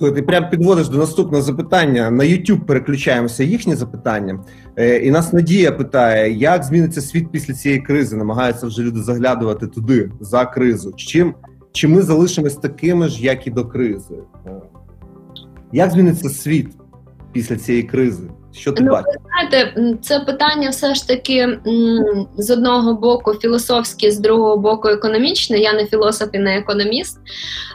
Ти 0.00 0.22
прям 0.22 0.50
підводиш 0.50 0.88
до 0.88 0.98
наступного 0.98 1.42
запитання. 1.42 2.10
На 2.10 2.24
YouTube 2.24 2.64
переключаємося 2.64 3.44
їхні 3.44 3.74
запитання. 3.74 4.44
Е, 4.76 4.96
і 4.96 5.10
нас 5.10 5.32
Надія 5.32 5.72
питає, 5.72 6.32
як 6.32 6.64
зміниться 6.64 7.00
світ 7.00 7.30
після 7.30 7.54
цієї 7.54 7.80
кризи? 7.80 8.16
Намагаються 8.16 8.66
вже 8.66 8.82
люди 8.82 9.02
заглядувати 9.02 9.66
туди 9.66 10.10
за 10.20 10.44
кризу. 10.44 10.92
Чим 10.96 11.34
чи 11.72 11.88
ми 11.88 12.02
залишимось 12.02 12.56
такими 12.56 13.08
ж, 13.08 13.24
як 13.24 13.46
і 13.46 13.50
до 13.50 13.66
кризи? 13.66 14.14
Е, 14.46 14.50
як 15.72 15.90
зміниться 15.90 16.28
світ 16.28 16.68
після 17.32 17.56
цієї 17.56 17.84
кризи? 17.84 18.28
Що 18.52 18.72
ти 18.72 18.82
ну, 18.82 18.90
бачиш? 18.90 19.14
знаєте, 19.24 19.74
це 20.02 20.20
питання 20.20 20.70
все 20.70 20.94
ж 20.94 21.08
таки 21.08 21.58
з 22.36 22.50
одного 22.50 22.94
боку 22.94 23.34
філософське, 23.34 24.10
з 24.10 24.18
другого 24.18 24.56
боку 24.56 24.88
економічне. 24.88 25.58
Я 25.58 25.72
не 25.72 25.86
філософ 25.86 26.28
і 26.32 26.38
не 26.38 26.58
економіст, 26.58 27.18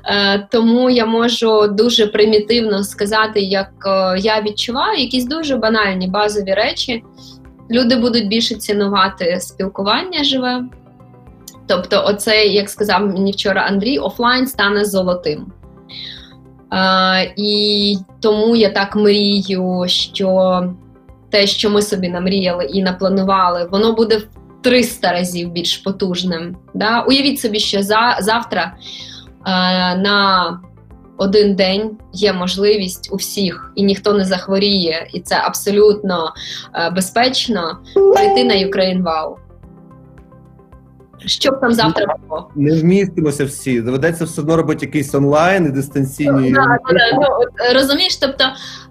е, 0.06 0.48
тому 0.52 0.90
я 0.90 1.06
можу 1.06 1.68
дуже 1.68 2.08
примітивно 2.08 2.84
сказати, 2.84 3.42
як 3.42 3.70
е, 3.86 4.20
я 4.20 4.42
відчуваю 4.42 5.00
якісь 5.00 5.26
дуже 5.26 5.58
банальні 5.58 6.08
базові 6.08 6.54
речі. 6.54 7.04
Люди 7.72 7.96
будуть 7.96 8.28
більше 8.28 8.56
цінувати 8.56 9.38
спілкування 9.42 10.24
живе. 10.24 10.64
Тобто, 11.68 12.04
оце, 12.08 12.46
як 12.46 12.70
сказав 12.70 13.08
мені 13.08 13.32
вчора 13.32 13.62
Андрій, 13.62 13.98
офлайн 13.98 14.48
стане 14.48 14.86
золотим. 14.86 15.46
І 17.38 17.98
тому 18.20 18.56
я 18.56 18.70
так 18.70 18.96
мрію, 18.96 19.84
що 19.88 20.64
те, 21.30 21.48
що 21.48 21.70
ми 21.70 21.82
собі 21.82 22.10
намріяли 22.10 22.66
і 22.66 22.84
напланували, 22.84 23.68
воно 23.72 23.94
буде 23.94 24.18
в 24.18 24.28
300 24.62 25.12
разів 25.12 25.52
більш 25.52 25.78
потужним. 25.78 26.58
Да? 26.74 27.02
Уявіть 27.02 27.40
собі, 27.40 27.60
що 27.60 27.84
за, 27.84 28.18
завтра 28.20 28.64
е, 28.64 28.76
на 29.96 30.60
один 31.18 31.56
день 31.56 31.98
є 32.14 32.34
можливість 32.34 33.14
у 33.14 33.16
всіх, 33.16 33.72
і 33.76 33.84
ніхто 33.84 34.14
не 34.14 34.26
захворіє, 34.26 35.08
і 35.14 35.20
це 35.20 35.36
абсолютно 35.36 36.34
е, 36.76 36.90
безпечно 36.90 37.78
прийти 37.94 38.44
на 38.44 38.54
Ukraine 38.54 39.04
Wow. 39.04 39.36
Що 41.26 41.52
б 41.52 41.60
там 41.62 41.74
завтра 41.74 42.16
було? 42.28 42.50
Не 42.56 42.82
вмістимося 42.82 43.46
всі. 43.46 43.82
Доведеться 43.82 44.26
все 44.26 44.42
одно 44.42 44.58
робити 44.58 44.86
якийсь 44.86 45.16
онлайн 45.16 45.66
і 45.66 45.70
дистанційні. 45.70 46.50
Ну, 46.50 46.56
да, 46.56 46.78
да, 46.94 47.12
ну, 47.14 47.28
розумієш, 47.74 48.18
тобто 48.18 48.44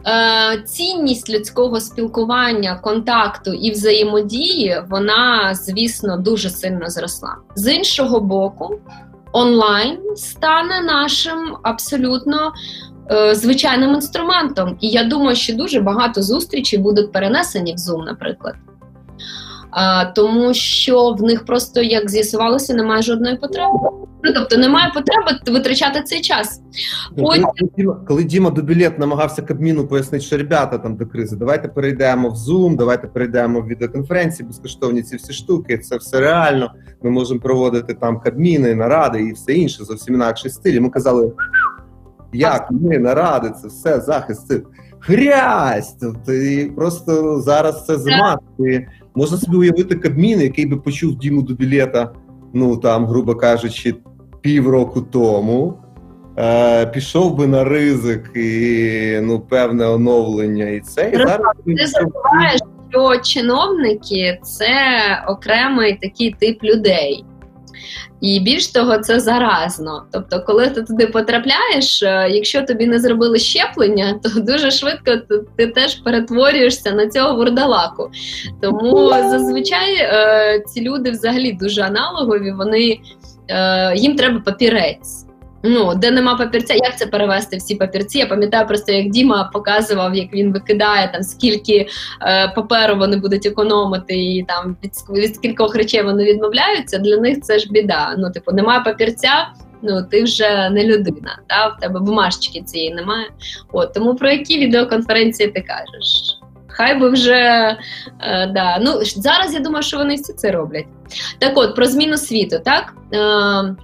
е, 0.07 0.63
цінність 0.63 1.31
людського 1.31 1.81
спілкування, 1.81 2.79
контакту 2.83 3.53
і 3.53 3.71
взаємодії, 3.71 4.83
вона, 4.89 5.55
звісно, 5.55 6.17
дуже 6.17 6.51
сильно 6.51 6.91
зросла. 6.91 7.37
З 7.55 7.75
іншого 7.75 8.21
боку, 8.21 8.79
онлайн 9.33 9.99
стане 10.17 10.81
нашим 10.81 11.57
абсолютно. 11.63 12.53
Е, 13.11 13.35
звичайним 13.35 13.95
інструментом, 13.95 14.77
і 14.81 14.89
я 14.89 15.05
думаю, 15.05 15.37
що 15.37 15.55
дуже 15.55 15.81
багато 15.81 16.23
зустрічей 16.23 16.79
будуть 16.79 17.13
перенесені 17.13 17.75
в 17.75 17.77
Zoom, 17.77 18.05
наприклад 18.05 18.55
тому 20.15 20.55
що 20.55 21.11
в 21.11 21.23
них 21.23 21.45
просто 21.45 21.83
як 21.83 22.11
з'ясувалося, 22.11 22.75
немає 22.75 23.03
жодної 23.03 23.37
потреби. 23.37 23.79
Ну 24.23 24.33
тобто 24.35 24.57
немає 24.57 24.93
потреби 24.95 25.59
витрачати 25.59 26.03
цей 26.03 26.21
час. 26.21 26.61
Ну, 27.17 27.25
Потім... 27.25 27.45
Коли, 27.45 27.71
Діма, 27.77 28.01
коли 28.09 28.25
Діма 28.25 28.51
Дубілет 28.51 28.99
намагався 28.99 29.43
Кабміну 29.43 29.87
пояснити, 29.87 30.25
що 30.25 30.37
ребята 30.37 30.79
там 30.79 30.97
до 30.97 31.07
кризи, 31.07 31.37
давайте 31.37 31.69
перейдемо 31.69 32.29
в 32.29 32.35
Zoom, 32.35 32.77
давайте 32.77 33.07
перейдемо 33.07 33.61
в 33.61 33.67
відеоконференції, 33.67 34.47
безкоштовні 34.47 35.03
ці 35.03 35.17
всі 35.17 35.33
штуки. 35.33 35.79
Це 35.79 35.97
все 35.97 36.21
реально. 36.21 36.73
Ми 37.03 37.11
можемо 37.11 37.41
проводити 37.41 37.95
там 37.95 38.21
кабміни, 38.21 38.75
наради 38.75 39.23
і 39.23 39.33
все 39.33 39.53
інше 39.53 39.85
зовсім 39.85 40.15
інакший 40.15 40.51
стиль. 40.51 40.81
Ми 40.81 40.91
казали, 40.91 41.33
як 42.33 42.69
ми 42.71 42.99
наради, 42.99 43.51
це 43.63 43.69
все 43.69 44.01
захист. 44.01 44.53
Грязь. 45.01 45.97
І 46.29 46.71
просто 46.77 47.41
зараз 47.41 47.87
це 47.87 47.99
зима. 47.99 48.39
Можна 49.17 49.39
собі 49.39 49.57
уявити 49.57 49.95
Кабмін, 49.95 50.41
який 50.41 50.67
би 50.67 50.77
почув 50.77 51.19
Діму 51.19 51.43
до 51.43 51.55
білета, 51.55 52.13
ну 52.55 52.77
там, 52.77 53.07
грубо 53.07 53.35
кажучи, 53.35 53.95
півроку 54.41 55.03
тому. 55.03 55.75
Е, 56.39 56.87
Пішов 56.87 57.37
би 57.37 57.47
на 57.47 57.65
ризик 57.65 58.31
і 58.37 59.21
ну, 59.23 59.41
певне 59.41 59.87
оновлення, 59.87 60.69
і 60.69 60.81
це 60.81 61.11
і 61.15 61.17
зараз 61.17 61.41
ти 61.67 61.87
забуваєш, 61.87 62.61
що 62.91 63.21
чиновники 63.23 64.39
це 64.43 64.75
окремий 65.29 65.99
такий 66.03 66.37
тип 66.41 66.65
людей. 66.65 67.25
І 68.21 68.41
більш 68.41 68.67
того, 68.67 68.99
це 68.99 69.21
заразно. 69.21 70.03
Тобто, 70.13 70.43
коли 70.47 70.67
ти 70.67 70.83
туди 70.83 71.07
потрапляєш, 71.07 72.03
е, 72.03 72.29
якщо 72.31 72.63
тобі 72.63 72.87
не 72.87 72.99
зробили 72.99 73.39
щеплення, 73.39 74.21
то 74.23 74.41
дуже 74.41 74.71
швидко 74.71 75.13
ти 75.57 75.67
теж 75.67 75.95
перетворюєшся 75.95 76.93
на 76.93 77.09
цього 77.09 77.37
вурдалаку. 77.37 78.11
Тому 78.63 79.09
зазвичай 79.09 79.95
е, 79.95 80.63
ці 80.67 80.81
люди 80.81 81.11
взагалі 81.11 81.53
дуже 81.53 81.83
аналогові, 81.83 82.53
вони 82.53 82.99
е, 83.49 83.97
їм 83.97 84.17
треба 84.17 84.41
папірець. 84.41 85.26
Ну, 85.67 85.95
де 85.95 86.11
нема 86.11 86.35
папірця, 86.35 86.75
як 86.75 86.99
це 86.99 87.07
перевести 87.07 87.57
всі 87.57 87.75
папірці? 87.75 88.19
Я 88.19 88.27
пам'ятаю 88.27 88.67
просто, 88.67 88.93
як 88.93 89.11
Діма 89.11 89.51
показував, 89.53 90.15
як 90.15 90.33
він 90.33 90.53
викидає 90.53 91.11
там 91.13 91.23
скільки 91.23 91.87
е, 92.23 92.53
паперу 92.57 92.97
вони 92.97 93.17
будуть 93.17 93.47
економити, 93.47 94.15
і 94.15 94.45
там 94.49 94.77
від, 94.85 95.23
від 95.23 95.35
скількох 95.35 95.77
речей 95.77 96.03
вони 96.03 96.25
відмовляються. 96.25 96.99
Для 96.99 97.17
них 97.17 97.41
це 97.41 97.59
ж 97.59 97.69
біда. 97.71 98.15
Ну, 98.19 98.31
типу, 98.31 98.53
немає 98.53 98.81
папірця. 98.81 99.49
Ну, 99.83 100.03
ти 100.11 100.23
вже 100.23 100.71
не 100.71 100.85
людина, 100.85 101.39
та 101.47 101.67
в 101.67 101.81
тебе 101.81 102.01
бумажечки 102.01 102.63
цієї 102.63 102.95
немає. 102.95 103.27
От 103.73 103.95
тому 103.95 104.15
про 104.15 104.31
які 104.31 104.59
відеоконференції 104.59 105.49
ти 105.49 105.61
кажеш? 105.61 106.41
Хай 106.69 106.99
би 106.99 107.09
вже 107.09 107.33
е, 108.21 108.47
да. 108.47 108.79
Ну 108.81 109.01
зараз 109.05 109.55
я 109.55 109.61
думаю, 109.61 109.83
що 109.83 109.97
вони 109.97 110.15
всі 110.15 110.33
це 110.33 110.51
роблять. 110.51 110.87
Так, 111.39 111.53
от 111.59 111.75
про 111.75 111.87
зміну 111.87 112.17
світу, 112.17 112.57
так. 112.65 112.95
Е, 113.15 113.77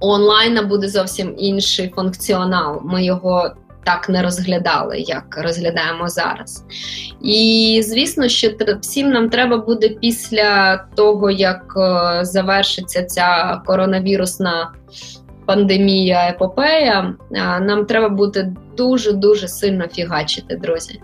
у 0.00 0.06
онлайна 0.06 0.62
буде 0.62 0.88
зовсім 0.88 1.34
інший 1.38 1.92
функціонал. 1.96 2.80
Ми 2.84 3.04
його 3.04 3.50
так 3.84 4.08
не 4.08 4.22
розглядали, 4.22 4.98
як 4.98 5.38
розглядаємо 5.42 6.08
зараз. 6.08 6.64
І 7.22 7.80
звісно, 7.84 8.28
що 8.28 8.50
всім 8.80 9.10
нам 9.10 9.30
треба 9.30 9.56
буде 9.56 9.88
після 9.88 10.76
того, 10.94 11.30
як 11.30 11.74
е, 11.76 12.24
завершиться 12.24 13.02
ця 13.02 13.60
коронавірусна 13.66 14.72
пандемія 15.46 16.28
епопея, 16.28 17.14
е, 17.32 17.60
нам 17.60 17.86
треба 17.86 18.08
буде 18.08 18.52
дуже 18.76 19.12
дуже 19.12 19.48
сильно 19.48 19.88
фігачити, 19.88 20.56
друзі. 20.56 21.00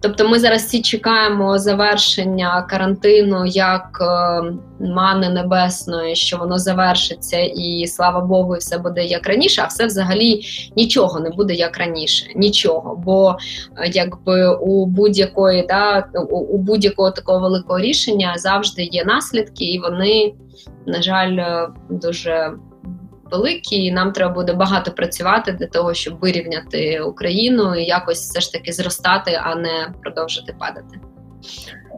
Тобто 0.00 0.28
ми 0.28 0.38
зараз 0.38 0.62
всі 0.62 0.82
чекаємо 0.82 1.58
завершення 1.58 2.62
карантину 2.62 3.46
як 3.46 3.98
е, 4.00 4.42
мани 4.80 5.28
небесної, 5.28 6.16
що 6.16 6.36
воно 6.36 6.58
завершиться, 6.58 7.38
і 7.38 7.86
слава 7.86 8.20
Богу, 8.20 8.56
і 8.56 8.58
все 8.58 8.78
буде 8.78 9.04
як 9.04 9.26
раніше, 9.26 9.62
а 9.64 9.66
все 9.66 9.86
взагалі 9.86 10.40
нічого 10.76 11.20
не 11.20 11.30
буде 11.30 11.54
як 11.54 11.78
раніше. 11.78 12.26
Нічого. 12.36 12.96
Бо 13.04 13.36
е, 13.76 13.90
якби 13.92 14.56
у 14.56 14.86
будь-якої 14.86 15.66
да, 15.68 16.06
у, 16.30 16.58
будь-якого 16.58 17.10
такого 17.10 17.38
великого 17.40 17.80
рішення 17.80 18.34
завжди 18.36 18.82
є 18.82 19.04
наслідки, 19.04 19.64
і 19.64 19.78
вони, 19.78 20.34
на 20.86 21.02
жаль, 21.02 21.36
е, 21.36 21.68
дуже 21.90 22.52
великі, 23.32 23.76
і 23.76 23.92
нам 23.92 24.12
треба 24.12 24.34
буде 24.34 24.52
багато 24.52 24.90
працювати 24.90 25.52
для 25.52 25.66
того, 25.66 25.94
щоб 25.94 26.18
вирівняти 26.20 27.00
Україну 27.00 27.74
і 27.74 27.84
якось 27.84 28.20
все 28.20 28.40
ж 28.40 28.52
таки 28.52 28.72
зростати, 28.72 29.40
а 29.44 29.54
не 29.54 29.92
продовжити 30.02 30.54
падати. 30.58 31.00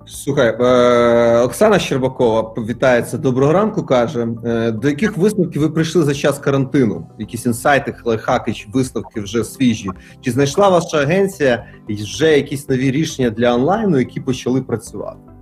Слухай, 0.07 0.57
е, 0.61 1.41
Оксана 1.41 1.79
Щербакова 1.79 2.55
вітається 2.59 3.19
доброго 3.19 3.53
ранку. 3.53 3.83
каже: 3.83 4.29
е, 4.45 4.71
до 4.71 4.89
яких 4.89 5.17
висновків 5.17 5.63
ви 5.63 5.71
прийшли 5.71 6.03
за 6.03 6.15
час 6.15 6.39
карантину? 6.39 7.07
Якісь 7.19 7.47
інсайти, 7.47 7.95
лайфхаки 8.05 8.55
висновки 8.73 9.21
вже 9.21 9.45
свіжі? 9.45 9.91
Чи 10.21 10.31
знайшла 10.31 10.69
ваша 10.69 10.99
агенція 10.99 11.67
вже 11.89 12.37
якісь 12.37 12.69
нові 12.69 12.91
рішення 12.91 13.31
для 13.31 13.55
онлайну, 13.55 13.99
які 13.99 14.21
почали 14.21 14.63
працювати? 14.63 15.34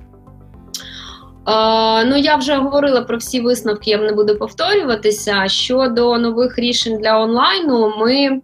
Е, 1.49 2.05
ну, 2.05 2.17
я 2.17 2.37
вже 2.37 2.55
говорила 2.55 3.03
про 3.03 3.17
всі 3.17 3.41
висновки, 3.41 3.91
я 3.91 3.99
не 3.99 4.13
буду 4.13 4.39
повторюватися. 4.39 5.49
Щодо 5.49 6.19
нових 6.19 6.59
рішень 6.59 6.99
для 6.99 7.21
онлайну, 7.21 7.95
ми. 7.99 8.41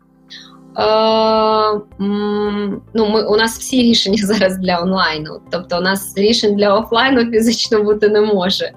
Е, 0.78 1.80
ну, 2.94 3.08
ми, 3.08 3.22
У 3.22 3.36
нас 3.36 3.58
всі 3.58 3.82
рішення 3.82 4.18
зараз 4.26 4.58
для 4.58 4.80
онлайну. 4.80 5.40
Тобто, 5.50 5.78
у 5.78 5.80
нас 5.80 6.12
рішень 6.16 6.56
для 6.56 6.74
офлайну 6.74 7.30
фізично 7.30 7.82
бути 7.82 8.08
не 8.08 8.20
може. 8.20 8.70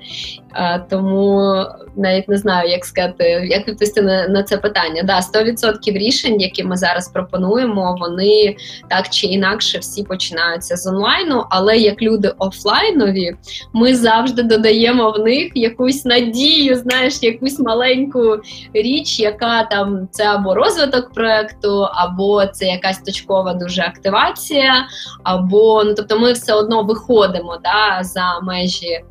Тому 0.90 1.56
навіть 1.96 2.30
не 2.30 2.38
знаю, 2.38 2.70
як 2.70 2.86
сказати, 2.86 3.24
як 3.50 3.68
відповісти 3.68 4.02
на, 4.02 4.28
на 4.28 4.44
це 4.44 4.58
питання. 4.58 5.04
Да, 5.04 5.20
100% 5.20 5.76
рішень, 5.86 6.42
які 6.42 6.64
ми 6.64 6.78
зараз 6.78 7.08
пропонуємо, 7.08 7.98
вони 8.00 8.56
так 8.90 9.10
чи 9.10 9.28
інакше 9.28 9.80
всі 9.80 10.04
починаються 10.04 10.78
з 10.78 10.88
онлайну. 10.88 11.46
Але 11.50 11.78
як 11.78 12.02
люди 12.02 12.34
офлайнові, 12.38 13.36
ми 13.74 13.96
завжди 13.96 14.44
додаємо 14.44 15.12
в 15.12 15.20
них 15.20 15.52
якусь 15.56 16.06
надію, 16.06 16.76
знаєш, 16.76 17.24
якусь 17.24 17.60
маленьку 17.60 18.38
річ, 18.74 19.20
яка 19.20 19.64
там 19.64 20.08
це 20.12 20.24
або 20.24 20.56
розвиток 20.56 21.14
проекту, 21.14 21.88
або 21.92 22.46
це 22.46 22.66
якась 22.66 23.00
точкова 23.00 23.54
дуже 23.54 23.82
активація, 23.82 24.88
або 25.24 25.84
ну 25.84 25.94
тобто 25.94 26.20
ми 26.20 26.32
все 26.32 26.54
одно 26.54 26.84
виходимо 26.84 27.58
да, 27.64 28.04
за 28.04 28.40
межі. 28.44 29.02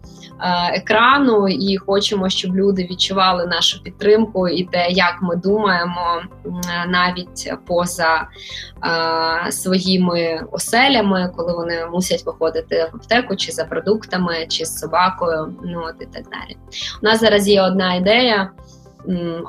Е, 0.42 0.72
екрану 0.74 1.48
і 1.48 1.76
хочемо, 1.76 2.28
щоб 2.28 2.56
люди 2.56 2.82
відчували 2.90 3.46
нашу 3.46 3.82
підтримку 3.82 4.48
і 4.48 4.64
те, 4.64 4.88
як 4.90 5.18
ми 5.22 5.36
думаємо 5.36 6.22
навіть 6.88 7.52
поза 7.66 8.28
е, 9.46 9.52
своїми 9.52 10.40
оселями, 10.52 11.32
коли 11.36 11.52
вони 11.52 11.86
мусять 11.86 12.26
виходити 12.26 12.90
в 12.92 12.96
аптеку 12.96 13.36
чи 13.36 13.52
за 13.52 13.64
продуктами, 13.64 14.46
чи 14.48 14.64
з 14.64 14.78
собакою. 14.78 15.54
Ну 15.64 15.82
от 15.84 15.94
і 16.00 16.06
так 16.06 16.24
далі. 16.24 16.56
У 17.02 17.06
нас 17.06 17.20
зараз 17.20 17.48
є 17.48 17.62
одна 17.62 17.94
ідея. 17.94 18.50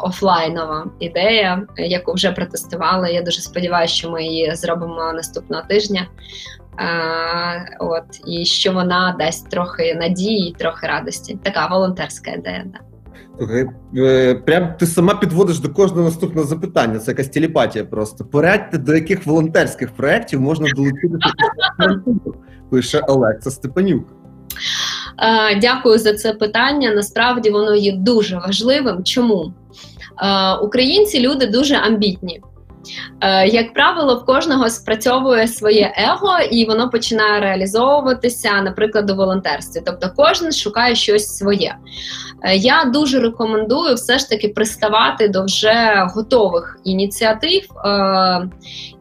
Офлайнова 0.04 0.86
ідея, 1.00 1.68
яку 1.78 2.14
вже 2.14 2.32
протестували. 2.32 3.14
Я 3.14 3.22
дуже 3.22 3.42
сподіваюся, 3.42 3.94
що 3.94 4.10
ми 4.10 4.24
її 4.24 4.56
зробимо 4.56 5.14
наступного 5.14 5.64
тижня. 5.68 6.08
От 7.80 8.22
і 8.28 8.46
що 8.46 8.72
вона 8.74 9.16
дасть 9.20 9.50
трохи 9.50 9.96
надії, 9.96 10.56
трохи 10.60 10.88
радості. 10.88 11.38
Така 11.44 11.68
волонтерська 11.68 12.32
ідея. 12.32 12.66
Да. 12.66 12.80
Е, 13.98 14.36
прям 14.36 14.74
ти 14.80 14.86
сама 14.86 15.16
підводиш 15.16 15.60
до 15.60 15.70
кожного 15.70 16.04
наступного 16.04 16.48
запитання. 16.48 17.00
Це 17.00 17.12
якась 17.12 17.28
телепатія 17.28 17.86
просто. 17.86 18.26
Порадьте, 18.26 18.78
до 18.78 18.96
яких 18.96 19.26
волонтерських 19.26 19.92
проєктів 19.92 20.42
можна 20.42 20.68
долучитися. 20.76 21.34
Пише 22.72 23.00
Олекса 23.00 23.52
Степанюк. 23.52 24.08
Дякую 25.62 26.00
за 26.00 26.14
це 26.14 26.34
питання. 26.34 26.94
Насправді 26.94 27.50
воно 27.50 27.76
є 27.76 27.92
дуже 27.92 28.38
важливим. 28.38 29.04
Чому? 29.04 29.54
Українці 30.62 31.20
люди 31.20 31.48
дуже 31.48 31.76
амбітні. 31.76 32.42
Е, 33.22 33.48
як 33.48 33.74
правило, 33.74 34.16
в 34.16 34.26
кожного 34.26 34.70
спрацьовує 34.70 35.48
своє 35.48 35.94
его, 35.98 36.40
і 36.52 36.66
воно 36.66 36.90
починає 36.90 37.42
реалізовуватися, 37.42 38.62
наприклад, 38.62 39.10
у 39.10 39.16
волонтерстві. 39.16 39.82
Тобто, 39.86 40.12
кожен 40.16 40.52
шукає 40.52 40.96
щось 40.96 41.38
своє. 41.38 41.76
Е, 42.44 42.56
я 42.56 42.84
дуже 42.86 43.20
рекомендую 43.20 43.96
все 43.96 44.18
ж 44.20 44.30
таки 44.30 44.50
приставати 44.50 45.28
до 45.28 45.44
вже 45.44 46.08
готових 46.16 46.80
ініціатив 46.84 47.62
е- 47.86 48.50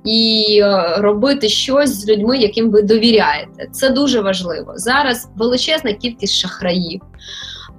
і 0.05 0.63
робити 0.99 1.49
щось 1.49 2.01
з 2.01 2.09
людьми, 2.09 2.39
яким 2.39 2.71
ви 2.71 2.83
довіряєте. 2.83 3.67
Це 3.73 3.91
дуже 3.91 4.21
важливо. 4.21 4.73
Зараз 4.77 5.29
величезна 5.37 5.93
кількість 5.93 6.35
шахраїв. 6.35 7.01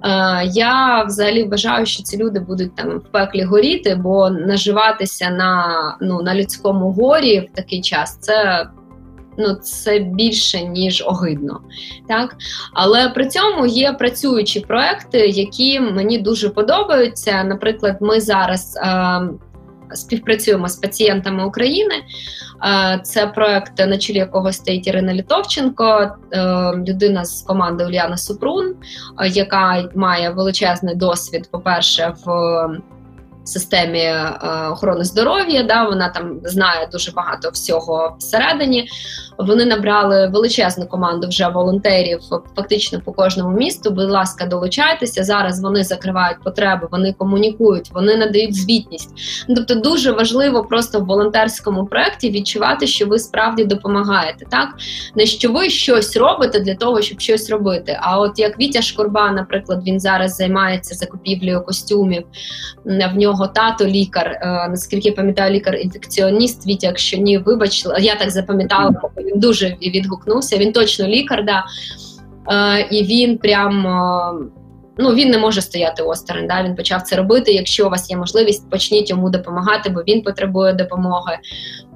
Е, 0.04 0.44
я 0.52 1.04
взагалі 1.04 1.44
вважаю, 1.44 1.86
що 1.86 2.02
ці 2.02 2.16
люди 2.16 2.40
будуть 2.40 2.76
там 2.76 2.98
в 2.98 3.12
пеклі 3.12 3.44
горіти, 3.44 3.94
бо 3.94 4.30
наживатися 4.30 5.30
на 5.30 5.96
ну 6.00 6.22
на 6.22 6.34
людському 6.34 6.92
горі 6.92 7.40
в 7.40 7.56
такий 7.56 7.80
час 7.80 8.18
це. 8.20 8.66
Ну, 9.38 9.54
це 9.54 9.98
більше 9.98 10.62
ніж 10.62 11.04
огидно, 11.06 11.60
так 12.08 12.36
але 12.74 13.08
при 13.08 13.26
цьому 13.26 13.66
є 13.66 13.92
працюючі 13.92 14.60
проекти, 14.60 15.18
які 15.18 15.80
мені 15.80 16.18
дуже 16.18 16.48
подобаються. 16.48 17.44
Наприклад, 17.44 17.96
ми 18.00 18.20
зараз 18.20 18.76
е, 18.76 19.20
співпрацюємо 19.94 20.68
з 20.68 20.76
пацієнтами 20.76 21.44
України. 21.44 21.94
Е, 22.64 23.00
це 23.02 23.26
проект, 23.26 23.78
на 23.78 23.98
чолі 23.98 24.16
якого 24.16 24.52
стоїть 24.52 24.86
Ірина 24.86 25.14
Літовченко, 25.14 26.10
е, 26.32 26.72
людина 26.76 27.24
з 27.24 27.42
команди 27.42 27.84
Ульяна 27.84 28.16
Супрун, 28.16 28.74
е, 29.20 29.28
яка 29.28 29.88
має 29.94 30.30
величезний 30.30 30.94
досвід, 30.94 31.48
по-перше, 31.50 32.14
в 32.24 32.30
системі 33.44 33.98
е, 33.98 34.38
охорони 34.72 35.04
здоров'я. 35.04 35.62
Да, 35.62 35.84
Вона 35.84 36.08
там 36.08 36.40
знає 36.44 36.88
дуже 36.92 37.12
багато 37.12 37.50
всього 37.50 38.16
всередині. 38.18 38.88
Вони 39.38 39.64
набрали 39.64 40.26
величезну 40.26 40.86
команду 40.86 41.28
вже 41.28 41.48
волонтерів, 41.48 42.20
фактично 42.56 43.00
по 43.00 43.12
кожному 43.12 43.56
місту. 43.56 43.90
Будь 43.90 44.10
ласка, 44.10 44.46
долучайтеся. 44.46 45.24
Зараз 45.24 45.62
вони 45.62 45.84
закривають 45.84 46.42
потреби, 46.44 46.88
вони 46.90 47.12
комунікують, 47.12 47.90
вони 47.94 48.16
надають 48.16 48.56
звітність. 48.56 49.10
Ну, 49.48 49.54
тобто, 49.54 49.74
дуже 49.74 50.12
важливо 50.12 50.64
просто 50.64 51.00
в 51.00 51.06
волонтерському 51.06 51.86
проєкті 51.86 52.30
відчувати, 52.30 52.86
що 52.86 53.06
ви 53.06 53.18
справді 53.18 53.64
допомагаєте. 53.64 54.46
Так 54.50 54.68
не 55.14 55.26
що 55.26 55.52
ви 55.52 55.70
щось 55.70 56.16
робите 56.16 56.60
для 56.60 56.74
того, 56.74 57.02
щоб 57.02 57.20
щось 57.20 57.50
робити. 57.50 57.98
А 58.00 58.18
от 58.18 58.38
як 58.38 58.58
Вітя 58.58 58.82
Шкурба, 58.82 59.30
наприклад, 59.30 59.82
він 59.86 60.00
зараз 60.00 60.36
займається 60.36 60.94
закупівлею 60.94 61.62
костюмів. 61.64 62.24
В 62.84 63.16
нього 63.16 63.31
тато 63.54 63.86
лікар. 63.86 64.26
Е, 64.26 64.68
наскільки 64.70 65.08
я 65.08 65.14
пам'ятаю, 65.14 65.54
лікар-інфекціоніст. 65.54 66.66
Вітя, 66.66 66.86
якщо 66.86 67.16
ні, 67.16 67.38
вибач, 67.38 67.84
я 67.98 68.14
так 68.14 68.30
запам'ятала 68.30 68.94
він 69.16 69.40
дуже 69.40 69.76
відгукнувся. 69.82 70.58
Він 70.58 70.72
точно 70.72 71.06
лікар, 71.06 71.44
да. 71.44 71.64
Е, 72.52 72.88
і 72.90 73.02
він 73.04 73.38
прям. 73.38 73.86
Е, 73.86 74.32
ну, 74.98 75.14
він 75.14 75.30
не 75.30 75.38
може 75.38 75.62
стояти 75.62 76.02
осторонь. 76.02 76.46
Да? 76.46 76.62
Він 76.62 76.76
почав 76.76 77.02
це 77.02 77.16
робити. 77.16 77.52
Якщо 77.52 77.86
у 77.86 77.90
вас 77.90 78.10
є 78.10 78.16
можливість, 78.16 78.70
почніть 78.70 79.10
йому 79.10 79.30
допомагати, 79.30 79.90
бо 79.90 80.00
він 80.00 80.22
потребує 80.22 80.72
допомоги. 80.72 81.38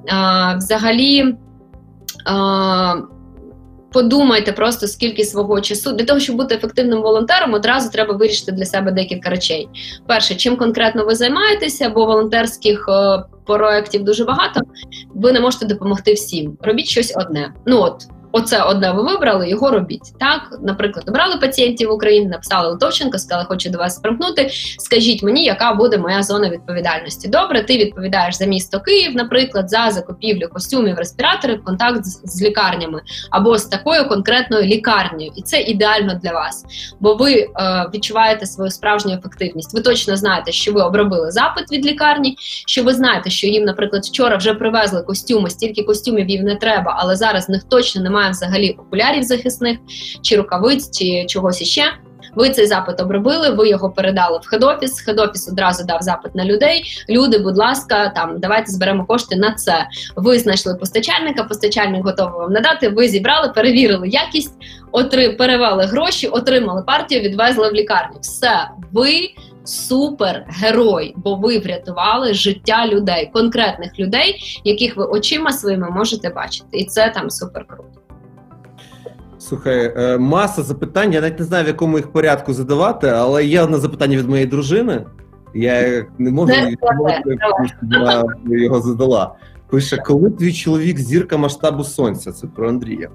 А, 0.08 0.54
Взагалі, 0.56 1.34
а, 2.24 2.94
подумайте 3.96 4.52
просто 4.52 4.86
скільки 4.86 5.24
свого 5.24 5.60
часу 5.60 5.92
для 5.92 6.04
того, 6.04 6.20
щоб 6.20 6.36
бути 6.36 6.54
ефективним 6.54 7.02
волонтером, 7.02 7.54
одразу 7.54 7.90
треба 7.90 8.14
вирішити 8.14 8.52
для 8.52 8.64
себе 8.64 8.92
декілька 8.92 9.30
речей. 9.30 9.68
Перше, 10.06 10.34
чим 10.34 10.56
конкретно 10.56 11.04
ви 11.04 11.14
займаєтеся, 11.14 11.88
бо 11.88 12.06
волонтерських 12.06 12.88
проєктів 13.46 14.04
дуже 14.04 14.24
багато, 14.24 14.60
ви 15.14 15.32
не 15.32 15.40
можете 15.40 15.66
допомогти 15.66 16.12
всім. 16.12 16.58
Робіть 16.60 16.86
щось 16.86 17.16
одне. 17.16 17.52
Ну 17.66 17.80
от 17.80 18.02
Оце 18.36 18.62
одне 18.62 18.92
ви 18.92 19.02
вибрали, 19.02 19.48
його 19.48 19.70
робіть. 19.70 20.18
Так, 20.20 20.58
наприклад, 20.62 21.08
обрали 21.08 21.36
пацієнтів 21.36 21.88
в 21.88 21.92
Україні, 21.92 22.26
написали 22.26 22.68
Литовченко, 22.68 23.18
сказали, 23.18 23.46
хочу 23.48 23.70
до 23.70 23.78
вас 23.78 23.98
примкнути. 23.98 24.50
Скажіть 24.78 25.22
мені, 25.22 25.44
яка 25.44 25.74
буде 25.74 25.98
моя 25.98 26.22
зона 26.22 26.50
відповідальності. 26.50 27.28
Добре, 27.28 27.62
ти 27.62 27.78
відповідаєш 27.78 28.34
за 28.34 28.46
місто 28.46 28.80
Київ, 28.80 29.16
наприклад, 29.16 29.70
за 29.70 29.90
закупівлю 29.90 30.48
костюмів, 30.52 30.98
респіраторів, 30.98 31.64
контакт 31.64 32.04
з, 32.04 32.20
з 32.24 32.42
лікарнями 32.42 33.02
або 33.30 33.58
з 33.58 33.64
такою 33.64 34.08
конкретною 34.08 34.64
лікарнею, 34.64 35.32
і 35.36 35.42
це 35.42 35.60
ідеально 35.60 36.20
для 36.22 36.32
вас, 36.32 36.64
бо 37.00 37.14
ви 37.14 37.34
е, 37.34 37.48
відчуваєте 37.94 38.46
свою 38.46 38.70
справжню 38.70 39.12
ефективність. 39.12 39.74
Ви 39.74 39.80
точно 39.80 40.16
знаєте, 40.16 40.52
що 40.52 40.72
ви 40.72 40.82
обробили 40.82 41.30
запит 41.30 41.72
від 41.72 41.86
лікарні, 41.86 42.36
що 42.66 42.82
ви 42.82 42.94
знаєте, 42.94 43.30
що 43.30 43.46
їм, 43.46 43.64
наприклад, 43.64 44.04
вчора 44.04 44.36
вже 44.36 44.54
привезли 44.54 45.02
костюми, 45.02 45.50
стільки 45.50 45.82
костюмів 45.82 46.28
їм 46.28 46.44
не 46.44 46.56
треба, 46.56 46.96
але 46.98 47.16
зараз 47.16 47.48
в 47.48 47.50
них 47.50 47.64
точно 47.64 48.02
немає 48.02 48.25
немає 48.26 48.30
взагалі 48.30 48.70
окулярів 48.70 49.22
захисних, 49.22 49.78
чи 50.22 50.36
рукавиць, 50.36 50.98
чи 50.98 51.26
чогось 51.26 51.62
іще. 51.62 51.84
Ви 52.34 52.50
цей 52.50 52.66
запит 52.66 53.00
обробили, 53.00 53.50
ви 53.50 53.68
його 53.68 53.90
передали 53.90 54.40
в 54.42 54.54
хед-офіс, 54.54 55.08
Хед-офіс 55.08 55.52
одразу 55.52 55.84
дав 55.84 56.02
запит 56.02 56.34
на 56.34 56.44
людей. 56.44 56.84
Люди, 57.08 57.38
будь 57.38 57.56
ласка, 57.56 58.08
там 58.08 58.38
давайте 58.38 58.72
зберемо 58.72 59.06
кошти 59.06 59.36
на 59.36 59.54
це. 59.54 59.86
Ви 60.16 60.38
знайшли 60.38 60.74
постачальника, 60.74 61.44
постачальник 61.44 62.04
готовий 62.04 62.38
вам 62.38 62.52
надати. 62.52 62.88
Ви 62.88 63.08
зібрали, 63.08 63.48
перевірили 63.48 64.08
якість, 64.08 64.54
отри, 64.92 65.30
перевели 65.30 65.84
гроші, 65.84 66.28
отримали 66.28 66.82
партію, 66.82 67.20
відвезли 67.20 67.70
в 67.70 67.72
лікарню. 67.72 68.18
Все, 68.20 68.68
ви 68.92 69.30
супергерой, 69.64 71.14
бо 71.16 71.34
ви 71.34 71.58
врятували 71.58 72.34
життя 72.34 72.86
людей, 72.86 73.30
конкретних 73.32 73.98
людей, 73.98 74.60
яких 74.64 74.96
ви 74.96 75.04
очима 75.04 75.52
своїми 75.52 75.90
можете 75.90 76.30
бачити, 76.30 76.78
і 76.78 76.84
це 76.84 77.10
там 77.14 77.30
супер 77.30 77.66
круто. 77.66 78.05
Слухай, 79.48 79.92
е, 79.96 80.18
маса 80.18 80.62
запитань. 80.62 81.12
Я 81.12 81.20
навіть 81.20 81.38
не 81.38 81.44
знаю, 81.44 81.64
в 81.64 81.66
якому 81.66 81.96
їх 81.96 82.12
порядку 82.12 82.52
задавати, 82.52 83.08
але 83.08 83.44
є 83.44 83.62
одне 83.62 83.78
запитання 83.78 84.16
від 84.16 84.28
моєї 84.28 84.46
дружини. 84.46 85.06
Я 85.54 86.06
не 86.18 86.30
можу 86.30 86.52
вона 87.82 88.24
його 88.46 88.80
задала. 88.80 89.34
Пише, 89.70 89.96
коли 89.96 90.30
твій 90.30 90.52
чоловік 90.52 90.98
зірка 90.98 91.36
масштабу 91.36 91.84
сонця, 91.84 92.32
це 92.32 92.46
про 92.46 92.68
Андрія. 92.68 93.10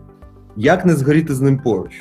Як 0.58 0.86
не 0.86 0.96
згоріти 0.96 1.34
з 1.34 1.42
ним 1.42 1.60
поруч? 1.64 1.92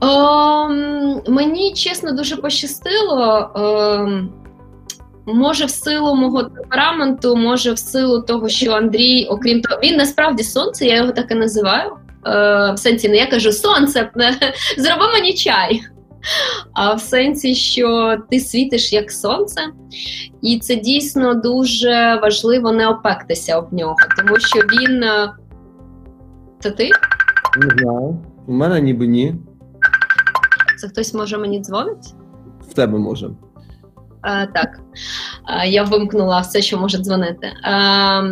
Ем, 0.00 1.20
мені 1.28 1.72
чесно 1.74 2.12
дуже 2.12 2.36
пощастило. 2.36 3.50
Ем, 3.56 4.28
може, 5.26 5.64
в 5.64 5.70
силу 5.70 6.14
мого 6.14 6.42
темпераменту, 6.42 7.36
може, 7.36 7.72
в 7.72 7.78
силу 7.78 8.22
того, 8.22 8.48
що 8.48 8.72
Андрій, 8.72 9.26
окрім 9.30 9.60
того, 9.60 9.80
він 9.84 9.96
насправді 9.96 10.42
сонце, 10.42 10.86
я 10.86 10.96
його 10.96 11.12
так 11.12 11.30
і 11.30 11.34
називаю. 11.34 11.92
Е, 12.26 12.72
в 12.72 12.78
сенсі 12.78 13.08
не 13.08 13.16
я 13.16 13.26
кажу 13.26 13.52
сонце, 13.52 14.10
зроби 14.78 15.12
мені 15.12 15.34
чай. 15.34 15.80
а 16.72 16.94
в 16.94 17.00
сенсі, 17.00 17.54
що 17.54 18.16
ти 18.30 18.40
світиш 18.40 18.92
як 18.92 19.10
сонце, 19.10 19.60
і 20.42 20.58
це 20.58 20.76
дійсно 20.76 21.34
дуже 21.34 22.18
важливо 22.22 22.72
не 22.72 22.88
опектися 22.88 23.58
об 23.58 23.72
нього, 23.72 23.96
тому 24.16 24.38
що 24.40 24.60
він. 24.60 25.02
Е, 25.02 25.32
це 26.60 26.70
ти? 26.70 26.90
Не 27.56 27.68
знаю. 27.78 28.18
У 28.46 28.52
мене 28.52 28.80
ніби 28.80 29.06
ні. 29.06 29.34
Це 30.78 30.88
хтось 30.88 31.14
може 31.14 31.38
мені 31.38 31.60
дзвонить? 31.60 32.14
В 32.70 32.74
тебе 32.74 32.98
може. 32.98 33.30
А, 34.22 34.46
Так, 34.46 34.80
а, 35.44 35.64
я 35.64 35.82
вимкнула 35.82 36.40
все, 36.40 36.62
що 36.62 36.78
може 36.78 36.98
дзвонити. 36.98 37.52
А, 37.62 38.22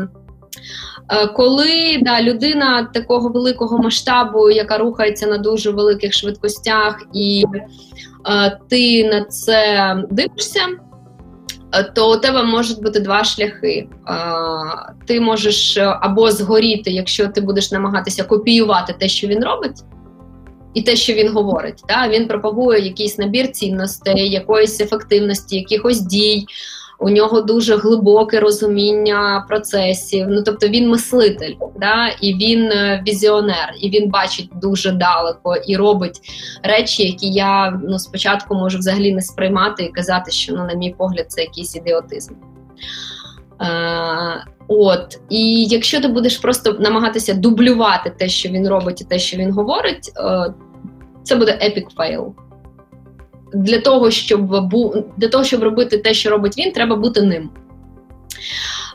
коли 1.37 1.99
да, 2.03 2.23
людина 2.23 2.91
такого 2.95 3.29
великого 3.29 3.79
масштабу, 3.79 4.51
яка 4.51 4.79
рухається 4.79 5.27
на 5.27 5.39
дуже 5.39 5.71
великих 5.71 6.13
швидкостях, 6.13 7.03
і 7.15 7.45
а, 8.25 8.51
ти 8.51 9.09
на 9.09 9.25
це 9.25 9.97
дивишся, 10.11 10.61
то 11.95 12.13
у 12.13 12.17
тебе 12.17 12.43
можуть 12.43 12.83
бути 12.83 13.01
два 13.01 13.25
шляхи. 13.25 13.89
Ти 15.07 15.21
можеш 15.21 15.79
або 15.79 16.31
згоріти, 16.31 16.91
якщо 16.91 17.29
ти 17.29 17.41
будеш 17.41 17.73
намагатися 17.73 18.25
копіювати 18.25 18.95
те, 18.99 19.09
що 19.09 19.27
він 19.27 19.45
робить 19.45 19.85
і 20.75 20.83
те, 20.83 20.97
що 20.97 21.13
він 21.13 21.33
говорить. 21.33 21.83
Да? 21.89 22.09
Він 22.09 22.29
пропагує 22.29 22.85
якийсь 22.85 23.19
набір 23.19 23.51
цінностей, 23.51 24.31
якоїсь 24.31 24.81
ефективності, 24.81 25.57
якихось 25.57 26.01
дій. 26.01 26.47
У 26.99 27.11
нього 27.11 27.41
дуже 27.41 27.77
глибоке 27.77 28.41
розуміння 28.41 29.45
процесів. 29.49 30.27
Ну 30.29 30.43
тобто 30.43 30.69
він 30.69 30.89
мислитель, 30.89 31.55
да? 31.81 32.09
і 32.21 32.35
він 32.35 32.65
е, 32.65 33.03
візіонер, 33.09 33.75
і 33.81 33.91
він 33.91 34.11
бачить 34.11 34.51
дуже 34.63 34.93
далеко 34.93 35.57
і 35.57 35.77
робить 35.77 36.21
речі, 36.63 37.07
які 37.07 37.29
я 37.29 37.81
ну 37.85 37.99
спочатку 37.99 38.55
можу 38.55 38.79
взагалі 38.79 39.15
не 39.15 39.23
сприймати 39.23 39.85
і 39.85 39.89
казати, 39.89 40.31
що 40.31 40.55
ну, 40.55 40.65
на 40.65 40.75
мій 40.75 40.95
погляд, 40.99 41.27
це 41.29 41.41
якийсь 41.41 41.77
ідіотизм. 41.77 42.35
Е, 43.61 44.45
От, 44.69 45.21
і 45.29 45.65
якщо 45.65 46.01
ти 46.01 46.09
будеш 46.09 46.39
просто 46.39 46.77
намагатися 46.81 47.35
дублювати 47.35 48.11
те, 48.11 48.29
що 48.29 48.49
він 48.49 48.69
робить, 48.69 49.01
і 49.01 49.05
те, 49.05 49.19
що 49.19 49.37
він 49.37 49.53
говорить, 49.53 50.13
е, 50.17 50.55
це 51.23 51.37
буде 51.37 51.53
epic 51.53 51.87
fail. 51.97 52.33
Для 53.55 53.81
того, 53.81 54.11
щоб 54.11 54.69
був 54.71 55.05
для 55.17 55.29
того, 55.29 55.45
щоб 55.45 55.63
робити 55.63 55.99
те, 55.99 56.15
що 56.15 56.31
робить 56.31 56.59
він, 56.59 56.73
треба 56.73 56.97
бути 56.97 57.23
ним. 57.23 57.51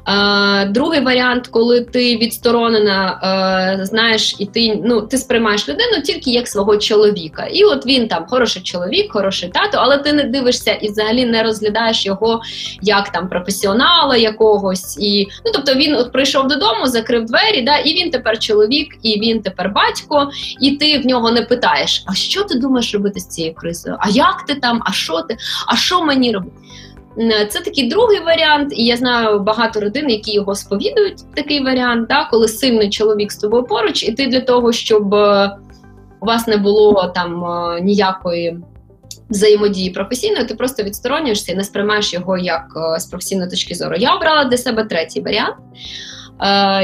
Е, 0.08 0.66
другий 0.66 1.02
варіант, 1.02 1.47
коли 1.47 1.82
ти 1.82 2.18
відсторонена, 2.18 3.20
е, 3.82 3.86
знаєш, 3.86 4.36
і 4.39 4.45
ти 4.45 4.82
ну, 4.86 5.02
ти 5.02 5.18
сприймаєш 5.18 5.70
людину 5.70 6.02
тільки 6.06 6.32
як 6.32 6.47
свого 6.47 6.78
чоловіка. 6.78 7.45
І 7.45 7.64
от 7.64 7.86
він 7.86 8.08
там 8.08 8.26
хороший 8.30 8.62
чоловік, 8.62 9.12
хороший 9.12 9.50
тато, 9.50 9.78
але 9.82 9.97
ти 9.97 10.14
не 10.14 10.24
дивишся 10.24 10.72
і 10.72 10.91
взагалі 10.91 11.26
не 11.26 11.43
розглядаєш 11.43 12.06
його 12.06 12.41
як 12.82 13.12
там 13.12 13.30
професіонала 13.30 14.18
якогось. 14.18 14.97
І, 15.00 15.28
ну, 15.45 15.52
Тобто 15.54 15.74
він 15.74 15.95
от 15.95 16.12
прийшов 16.12 16.47
додому, 16.47 16.88
закрив 16.88 17.26
двері, 17.26 17.62
да, 17.62 17.78
і 17.78 17.93
він 17.93 18.12
тепер 18.12 18.39
чоловік, 18.39 18.97
і 19.04 19.20
він 19.20 19.41
тепер 19.41 19.72
батько, 19.76 20.30
і 20.62 20.72
ти 20.72 21.00
в 21.00 21.06
нього 21.06 21.32
не 21.32 21.41
питаєш: 21.41 22.04
а 22.08 22.14
що 22.14 22.43
ти 22.43 22.60
думаєш 22.60 22.93
робити 22.93 23.20
з 23.20 23.28
цією 23.28 23.54
кризою? 23.54 23.95
А 24.00 24.10
як 24.10 24.45
ти 24.45 24.56
там? 24.56 24.82
А 24.86 24.91
що 24.91 25.22
ти? 25.22 25.38
А 25.68 25.76
що 25.76 26.04
мені 26.04 26.32
робити? 26.32 26.56
Це 27.49 27.62
такий 27.62 27.89
другий 27.89 28.20
варіант, 28.20 28.74
і 28.76 28.86
я 28.86 28.97
знаю 28.97 29.39
багато 29.39 29.80
родин, 29.80 30.10
які 30.10 30.34
його 30.34 30.55
сповідують. 30.55 31.34
Такий 31.36 31.64
варіант, 31.64 32.07
да, 32.07 32.28
коли 32.32 32.47
сильний 32.47 32.89
чоловік 32.89 33.32
з 33.32 33.38
тобою 33.38 33.64
поруч, 33.64 34.03
і 34.03 34.12
ти 34.12 34.28
для 34.28 34.41
того, 34.41 34.72
щоб 34.72 35.14
е, 35.14 35.57
у 36.22 36.26
вас 36.26 36.47
не 36.47 36.57
було 36.57 37.12
там 37.16 37.43
е, 37.45 37.82
ніякої 37.82 38.60
взаємодії 39.30 39.89
професійної, 39.89 40.45
ти 40.45 40.55
просто 40.55 40.84
відсторонюєшся 40.84 41.51
і 41.51 41.55
не 41.55 41.64
сприймаєш 41.64 42.14
його 42.14 42.38
як 42.38 42.66
е, 42.95 42.99
з 42.99 43.05
професійної 43.05 43.49
точки 43.49 43.76
зору. 43.76 43.95
Я 43.97 44.16
обрала 44.16 44.43
для 44.43 44.57
себе 44.57 44.84
третій 44.84 45.22
варіант. 45.22 45.55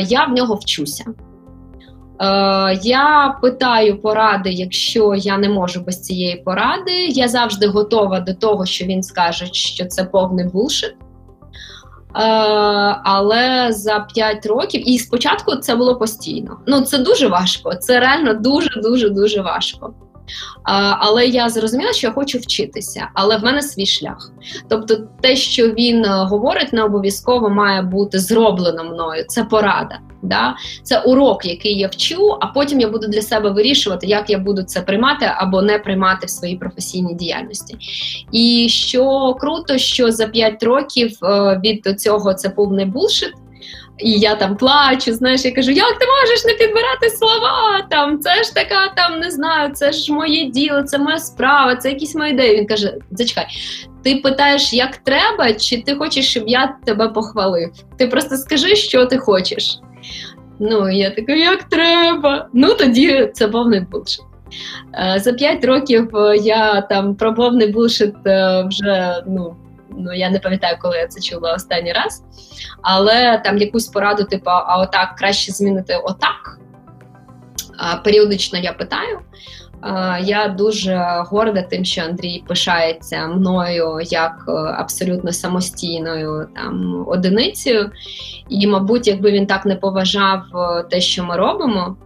Я 0.10 0.26
в 0.26 0.34
нього 0.34 0.56
вчуся. 0.56 1.04
Е, 2.22 2.80
я 2.84 3.38
питаю 3.42 4.02
поради, 4.02 4.50
якщо 4.50 5.16
я 5.16 5.38
не 5.38 5.50
можу 5.50 5.82
без 5.82 6.02
цієї 6.02 6.36
поради. 6.36 7.06
Я 7.08 7.28
завжди 7.28 7.68
готова 7.68 8.20
до 8.20 8.34
того, 8.34 8.66
що 8.66 8.86
він 8.86 9.04
скаже, 9.04 9.46
що 9.52 9.86
це 9.86 10.04
повний 10.04 10.46
булшит. 10.46 10.92
Е, 10.92 12.22
але 13.04 13.68
за 13.72 14.00
5 14.00 14.46
років, 14.46 14.90
і 14.90 14.98
спочатку 14.98 15.56
це 15.56 15.76
було 15.76 15.96
постійно. 15.96 16.58
Ну 16.68 16.82
це 16.82 16.98
дуже 16.98 17.28
важко. 17.28 17.76
Це 17.76 18.00
реально 18.00 18.34
дуже 18.34 18.82
дуже 18.82 19.10
дуже 19.10 19.42
важко. 19.42 19.94
Але 21.00 21.26
я 21.26 21.50
зрозуміла, 21.50 21.94
що 21.94 22.08
я 22.08 22.14
хочу 22.14 22.38
вчитися, 22.38 23.08
але 23.14 23.38
в 23.38 23.44
мене 23.44 23.62
свій 23.62 23.86
шлях. 23.86 24.32
Тобто, 24.70 24.98
те, 25.22 25.36
що 25.36 25.68
він 25.68 26.06
е, 26.06 26.10
говорить, 26.10 26.74
не 26.74 26.84
обов'язково 26.84 27.50
має 27.50 27.82
бути 27.82 28.20
зроблено 28.20 28.84
мною. 28.84 29.26
Це 29.28 29.44
порада. 29.44 30.00
Да? 30.22 30.56
Це 30.84 31.00
урок, 31.00 31.46
який 31.46 31.78
я 31.78 31.88
вчу, 31.88 32.38
а 32.42 32.48
потім 32.48 32.80
я 32.80 32.90
буду 32.90 33.08
для 33.08 33.22
себе 33.22 33.50
вирішувати, 33.50 34.08
як 34.08 34.30
я 34.30 34.40
буду 34.40 34.64
це 34.64 34.82
приймати 34.82 35.32
або 35.38 35.62
не 35.62 35.80
приймати 35.80 36.28
в 36.28 36.30
своїй 36.30 36.58
професійній 36.58 37.14
діяльності. 37.14 37.78
І 38.32 38.68
що 38.70 39.36
круто, 39.40 39.78
що 39.78 40.12
за 40.12 40.28
5 40.28 40.64
років 40.64 41.18
е, 41.24 41.62
від 41.64 42.02
цього 42.02 42.34
це 42.34 42.50
повний 42.50 42.86
булшит. 42.86 43.34
І 43.98 44.12
я 44.12 44.36
там 44.36 44.58
плачу, 44.58 45.14
знаєш, 45.14 45.46
я 45.46 45.52
кажу, 45.52 45.72
як 45.72 46.00
ти 46.00 46.06
можеш 46.06 46.46
не 46.46 46.54
підбирати 46.54 47.10
слова? 47.10 47.88
Там 47.90 48.20
Це 48.20 48.44
ж 48.44 48.56
така, 48.56 48.88
там 48.96 49.20
не 49.20 49.32
знаю, 49.32 49.74
це 49.74 49.92
ж 49.92 50.14
моє 50.14 50.46
діло, 50.46 50.82
це 50.82 50.98
моя 50.98 51.20
справа, 51.20 51.76
це 51.76 51.90
якісь 51.90 52.16
мої 52.16 52.34
ідеї. 52.34 52.58
Він 52.58 52.68
каже: 52.68 52.94
Зачекай, 53.12 53.46
ти 54.04 54.16
питаєш, 54.16 54.74
як 54.74 54.98
треба, 54.98 55.54
чи 55.54 55.82
ти 55.82 55.96
хочеш, 55.96 56.30
щоб 56.30 56.44
я 56.48 56.76
тебе 56.86 57.10
похвалив? 57.10 57.70
Ти 57.98 58.08
просто 58.08 58.38
скажи, 58.38 58.76
що 58.76 59.06
ти 59.06 59.18
хочеш. 59.18 59.80
Ну, 60.60 60.90
я 60.90 61.10
така, 61.10 61.34
як 61.34 61.64
треба. 61.64 62.48
Ну 62.54 62.74
тоді 62.74 63.32
це 63.34 63.48
повний 63.48 63.80
булшит. 63.80 64.26
Е, 64.94 65.20
за 65.20 65.34
п'ять 65.34 65.66
років 65.66 66.16
е, 66.16 66.38
я 66.38 66.82
там 66.82 67.16
про 67.16 67.34
повний 67.34 67.68
булшит 67.68 68.16
е, 68.28 68.64
вже 68.70 69.24
ну. 69.28 69.56
Ну, 69.98 70.14
я 70.14 70.30
не 70.30 70.40
пам'ятаю, 70.40 70.78
коли 70.82 70.98
я 70.98 71.08
це 71.08 71.22
чула 71.22 71.54
останній 71.54 71.94
раз. 71.94 72.24
Але 72.82 73.42
там 73.44 73.58
якусь 73.58 73.88
пораду, 73.88 74.24
типу, 74.24 74.50
а 74.50 74.80
отак 74.80 75.16
краще 75.16 75.52
змінити 75.52 75.96
отак. 76.04 76.60
Періодично 78.04 78.60
я 78.60 78.74
питаю. 78.74 79.20
Я 80.22 80.48
дуже 80.48 81.24
горда 81.28 81.62
тим, 81.62 81.86
що 81.86 82.02
Андрій 82.02 82.44
пишається 82.48 83.28
мною 83.28 84.00
як 84.04 84.46
е, 84.48 84.52
абсолютно 84.52 85.32
самостійною 85.32 86.48
там 86.56 87.06
одиницею. 87.08 87.92
І, 88.50 88.68
мабуть, 88.68 89.08
якби 89.08 89.32
він 89.32 89.48
так 89.48 89.66
не 89.66 89.76
поважав 89.76 90.42
е, 90.56 90.84
те, 90.84 91.02
що 91.02 91.24
ми 91.24 91.38
робимо, 91.38 91.98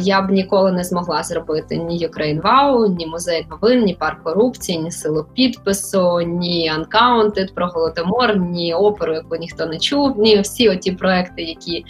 я 0.00 0.22
б 0.22 0.30
ніколи 0.30 0.72
не 0.72 0.84
змогла 0.84 1.22
зробити 1.22 1.76
ні 1.76 2.08
Ukraine 2.08 2.42
Wow, 2.42 2.96
ні 2.96 3.06
музей 3.06 3.46
новин, 3.50 3.84
ні 3.84 3.94
парк 3.94 4.22
корупції, 4.22 4.78
ні 4.78 4.90
силу 4.90 5.26
підпису, 5.34 6.20
ні 6.20 6.72
Uncounted 6.78 7.54
про 7.54 7.66
голодомор, 7.66 8.36
ні 8.36 8.74
оперу, 8.74 9.14
яку 9.14 9.36
ніхто 9.36 9.66
не 9.66 9.78
чув, 9.78 10.18
ні 10.18 10.40
всі 10.40 10.68
оті 10.68 10.92
проекти, 10.92 11.42
які 11.42 11.84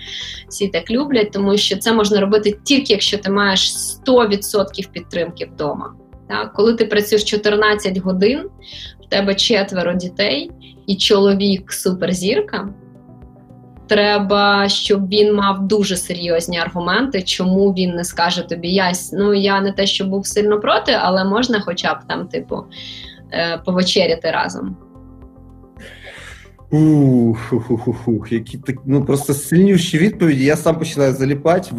всі 0.48 0.68
так 0.68 0.90
люблять, 0.90 1.30
тому 1.32 1.56
що 1.56 1.78
це 1.78 1.92
можна 1.92 2.20
робити 2.20 2.58
тільки 2.62 2.92
якщо 2.92 3.18
ти 3.18 3.30
маєш 3.30 3.74
100% 4.06 4.90
підтримки 4.92 5.50
вдома. 5.54 5.94
Так? 6.28 6.52
Коли 6.52 6.74
ти 6.74 6.84
працюєш 6.84 7.24
14 7.24 7.98
годин, 7.98 8.48
в 9.06 9.08
тебе 9.08 9.34
четверо 9.34 9.92
дітей 9.92 10.50
і 10.86 10.96
чоловік 10.96 11.72
суперзірка 11.72 12.68
треба, 13.92 14.68
щоб 14.68 15.08
він 15.08 15.34
мав 15.34 15.66
дуже 15.66 15.96
серйозні 15.96 16.58
аргументи, 16.58 17.22
чому 17.22 17.72
він 17.72 17.90
не 17.90 18.04
скаже 18.04 18.48
тобі 18.48 18.68
ясь. 18.68 19.12
Ну 19.12 19.34
я 19.34 19.60
не 19.60 19.72
те, 19.72 19.86
що 19.86 20.04
був 20.04 20.26
сильно 20.26 20.60
проти, 20.60 20.92
але 21.00 21.24
можна, 21.24 21.60
хоча 21.60 21.94
б 21.94 21.98
там, 22.08 22.26
типу, 22.28 22.64
е, 23.32 23.62
повечеряти 23.64 24.30
разом. 24.30 24.76
Ух, 26.70 27.52
ух, 27.52 27.88
ух, 27.88 28.08
ух, 28.08 28.32
які 28.32 28.58
так 28.58 28.76
ну 28.86 29.04
просто 29.04 29.34
сильніші 29.34 29.98
відповіді. 29.98 30.44
Я 30.44 30.56
сам 30.56 30.78
починаю 30.78 31.14
заліпати, 31.14 31.70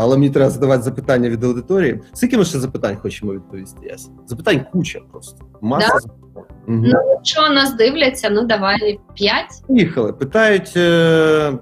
але 0.00 0.16
мені 0.16 0.30
треба 0.30 0.50
задавати 0.50 0.82
запитання 0.82 1.28
від 1.28 1.44
аудиторії. 1.44 2.00
Скільки 2.12 2.38
ми 2.38 2.44
ще 2.44 2.58
запитань 2.58 2.96
хочемо 2.96 3.32
відповісти? 3.32 3.86
Ясь? 3.86 4.10
Запитань 4.26 4.66
куча 4.72 5.00
просто. 5.12 5.44
Маса 5.62 5.88
да? 5.92 6.00
запитань. 6.00 6.25
Угу. 6.68 6.80
Ну, 6.84 7.00
якщо 7.10 7.48
нас 7.48 7.74
дивляться, 7.74 8.30
ну 8.30 8.46
давай 8.46 9.00
п'ять. 9.14 9.62
Їхали. 9.68 10.12
Питають, 10.12 10.72
е, 10.76 11.52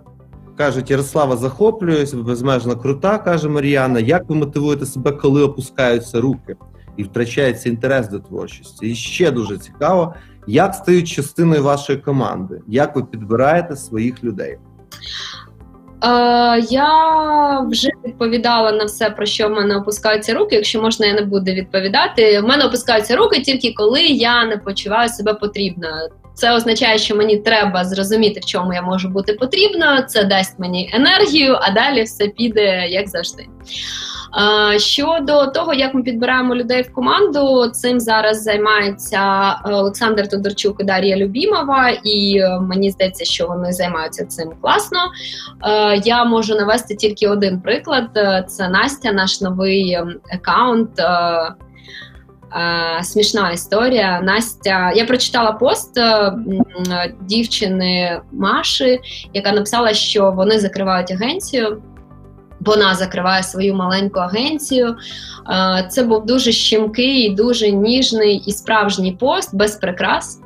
кажуть, 0.57 0.91
Ярослава 0.91 1.37
захоплююсь, 1.37 2.15
безмежно 2.15 2.77
крута, 2.77 3.19
каже 3.19 3.49
Мар'яна. 3.49 4.01
Як 4.01 4.29
ви 4.29 4.37
мотивуєте 4.37 4.87
себе, 4.87 5.13
коли 5.13 5.43
опускаються 5.43 6.21
руки 6.21 6.57
і 6.97 7.03
втрачається 7.03 7.69
інтерес 7.69 8.09
до 8.09 8.19
творчості? 8.19 8.91
І 8.91 8.95
ще 8.95 9.31
дуже 9.31 9.59
цікаво, 9.59 10.15
як 10.47 10.75
стають 10.75 11.09
частиною 11.09 11.63
вашої 11.63 11.99
команди? 11.99 12.61
Як 12.69 12.97
ви 12.97 13.05
підбираєте 13.05 13.77
своїх 13.77 14.25
людей? 14.25 14.59
Я 16.71 17.61
вже 17.71 17.89
відповідала 18.05 18.73
на 18.73 18.85
все, 18.85 19.11
про 19.11 19.27
що 19.27 19.49
в 19.49 19.51
мене 19.51 19.77
опускаються 19.77 20.35
руки. 20.35 20.57
Якщо 20.57 20.83
можна, 20.83 21.07
я 21.07 21.15
не 21.15 21.23
буду 21.23 21.53
відповідати. 21.53 22.41
В 22.41 22.45
мене 22.45 22.65
опускаються 22.65 23.17
руки 23.17 23.41
тільки 23.41 23.73
коли 23.73 24.03
я 24.03 24.45
не 24.45 24.57
почуваю 24.57 25.09
себе 25.09 25.35
потрібно. 25.35 25.89
Це 26.35 26.53
означає, 26.55 26.99
що 26.99 27.17
мені 27.17 27.37
треба 27.37 27.85
зрозуміти, 27.85 28.41
в 28.41 28.45
чому 28.45 28.75
я 28.75 28.83
можу 28.83 29.09
бути 29.09 29.33
потрібна. 29.33 30.03
Це 30.03 30.25
дасть 30.25 30.59
мені 30.59 30.91
енергію, 30.95 31.59
а 31.61 31.71
далі 31.71 32.03
все 32.03 32.29
піде 32.29 32.87
як 32.89 33.09
завжди. 33.09 33.47
Щодо 34.77 35.47
того, 35.47 35.75
як 35.75 35.95
ми 35.95 36.03
підбираємо 36.03 36.55
людей 36.55 36.83
в 36.83 36.93
команду, 36.93 37.69
цим 37.69 38.01
зараз 38.01 38.43
займається 38.43 39.55
е, 39.67 39.73
Олександр 39.73 40.29
Тодорчук 40.29 40.77
і 40.81 40.85
Дар'я 40.85 41.17
Любімова, 41.17 41.89
і 42.05 42.39
е, 42.39 42.61
мені 42.61 42.91
здається, 42.91 43.25
що 43.25 43.47
вони 43.47 43.73
займаються 43.73 44.27
цим 44.27 44.53
класно. 44.61 44.99
Е, 45.65 46.01
я 46.05 46.25
можу 46.25 46.55
навести 46.55 46.95
тільки 46.95 47.29
один 47.29 47.61
приклад: 47.61 48.09
це 48.47 48.69
Настя, 48.69 49.13
наш 49.13 49.41
новий 49.41 49.99
аккаунт. 50.35 50.91
Смішна 53.03 53.51
історія. 53.51 54.21
Настя, 54.21 54.93
я 54.93 55.05
прочитала 55.05 55.53
пост 55.53 56.01
дівчини 57.21 58.21
Маші, 58.33 59.01
яка 59.33 59.53
написала, 59.53 59.95
що 59.95 60.31
вони 60.31 60.59
закривають 60.59 61.11
агенцію 61.11 61.83
вона 62.67 62.95
закриває 62.95 63.43
свою 63.43 63.75
маленьку 63.75 64.21
агенцію. 64.21 64.97
Е, 65.51 65.87
це 65.91 66.03
був 66.03 66.27
дуже 66.27 66.53
щемкий, 66.53 67.35
дуже 67.35 67.71
ніжний 67.71 68.37
і 68.47 68.53
справжній 68.53 69.13
пост 69.13 69.57
без 69.57 69.77
прикрас. 69.77 70.41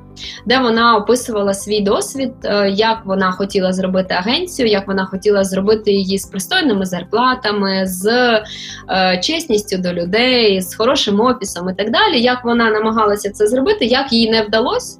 Де 0.46 0.58
вона 0.58 0.96
описувала 0.96 1.54
свій 1.54 1.80
досвід, 1.80 2.32
е, 2.44 2.70
як 2.70 2.98
вона 3.04 3.32
хотіла 3.32 3.72
зробити 3.72 4.14
агенцію, 4.14 4.68
як 4.68 4.88
вона 4.88 5.06
хотіла 5.06 5.44
зробити 5.44 5.92
її 5.92 6.18
з 6.18 6.26
пристойними 6.26 6.86
зарплатами, 6.86 7.86
з 7.86 8.06
е, 8.88 9.20
чесністю 9.22 9.78
до 9.78 9.92
людей, 9.92 10.60
з 10.60 10.74
хорошим 10.74 11.20
офісом 11.20 11.70
і 11.70 11.74
так 11.74 11.90
далі. 11.90 12.20
Як 12.20 12.44
вона 12.44 12.70
намагалася 12.70 13.30
це 13.30 13.46
зробити, 13.46 13.84
як 13.84 14.12
їй 14.12 14.30
не 14.30 14.42
вдалося. 14.42 14.98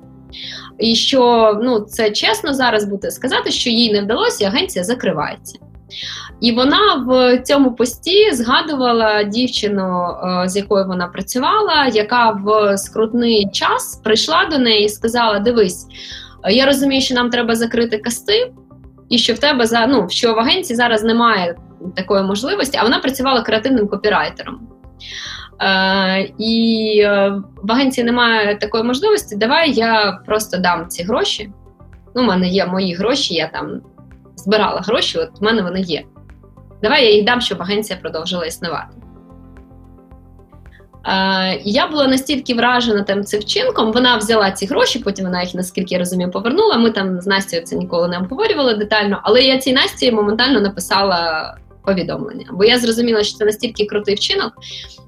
І 0.79 0.95
що 0.95 1.53
ну 1.63 1.81
це 1.81 2.11
чесно 2.11 2.55
зараз 2.55 2.85
буде 2.85 3.11
сказати, 3.11 3.51
що 3.51 3.71
їй 3.71 3.93
не 3.93 4.01
вдалося, 4.01 4.45
і 4.45 4.47
агенція 4.47 4.85
закривається. 4.85 5.59
І 6.41 6.53
вона 6.53 6.95
в 6.95 7.39
цьому 7.43 7.75
пості 7.75 8.33
згадувала 8.33 9.23
дівчину, 9.23 10.05
е, 10.05 10.49
з 10.49 10.57
якою 10.57 10.87
вона 10.87 11.07
працювала, 11.07 11.87
яка 11.87 12.31
в 12.31 12.79
скрутний 12.79 13.49
час 13.53 14.01
прийшла 14.05 14.45
до 14.45 14.59
неї 14.59 14.85
і 14.85 14.89
сказала: 14.89 15.39
Дивись, 15.39 15.87
я 16.51 16.67
розумію, 16.67 17.01
що 17.01 17.15
нам 17.15 17.31
треба 17.31 17.55
закрити 17.55 17.99
касти, 17.99 18.53
і 19.09 19.19
що 19.19 19.35
в 19.35 19.39
тебе 19.39 19.67
за 19.67 19.87
ну 19.87 20.07
що 20.11 20.35
в 20.35 20.39
агенції 20.39 20.77
зараз 20.77 21.03
немає 21.03 21.57
такої 21.97 22.23
можливості, 22.23 22.79
а 22.81 22.83
вона 22.83 22.99
працювала 22.99 23.43
креативним 23.43 23.89
копірайтером. 23.89 24.69
Е, 25.61 26.33
І 26.39 27.01
е, 27.05 27.43
в 27.63 27.73
агенції 27.73 28.05
немає 28.05 28.57
такої 28.57 28.85
можливості. 28.85 29.37
Давай 29.37 29.73
я 29.73 30.21
просто 30.27 30.59
дам 30.59 30.89
ці 30.89 31.03
гроші. 31.03 31.51
Ну, 32.15 32.23
У 32.23 32.27
мене 32.27 32.49
є 32.49 32.67
мої 32.67 32.95
гроші, 32.95 33.35
я 33.35 33.49
там 33.49 33.81
збирала 34.49 34.81
гроші, 34.81 35.19
от 35.19 35.41
в 35.41 35.45
мене 35.45 35.63
вони 35.63 35.81
є. 35.81 36.05
Давай 36.83 37.05
я 37.05 37.15
їх 37.15 37.25
дам, 37.25 37.41
щоб 37.41 37.63
агенція 37.63 37.99
продовжила 38.03 38.45
існувати. 38.45 38.97
Е, 41.07 41.61
я 41.65 41.87
була 41.87 42.07
настільки 42.07 42.55
вражена 42.55 43.03
тим 43.03 43.25
цим 43.25 43.41
вчинком, 43.41 43.93
вона 43.93 44.17
взяла 44.17 44.51
ці 44.51 44.67
гроші, 44.67 44.99
потім 44.99 45.25
вона 45.25 45.43
їх, 45.43 45.55
наскільки 45.55 45.95
я 45.95 45.99
розумію, 45.99 46.31
повернула. 46.31 46.77
Ми 46.77 46.91
там 46.91 47.21
з 47.21 47.27
Настю 47.27 47.61
це 47.61 47.77
ніколи 47.77 48.09
не 48.09 48.19
обговорювали 48.19 48.75
детально, 48.75 49.21
але 49.23 49.43
я 49.43 49.59
цій 49.59 49.73
Насті 49.73 50.13
моментально 50.13 50.61
написала 50.61 51.55
повідомлення, 51.85 52.47
бо 52.53 52.65
я 52.65 52.79
зрозуміла, 52.79 53.23
що 53.23 53.37
це 53.37 53.45
настільки 53.45 53.87
крутий 53.87 54.15
вчинок. 54.15 54.53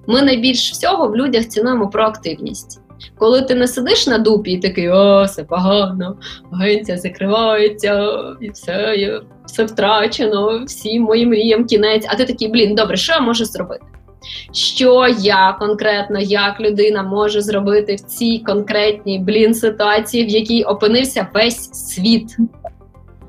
Ми 0.06 0.22
найбільш 0.22 0.72
всього 0.72 1.08
в 1.08 1.16
людях 1.16 1.46
цінуємо 1.46 1.88
проактивність. 1.88 2.80
Коли 3.18 3.42
ти 3.42 3.54
не 3.54 3.68
сидиш 3.68 4.06
на 4.06 4.18
дупі 4.18 4.52
і 4.52 4.60
такий, 4.60 4.88
о, 4.88 5.24
все 5.24 5.44
погано, 5.44 6.16
агенція 6.52 6.98
закривається, 6.98 8.08
і 8.40 8.50
все, 8.50 9.20
все 9.46 9.64
втрачено, 9.64 10.64
всім 10.64 11.02
моїм 11.02 11.28
мріям 11.28 11.64
кінець. 11.64 12.06
А 12.08 12.14
ти 12.16 12.24
такий, 12.24 12.48
блін, 12.48 12.74
добре, 12.74 12.96
що 12.96 13.12
я 13.12 13.20
можу 13.20 13.44
зробити? 13.44 13.84
Що 14.52 15.06
я 15.18 15.56
конкретно, 15.60 16.20
як 16.20 16.60
людина 16.60 17.02
може 17.02 17.40
зробити 17.40 17.94
в 17.94 18.00
цій 18.00 18.42
конкретній 18.46 19.18
блін 19.18 19.54
ситуації, 19.54 20.24
в 20.24 20.28
якій 20.28 20.64
опинився 20.64 21.28
весь 21.34 21.72
світ? 21.72 22.36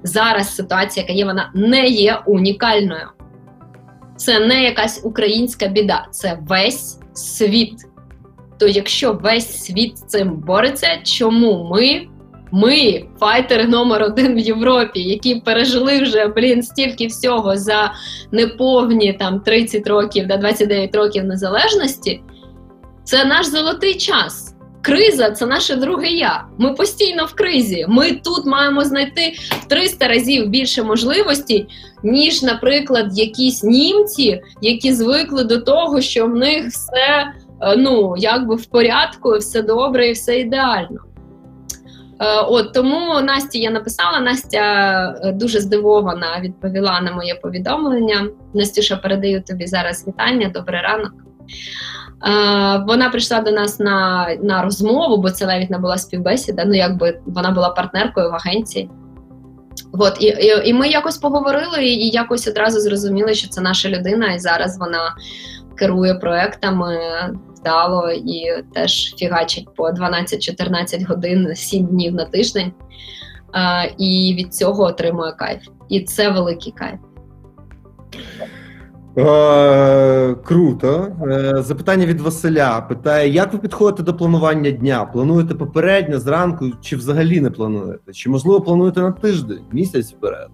Зараз 0.03 0.55
ситуація, 0.55 1.03
яка 1.03 1.13
є, 1.13 1.25
вона 1.25 1.51
не 1.55 1.87
є 1.87 2.19
унікальною. 2.25 3.07
Це 4.15 4.39
не 4.39 4.63
якась 4.63 5.01
українська 5.03 5.67
біда, 5.67 6.07
це 6.11 6.39
весь 6.47 6.99
світ 7.13 7.73
то 8.61 8.67
якщо 8.67 9.13
весь 9.13 9.63
світ 9.63 9.97
з 9.97 10.01
цим 10.01 10.35
бореться, 10.35 10.87
чому 11.03 11.69
ми, 11.71 12.07
ми, 12.51 13.03
файтери 13.19 13.67
номер 13.67 14.03
один 14.03 14.35
в 14.35 14.39
Європі, 14.39 14.99
які 14.99 15.35
пережили 15.35 16.01
вже 16.01 16.27
блін 16.27 16.63
стільки 16.63 17.07
всього 17.07 17.57
за 17.57 17.93
неповні 18.31 19.13
там 19.13 19.39
30 19.39 19.87
років 19.87 20.27
до 20.27 20.37
29 20.37 20.95
років 20.95 21.23
незалежності, 21.23 22.21
це 23.03 23.25
наш 23.25 23.45
золотий 23.45 23.93
час. 23.93 24.55
Криза 24.81 25.31
це 25.31 25.45
наше 25.45 25.75
друге 25.75 26.07
я. 26.07 26.45
Ми 26.57 26.73
постійно 26.73 27.25
в 27.25 27.33
кризі. 27.33 27.85
Ми 27.89 28.11
тут 28.11 28.45
маємо 28.45 28.83
знайти 28.83 29.33
в 29.49 29.67
300 29.67 30.07
разів 30.07 30.49
більше 30.49 30.83
можливостей, 30.83 31.67
ніж, 32.03 32.43
наприклад, 32.43 33.17
якісь 33.17 33.63
німці, 33.63 34.41
які 34.61 34.93
звикли 34.93 35.43
до 35.43 35.57
того, 35.57 36.01
що 36.01 36.25
в 36.25 36.35
них 36.35 36.67
все 36.67 37.33
ну, 37.77 38.13
якби 38.17 38.55
в 38.55 38.65
порядку, 38.65 39.37
все 39.37 39.61
добре 39.61 40.07
і 40.07 40.11
все 40.11 40.39
ідеально. 40.39 40.99
Е, 42.21 42.41
от 42.41 42.73
Тому 42.73 43.21
Насті 43.21 43.59
я 43.59 43.71
написала, 43.71 44.19
Настя 44.19 45.15
е, 45.23 45.31
дуже 45.31 45.59
здивована 45.59 46.39
відповіла 46.41 47.01
на 47.01 47.11
моє 47.11 47.35
повідомлення. 47.35 48.27
Настюша, 48.53 48.95
передаю 48.95 49.41
тобі 49.41 49.67
зараз 49.67 50.07
вітання, 50.07 50.51
добрий 50.53 50.81
ранок. 50.81 51.13
Вона 52.87 53.09
прийшла 53.09 53.41
до 53.41 53.51
нас 53.51 53.79
на 53.79 54.27
на 54.41 54.63
розмову, 54.63 55.17
бо 55.17 55.29
це 55.29 55.45
навіть 55.45 55.69
не 55.69 55.77
була 55.77 55.97
співбесіда. 55.97 56.65
Ну, 56.65 56.73
якби 56.73 57.19
вона 57.25 57.51
була 57.51 57.69
партнеркою 57.69 58.31
в 58.31 58.35
агенції. 58.35 58.89
От, 59.91 60.17
і, 60.19 60.25
і 60.25 60.69
і, 60.69 60.73
ми 60.73 60.89
якось 60.89 61.17
поговорили 61.17 61.85
і 61.85 62.09
якось 62.09 62.47
одразу 62.47 62.79
зрозуміли, 62.79 63.33
що 63.33 63.49
це 63.49 63.61
наша 63.61 63.89
людина, 63.89 64.33
і 64.33 64.39
зараз 64.39 64.77
вона 64.79 65.15
керує 65.75 66.15
проектами 66.15 66.99
вдало 67.61 68.11
і 68.11 68.63
теж 68.73 69.15
фігачить 69.15 69.75
по 69.75 69.89
12-14 69.89 71.07
годин 71.07 71.55
7 71.55 71.85
днів 71.85 72.13
на 72.13 72.25
тиждень. 72.25 72.71
І 73.97 74.35
від 74.37 74.53
цього 74.53 74.83
отримує 74.83 75.31
кайф. 75.31 75.61
І 75.89 76.01
це 76.01 76.29
великий 76.29 76.71
кайф. 76.71 76.99
Е, 79.17 80.35
Круто. 80.43 81.07
Е, 81.31 81.61
запитання 81.61 82.05
від 82.05 82.21
Василя 82.21 82.81
питає: 82.81 83.29
як 83.29 83.53
ви 83.53 83.59
підходите 83.59 84.03
до 84.03 84.13
планування 84.13 84.71
дня? 84.71 85.05
Плануєте 85.05 85.55
попередньо 85.55 86.19
зранку, 86.19 86.65
чи 86.81 86.95
взагалі 86.95 87.41
не 87.41 87.51
плануєте? 87.51 88.13
Чи 88.13 88.29
можливо 88.29 88.61
плануєте 88.61 89.01
на 89.01 89.11
тиждень, 89.11 89.61
місяць 89.71 90.13
вперед? 90.13 90.49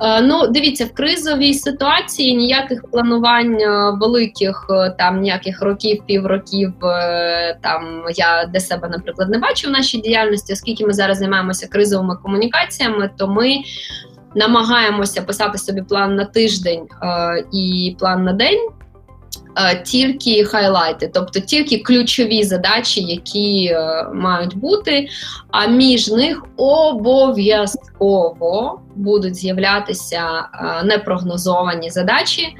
Е, 0.00 0.22
ну, 0.22 0.46
дивіться, 0.46 0.84
в 0.84 0.94
кризовій 0.94 1.54
ситуації 1.54 2.36
ніяких 2.36 2.90
планувань 2.90 3.60
е, 3.60 3.90
великих, 4.00 4.66
е, 4.70 4.94
там 4.98 5.20
ніяких 5.20 5.62
років, 5.62 6.02
півроків 6.06 6.72
там 7.62 8.04
я 8.14 8.44
для 8.52 8.60
себе, 8.60 8.88
наприклад, 8.88 9.28
не 9.28 9.38
бачу 9.38 9.68
в 9.68 9.70
нашій 9.70 9.98
діяльності, 9.98 10.52
оскільки 10.52 10.86
ми 10.86 10.92
зараз 10.92 11.18
займаємося 11.18 11.68
кризовими 11.68 12.16
комунікаціями, 12.16 13.10
то 13.18 13.28
ми 13.28 13.56
намагаємося 14.34 15.22
писати 15.22 15.58
собі 15.58 15.82
план 15.82 16.16
на 16.16 16.24
тиждень 16.24 16.86
і 17.52 17.96
план 17.98 18.24
на 18.24 18.32
день. 18.32 18.68
Тільки 19.84 20.44
хайлайти, 20.44 21.10
тобто 21.14 21.40
тільки 21.40 21.78
ключові 21.78 22.44
задачі, 22.44 23.00
які 23.00 23.64
е, 23.64 24.06
мають 24.14 24.56
бути, 24.56 25.08
а 25.50 25.66
між 25.66 26.08
них 26.08 26.44
обов'язково 26.56 27.78
будуть 28.96 29.34
з'являтися 29.34 30.22
е, 30.22 30.82
непрогнозовані 30.84 31.90
задачі, 31.90 32.42
е, 32.42 32.54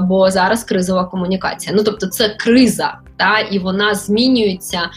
бо 0.00 0.30
зараз 0.30 0.64
кризова 0.64 1.04
комунікація. 1.04 1.76
Ну 1.76 1.82
тобто, 1.84 2.06
це 2.06 2.28
криза, 2.28 2.98
та 3.16 3.38
і 3.38 3.58
вона 3.58 3.94
змінюється 3.94 4.80
е, 4.80 4.88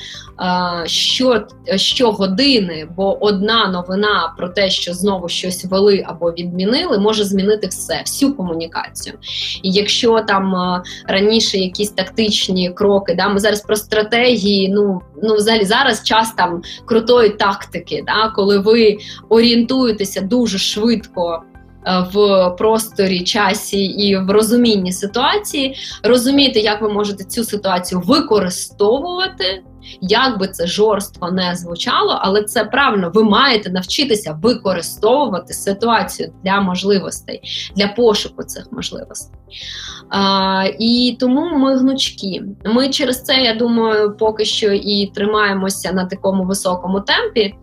що, 0.86 1.48
щогодини, 1.76 2.88
бо 2.98 3.24
одна 3.24 3.68
новина 3.68 4.34
про 4.38 4.50
те, 4.50 4.70
що 4.70 4.94
знову 4.94 5.30
щось 5.30 5.66
вели 5.66 6.06
або 6.08 6.32
відмінили, 6.32 7.00
може 7.00 7.24
змінити 7.24 7.68
все, 7.68 8.02
всю 8.06 8.34
комунікацію. 8.34 9.16
І 9.64 9.72
якщо 9.72 10.22
там 10.22 10.54
раніше 11.08 11.58
якісь 11.58 11.90
тактичні 11.90 12.70
кроки, 12.70 13.16
да, 13.16 13.30
ми 13.30 13.40
зараз 13.40 13.62
про 13.62 13.76
стратегії, 13.76 14.70
ну 14.70 15.02
ну 15.24 15.36
взагалі 15.36 15.66
зараз 15.66 16.04
час 16.04 16.34
там 16.38 16.62
крутої 16.86 17.30
тактики, 17.30 18.04
да, 18.08 18.32
коли 18.36 18.58
ви 18.58 18.98
орієнтуєтеся 19.30 20.22
дуже 20.22 20.58
швидко 20.58 21.44
в 22.14 22.50
просторі, 22.58 23.24
часі 23.24 23.84
і 23.84 24.18
в 24.18 24.32
розумінні 24.32 24.92
ситуації, 24.92 25.76
розуміти, 26.04 26.60
як 26.60 26.82
ви 26.82 26.90
можете 26.90 27.24
цю 27.24 27.44
ситуацію 27.44 28.02
використовувати. 28.02 29.64
Як 30.02 30.40
би 30.40 30.48
це 30.48 30.68
жорстко 30.68 31.32
не 31.32 31.56
звучало, 31.56 32.20
але 32.22 32.44
це 32.44 32.64
правильно, 32.64 33.12
ви 33.14 33.24
маєте 33.24 33.70
навчитися 33.70 34.40
використовувати 34.42 35.54
ситуацію 35.54 36.34
для 36.44 36.62
можливостей, 36.62 37.42
для 37.76 37.88
пошуку 37.88 38.44
цих 38.44 38.72
можливостей. 38.72 39.40
А, 40.10 40.66
І 40.80 41.18
тому 41.20 41.58
ми 41.58 41.78
гнучкі. 41.78 42.44
Ми 42.66 42.90
через 42.90 43.24
це, 43.24 43.42
я 43.42 43.54
думаю, 43.54 44.18
поки 44.18 44.46
що 44.46 44.72
і 44.74 45.12
тримаємося 45.16 45.92
на 45.92 46.06
такому 46.06 46.44
високому 46.44 47.02
темпі 47.02 47.56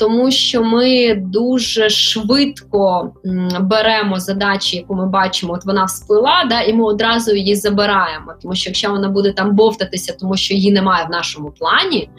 тому 0.00 0.30
що 0.30 0.64
ми 0.64 1.14
дуже 1.14 1.90
швидко 1.90 3.12
беремо 3.60 4.20
задачі, 4.20 4.76
яку 4.76 4.94
ми 4.94 5.06
бачимо, 5.06 5.52
от 5.52 5.64
вона 5.64 5.84
всплила, 5.84 6.44
да, 6.50 6.60
і 6.60 6.72
ми 6.72 6.84
одразу 6.84 7.34
її 7.34 7.56
забираємо. 7.56 8.32
Тому 8.42 8.54
що 8.54 8.70
якщо 8.70 8.90
вона 8.90 9.08
буде 9.08 9.32
там 9.32 9.56
бовтатися, 9.56 10.16
тому 10.20 10.36
що 10.36 10.54
її 10.54 10.72
немає 10.72 11.06
в 11.06 11.10
нашому 11.10 11.50
плані, 11.50 12.10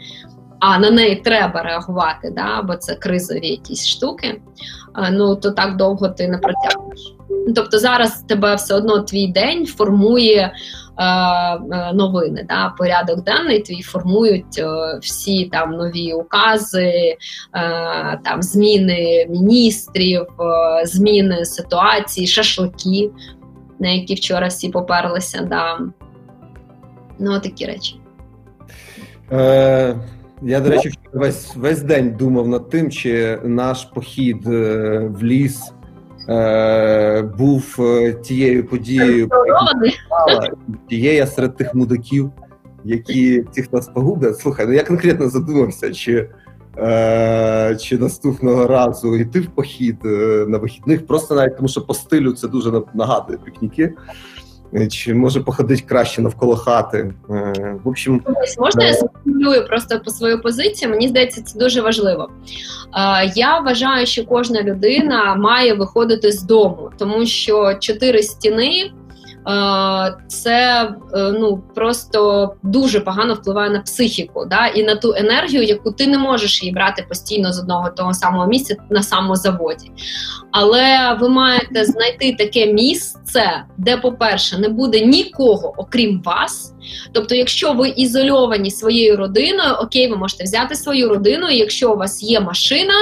а 0.59 0.79
на 0.79 0.91
неї 0.91 1.15
треба 1.15 1.63
реагувати, 1.63 2.33
да, 2.35 2.61
бо 2.61 2.75
це 2.75 2.95
кризові 2.95 3.47
якісь 3.47 3.87
штуки, 3.87 4.41
ну 5.11 5.35
то 5.35 5.51
так 5.51 5.77
довго 5.77 6.09
ти 6.09 6.27
не 6.27 6.37
протягнеш. 6.37 7.15
Тобто 7.55 7.79
зараз 7.79 8.23
тебе 8.27 8.55
все 8.55 8.75
одно 8.75 8.99
твій 8.99 9.27
день 9.27 9.65
формує 9.65 10.53
Е, 10.97 11.05
е, 11.05 11.93
новини. 11.93 12.45
Да? 12.49 12.73
Порядок 12.77 13.23
денний 13.23 13.59
твій 13.59 13.81
формують 13.81 14.57
е, 14.57 14.99
всі 15.01 15.45
там 15.45 15.71
нові 15.71 16.13
укази, 16.13 17.15
там 18.23 18.41
зміни 18.41 19.27
міністрів, 19.29 20.25
зміни 20.83 21.45
ситуації, 21.45 22.27
шашлики, 22.27 23.11
на 23.79 23.89
які 23.89 24.15
вчора 24.15 24.47
всі 24.47 24.69
поперлися. 24.69 25.41
Да. 25.49 25.79
Ну, 27.19 27.39
такі 27.39 27.65
речі. 27.65 27.95
Е, 29.31 29.95
Я, 30.41 30.59
до 30.59 30.69
речі, 30.69 30.91
весь 31.13 31.55
весь 31.55 31.81
день 31.81 32.15
думав 32.19 32.47
над 32.47 32.69
тим, 32.69 32.91
чи 32.91 33.39
наш 33.43 33.83
похід 33.85 34.45
в 34.45 35.23
ліс 35.23 35.72
е, 36.29 37.21
був 37.21 37.75
е, 37.79 38.13
тією 38.13 38.67
подією, 38.67 39.29
тією 40.89 41.27
серед 41.27 41.55
тих 41.55 41.75
мудаків, 41.75 42.31
які 42.83 43.41
тих 43.41 43.73
нас 43.73 43.87
погублять. 43.87 44.39
Слухай, 44.39 44.65
ну 44.65 44.73
я 44.73 44.83
конкретно 44.83 45.29
задумався, 45.29 45.93
чи 45.93 46.29
е, 46.77 47.77
чи 47.81 47.97
наступного 47.97 48.67
разу 48.67 49.15
йти 49.15 49.39
в 49.39 49.47
похід 49.47 49.97
е, 50.05 50.45
на 50.47 50.57
вихідних, 50.57 51.07
просто 51.07 51.35
навіть 51.35 51.55
тому, 51.55 51.67
що 51.67 51.81
по 51.81 51.93
стилю 51.93 52.31
це 52.31 52.47
дуже 52.47 52.81
нагадує 52.93 53.39
пікніки. 53.45 53.93
Е, 54.75 54.87
чи 54.87 55.13
може 55.13 55.39
походити 55.39 55.83
краще 55.87 56.21
навколо 56.21 56.55
хати? 56.55 57.13
Е, 57.29 57.77
в 57.83 57.87
общем, 57.87 58.21
можна 58.57 58.85
я 58.85 58.93
сформулюю 58.93 59.67
просто 59.67 59.99
по 59.99 60.11
свою 60.11 60.41
позицію? 60.41 60.91
Мені 60.91 61.07
здається, 61.07 61.41
це 61.41 61.59
дуже 61.59 61.81
важливо. 61.81 62.29
Я 63.35 63.59
вважаю, 63.59 64.05
що 64.05 64.25
кожна 64.25 64.61
людина 64.61 65.35
має 65.35 65.73
виходити 65.73 66.31
з 66.31 66.43
дому, 66.43 66.91
тому 66.97 67.25
що 67.25 67.73
чотири 67.79 68.23
стіни. 68.23 68.91
Це 70.27 70.89
е, 71.13 71.31
ну 71.31 71.63
просто 71.75 72.49
дуже 72.63 72.99
погано 72.99 73.33
впливає 73.33 73.69
на 73.69 73.79
психіку, 73.79 74.45
да 74.45 74.67
і 74.67 74.83
на 74.83 74.95
ту 74.95 75.13
енергію, 75.17 75.63
яку 75.63 75.91
ти 75.91 76.07
не 76.07 76.17
можеш 76.17 76.63
її 76.63 76.73
брати 76.73 77.05
постійно 77.09 77.53
з 77.53 77.59
одного 77.59 77.89
того 77.89 78.13
самого 78.13 78.47
місця 78.47 78.75
на 78.89 79.03
самозаводі. 79.03 79.91
Але 80.51 81.17
ви 81.21 81.29
маєте 81.29 81.85
знайти 81.85 82.33
таке 82.33 82.73
місце, 82.73 83.63
де, 83.77 83.97
по-перше, 83.97 84.57
не 84.57 84.69
буде 84.69 85.05
нікого, 85.05 85.73
окрім 85.77 86.21
вас. 86.21 86.73
Тобто, 87.11 87.35
якщо 87.35 87.73
ви 87.73 87.89
ізольовані 87.89 88.71
своєю 88.71 89.17
родиною, 89.17 89.73
окей, 89.73 90.07
ви 90.07 90.17
можете 90.17 90.43
взяти 90.43 90.75
свою 90.75 91.09
родину, 91.09 91.49
і 91.49 91.57
якщо 91.57 91.93
у 91.93 91.97
вас 91.97 92.23
є 92.23 92.39
машина, 92.39 92.93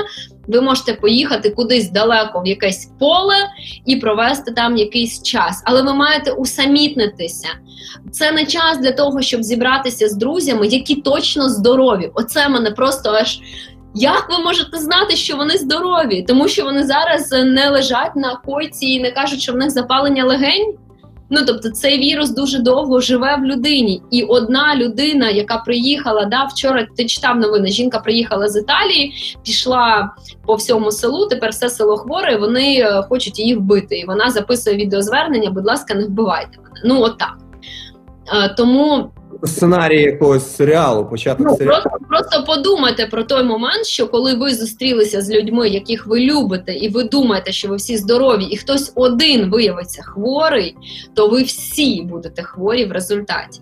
ви 0.52 0.62
можете 0.62 0.94
поїхати 0.94 1.50
кудись 1.50 1.92
далеко 1.92 2.42
в 2.42 2.48
якесь 2.48 2.92
поле 3.00 3.36
і 3.86 3.96
провести 3.96 4.52
там 4.52 4.78
якийсь 4.78 5.24
час. 5.24 5.64
Але 5.66 5.82
ви 5.82 5.94
маєте 5.94 6.32
усамітнитися. 6.32 7.48
Це 8.12 8.32
не 8.32 8.46
час 8.46 8.78
для 8.78 8.92
того, 8.92 9.22
щоб 9.22 9.44
зібратися 9.44 10.10
з 10.10 10.16
друзями, 10.16 10.68
які 10.68 10.96
точно 10.96 11.50
здорові. 11.50 12.12
Оце 12.14 12.50
мене 12.50 12.72
просто 12.72 13.10
аж. 13.10 13.40
Як 13.96 14.30
ви 14.30 14.44
можете 14.44 14.78
знати, 14.78 15.16
що 15.16 15.36
вони 15.38 15.58
здорові? 15.58 16.26
Тому 16.28 16.48
що 16.48 16.64
вони 16.64 16.84
зараз 16.84 17.32
не 17.32 17.70
лежать 17.70 18.16
на 18.16 18.36
койці 18.36 18.86
і 18.86 19.00
не 19.00 19.12
кажуть, 19.12 19.42
що 19.42 19.54
в 19.54 19.56
них 19.56 19.70
запалення 19.70 20.26
легень. 20.26 20.74
Ну 21.34 21.40
тобто, 21.48 21.70
цей 21.70 22.00
вірус 22.00 22.30
дуже 22.30 22.60
довго 22.60 23.02
живе 23.02 23.36
в 23.36 23.46
людині, 23.46 24.02
і 24.12 24.24
одна 24.24 24.76
людина, 24.76 25.30
яка 25.30 25.58
приїхала, 25.58 26.26
да 26.26 26.44
вчора 26.44 26.88
ти 26.98 27.06
читав 27.06 27.38
новини. 27.38 27.68
Жінка 27.68 28.00
приїхала 28.00 28.50
з 28.50 28.58
Італії, 28.58 29.14
пішла 29.44 30.16
по 30.46 30.56
всьому 30.56 30.92
селу. 30.92 31.28
Тепер 31.28 31.50
все 31.50 31.70
село 31.70 31.98
хворе. 31.98 32.38
Вони 32.38 32.80
е, 32.80 33.04
хочуть 33.10 33.40
її 33.40 33.56
вбити. 33.56 34.00
І 34.00 34.06
вона 34.06 34.30
записує 34.30 34.76
відеозвернення. 34.76 35.52
Будь 35.52 35.66
ласка, 35.66 35.94
не 35.94 36.06
вбивайте 36.06 36.58
мене. 36.58 36.82
Ну 36.86 37.02
отак. 37.02 37.38
От 38.34 38.56
тому 38.58 39.12
сценарій 39.48 40.02
якогось 40.02 40.56
серіалу, 40.56 41.06
початок 41.06 41.48
ну, 41.50 41.58
серіалу. 41.58 41.84
Просто, 41.84 42.00
просто 42.10 42.44
подумайте 42.44 43.06
про 43.06 43.24
той 43.24 43.44
момент, 43.44 43.86
що 43.86 44.08
коли 44.08 44.34
ви 44.34 44.54
зустрілися 44.54 45.22
з 45.22 45.30
людьми, 45.30 45.70
яких 45.70 46.08
ви 46.08 46.20
любите, 46.20 46.74
і 46.74 46.90
ви 46.90 47.04
думаєте, 47.04 47.52
що 47.52 47.68
ви 47.68 47.76
всі 47.76 47.98
здорові, 47.98 48.44
і 48.44 48.58
хтось 48.58 48.92
один 48.96 49.50
виявиться 49.50 50.04
хворий, 50.04 50.76
то 51.14 51.28
ви 51.28 51.44
всі 51.44 52.02
будете 52.02 52.44
хворі 52.44 52.86
в 52.86 52.92
результаті. 52.92 53.62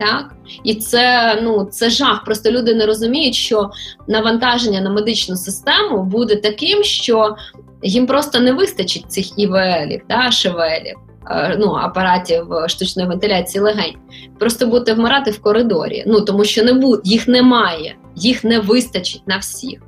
Так, 0.00 0.34
і 0.64 0.74
це 0.74 1.38
ну 1.42 1.64
це 1.64 1.90
жах. 1.90 2.24
Просто 2.24 2.50
люди 2.50 2.74
не 2.74 2.86
розуміють, 2.86 3.34
що 3.34 3.70
навантаження 4.06 4.80
на 4.80 4.90
медичну 4.90 5.36
систему 5.36 6.02
буде 6.02 6.36
таким, 6.36 6.82
що 6.82 7.36
їм 7.82 8.06
просто 8.06 8.40
не 8.40 8.52
вистачить 8.52 9.12
цих 9.12 9.38
ІВЛів, 9.38 10.00
да, 10.08 10.30
ШВЛів. 10.30 11.07
Е, 11.30 11.56
ну, 11.60 11.72
апаратів 11.72 12.46
штучної 12.66 13.08
вентиляції 13.08 13.62
легень, 13.62 13.94
просто 14.38 14.66
будете 14.66 14.94
вмирати 14.94 15.30
в 15.30 15.42
коридорі. 15.42 16.04
Ну 16.06 16.20
тому 16.20 16.44
що 16.44 16.64
не 16.64 16.72
бу 16.72 16.96
їх 17.04 17.28
немає, 17.28 17.96
їх 18.16 18.44
не 18.44 18.58
вистачить 18.58 19.22
на 19.26 19.36
всіх. 19.36 19.80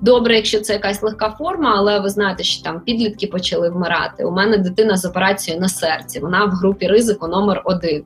Добре, 0.00 0.36
якщо 0.36 0.60
це 0.60 0.72
якась 0.72 1.02
легка 1.02 1.30
форма, 1.38 1.74
але 1.76 2.00
ви 2.00 2.08
знаєте, 2.08 2.42
що 2.44 2.62
там 2.62 2.80
підлітки 2.80 3.26
почали 3.26 3.70
вмирати. 3.70 4.24
У 4.24 4.30
мене 4.30 4.58
дитина 4.58 4.96
з 4.96 5.04
операцією 5.04 5.60
на 5.60 5.68
серці, 5.68 6.20
вона 6.20 6.44
в 6.44 6.50
групі 6.50 6.86
ризику 6.86 7.28
номер 7.28 7.62
один. 7.64 8.04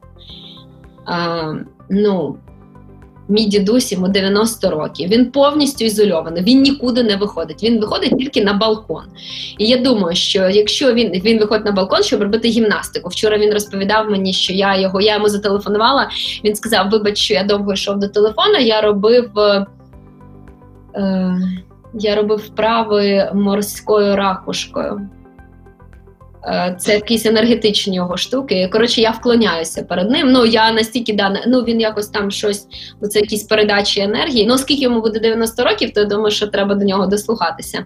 Е, 1.08 1.66
ну, 1.90 2.36
Мій 3.30 3.44
дідусь 3.44 3.92
йому 3.92 4.08
90 4.08 4.70
років. 4.70 5.08
Він 5.08 5.30
повністю 5.30 5.84
ізольований, 5.84 6.42
він 6.42 6.62
нікуди 6.62 7.02
не 7.02 7.16
виходить. 7.16 7.62
Він 7.62 7.80
виходить 7.80 8.18
тільки 8.18 8.44
на 8.44 8.52
балкон. 8.52 9.02
І 9.58 9.66
я 9.66 9.76
думаю, 9.76 10.16
що 10.16 10.48
якщо 10.48 10.92
він 10.92 11.10
він 11.10 11.38
виходить 11.38 11.66
на 11.66 11.72
балкон, 11.72 12.02
щоб 12.02 12.22
робити 12.22 12.48
гімнастику. 12.48 13.08
Вчора 13.08 13.38
він 13.38 13.52
розповідав 13.52 14.10
мені, 14.10 14.32
що 14.32 14.52
я 14.52 14.76
його 14.76 15.00
я 15.00 15.14
йому 15.14 15.28
зателефонувала. 15.28 16.08
Він 16.44 16.54
сказав: 16.54 16.90
Вибач, 16.90 17.18
що 17.18 17.34
я 17.34 17.44
довго 17.44 17.72
йшов 17.72 17.98
до 17.98 18.08
телефона. 18.08 18.58
Я 18.58 18.80
робив. 18.80 19.30
Е, 20.94 21.36
я 21.94 22.14
робив 22.14 22.38
вправи 22.38 23.30
морською 23.34 24.16
ракушкою. 24.16 25.08
Е, 26.44 26.76
це 26.78 26.94
якісь 26.94 27.26
енергетичні 27.26 27.96
його 27.96 28.16
штуки. 28.16 28.68
Коротше, 28.72 29.00
я 29.00 29.10
вклоняюся 29.10 29.82
перед 29.82 30.10
ним. 30.10 30.32
Ну 30.32 30.46
я 30.46 30.72
настільки 30.72 31.12
дане, 31.12 31.44
ну 31.46 31.60
він 31.60 31.80
якось 31.80 32.08
там 32.08 32.30
щось, 32.30 32.66
це 33.10 33.20
якісь 33.20 33.42
передачі 33.42 34.00
енергії. 34.00 34.46
Ну, 34.46 34.54
оскільки 34.54 34.82
йому 34.82 35.00
буде 35.00 35.20
90 35.20 35.64
років, 35.64 35.92
то 35.92 36.00
я 36.00 36.06
думаю, 36.06 36.30
що 36.30 36.46
треба 36.46 36.74
до 36.74 36.84
нього 36.84 37.06
дослухатися. 37.06 37.84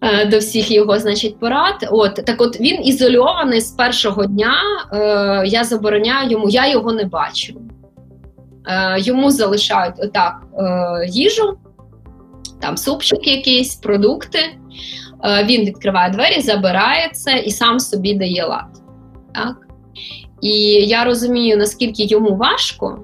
Е, 0.00 0.24
до 0.26 0.38
всіх 0.38 0.70
його, 0.70 0.98
значить, 0.98 1.38
порад. 1.38 1.88
От 1.90 2.14
так, 2.14 2.40
от 2.40 2.60
він 2.60 2.86
ізольований 2.86 3.60
з 3.60 3.70
першого 3.70 4.26
дня. 4.26 4.54
Е, 4.92 5.42
Я 5.46 5.64
забороняю 5.64 6.30
йому, 6.30 6.48
я 6.48 6.70
його 6.70 6.92
не 6.92 7.04
бачу. 7.04 7.54
Е, 8.66 9.00
Йому 9.00 9.30
залишають 9.30 9.94
отак 9.98 10.42
е, 10.58 11.06
їжу, 11.08 11.58
там 12.60 12.76
супчик 12.76 13.26
якийсь, 13.26 13.74
продукти. 13.74 14.38
Е, 15.24 15.44
він 15.44 15.64
відкриває 15.64 16.10
двері, 16.10 16.40
забирає 16.40 17.10
це 17.12 17.38
і 17.38 17.50
сам 17.50 17.80
собі 17.80 18.14
дає 18.14 18.44
лад. 18.44 18.82
Так? 19.34 19.56
І 20.40 20.50
я 20.86 21.04
розумію, 21.04 21.56
наскільки 21.56 22.04
йому 22.04 22.36
важко. 22.36 22.98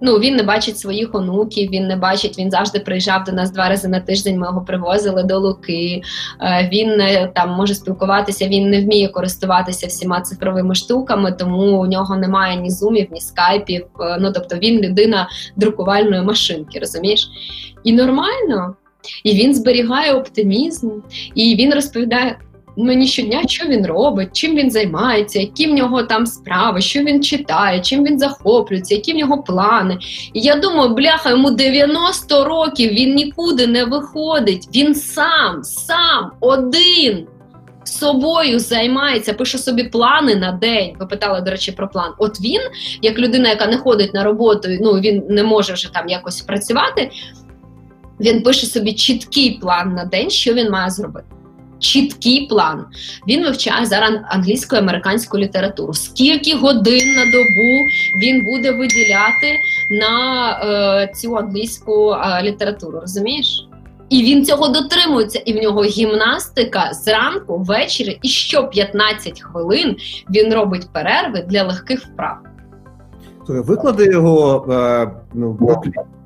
Ну, 0.00 0.18
він 0.18 0.36
не 0.36 0.42
бачить 0.42 0.78
своїх 0.78 1.14
онуків, 1.14 1.70
він 1.70 1.86
не 1.86 1.96
бачить, 1.96 2.38
він 2.38 2.50
завжди 2.50 2.80
приїжджав 2.80 3.24
до 3.24 3.32
нас 3.32 3.50
два 3.50 3.68
рази 3.68 3.88
на 3.88 4.00
тиждень. 4.00 4.38
Ми 4.38 4.46
його 4.46 4.64
привозили 4.64 5.22
до 5.22 5.38
Луки. 5.38 6.02
Е, 6.40 6.68
він 6.72 7.02
там 7.34 7.50
може 7.50 7.74
спілкуватися, 7.74 8.48
він 8.48 8.70
не 8.70 8.80
вміє 8.80 9.08
користуватися 9.08 9.86
всіма 9.86 10.20
цифровими 10.20 10.74
штуками, 10.74 11.32
тому 11.32 11.80
у 11.80 11.86
нього 11.86 12.16
немає 12.16 12.56
ні 12.56 12.70
зумів, 12.70 13.08
ні 13.12 13.20
скайпів. 13.20 13.86
Е, 14.00 14.18
ну 14.20 14.32
тобто 14.32 14.56
він 14.56 14.80
людина 14.80 15.28
друкувальної 15.56 16.22
машинки, 16.22 16.78
розумієш? 16.78 17.30
І 17.84 17.92
нормально. 17.92 18.74
І 19.24 19.34
він 19.34 19.54
зберігає 19.54 20.12
оптимізм, 20.12 20.90
і 21.34 21.56
він 21.56 21.74
розповідає. 21.74 22.38
Мені 22.78 23.06
щодня, 23.06 23.42
що 23.46 23.66
він 23.66 23.86
робить, 23.86 24.28
чим 24.32 24.56
він 24.56 24.70
займається, 24.70 25.40
які 25.40 25.66
в 25.66 25.74
нього 25.74 26.02
там 26.02 26.26
справи, 26.26 26.80
що 26.80 27.00
він 27.00 27.24
читає, 27.24 27.80
чим 27.80 28.04
він 28.04 28.18
захоплюється, 28.18 28.94
які 28.94 29.12
в 29.12 29.16
нього 29.16 29.42
плани. 29.42 29.98
І 30.32 30.40
я 30.40 30.56
думаю, 30.56 30.94
бляха, 30.94 31.30
йому 31.30 31.50
90 31.50 32.44
років, 32.44 32.92
він 32.92 33.14
нікуди 33.14 33.66
не 33.66 33.84
виходить. 33.84 34.68
Він 34.74 34.94
сам, 34.94 35.62
сам, 35.62 36.30
один 36.40 37.26
собою 37.88 38.58
займається, 38.58 39.32
пише 39.32 39.58
собі 39.58 39.84
плани 39.84 40.34
на 40.34 40.52
день. 40.52 40.92
Ви 41.00 41.06
питали, 41.06 41.40
до 41.40 41.50
речі, 41.50 41.72
про 41.72 41.88
план. 41.88 42.12
От 42.18 42.40
він, 42.40 42.60
як 43.02 43.18
людина, 43.18 43.48
яка 43.48 43.66
не 43.66 43.78
ходить 43.78 44.14
на 44.14 44.24
роботу, 44.24 44.68
ну 44.80 44.92
він 44.92 45.22
не 45.28 45.42
може 45.42 45.72
вже 45.72 45.92
там 45.92 46.08
якось 46.08 46.40
працювати. 46.40 47.10
Він 48.20 48.42
пише 48.42 48.66
собі 48.66 48.92
чіткий 48.92 49.58
план 49.60 49.94
на 49.94 50.04
день, 50.04 50.30
що 50.30 50.54
він 50.54 50.70
має 50.70 50.90
зробити. 50.90 51.26
Чіткий 51.78 52.46
план. 52.46 52.84
Він 53.28 53.44
вивчає 53.44 53.86
зараз 53.86 54.12
англійську 54.28 54.76
і 54.76 54.78
американську 54.78 55.38
літературу. 55.38 55.94
Скільки 55.94 56.56
годин 56.56 57.14
на 57.14 57.24
добу 57.24 57.78
він 58.22 58.44
буде 58.44 58.72
виділяти 58.72 59.56
на 59.90 60.50
е, 61.02 61.12
цю 61.14 61.36
англійську 61.36 62.12
е, 62.12 62.42
літературу? 62.42 63.00
Розумієш? 63.00 63.68
І 64.08 64.22
він 64.22 64.44
цього 64.44 64.68
дотримується, 64.68 65.38
і 65.38 65.52
в 65.52 65.62
нього 65.62 65.84
гімнастика 65.84 66.92
зранку, 66.92 67.58
ввечері, 67.58 68.18
і 68.22 68.28
що 68.28 68.68
15 68.68 69.40
хвилин 69.40 69.96
він 70.30 70.54
робить 70.54 70.88
перерви 70.92 71.44
для 71.48 71.62
легких 71.62 72.06
вправ. 72.06 72.36
Виклади 73.48 74.06
його 74.06 74.66
е, 74.72 75.10
ну. 75.34 75.58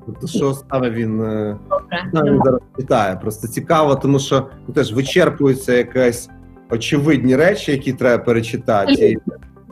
Тобто, 0.05 0.27
що 0.27 0.53
саме 0.53 0.89
він 0.89 1.21
е, 1.21 1.57
Добре. 2.13 2.39
зараз 2.45 2.61
читає. 2.79 3.15
Просто 3.15 3.47
цікаво, 3.47 3.95
тому 3.95 4.19
що 4.19 4.47
ну, 4.67 4.73
теж 4.73 4.93
вичерпуються 4.93 5.73
якась 5.73 6.29
очевидні 6.69 7.35
речі, 7.35 7.71
які 7.71 7.93
треба 7.93 8.23
перечитати. 8.23 9.17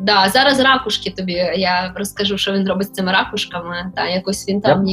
Да, 0.01 0.30
зараз 0.30 0.59
ракушки 0.59 1.11
тобі. 1.11 1.34
Я 1.55 1.93
розкажу, 1.95 2.38
що 2.38 2.51
він 2.51 2.67
робить 2.67 2.88
з 2.88 2.91
цими 2.91 3.11
ракушками. 3.11 3.91
Та 3.95 4.07
якось 4.07 4.49
він 4.49 4.61
там 4.61 4.86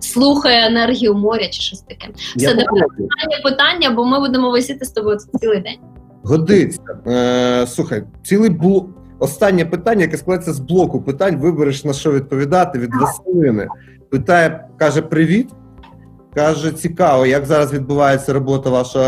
слухає 0.00 0.66
енергію 0.66 1.14
моря 1.14 1.48
чи 1.48 1.60
щось 1.62 1.80
таке. 1.80 2.08
Все 2.36 2.54
давай 2.54 3.42
питання, 3.42 3.90
бо 3.90 4.04
ми 4.04 4.20
будемо 4.20 4.50
висіти 4.50 4.84
з 4.84 4.90
тобою 4.90 5.18
цілий 5.40 5.60
день. 5.60 5.78
Годиться. 6.22 6.82
Е, 7.06 7.66
Слухай, 7.66 8.02
цілий 8.22 8.50
блок. 8.50 9.01
Останнє 9.22 9.64
питання, 9.64 10.00
яке 10.02 10.16
складається 10.16 10.52
з 10.52 10.58
блоку 10.58 11.02
питань, 11.02 11.36
вибереш 11.36 11.84
на 11.84 11.92
що 11.92 12.12
відповідати 12.12 12.78
від 12.78 12.90
Василини. 12.94 13.68
Питає, 14.10 14.68
каже: 14.76 15.02
Привіт. 15.02 15.50
Каже, 16.34 16.72
цікаво, 16.72 17.26
як 17.26 17.46
зараз 17.46 17.72
відбувається 17.72 18.32
робота 18.32 18.70
вашого 18.70 19.04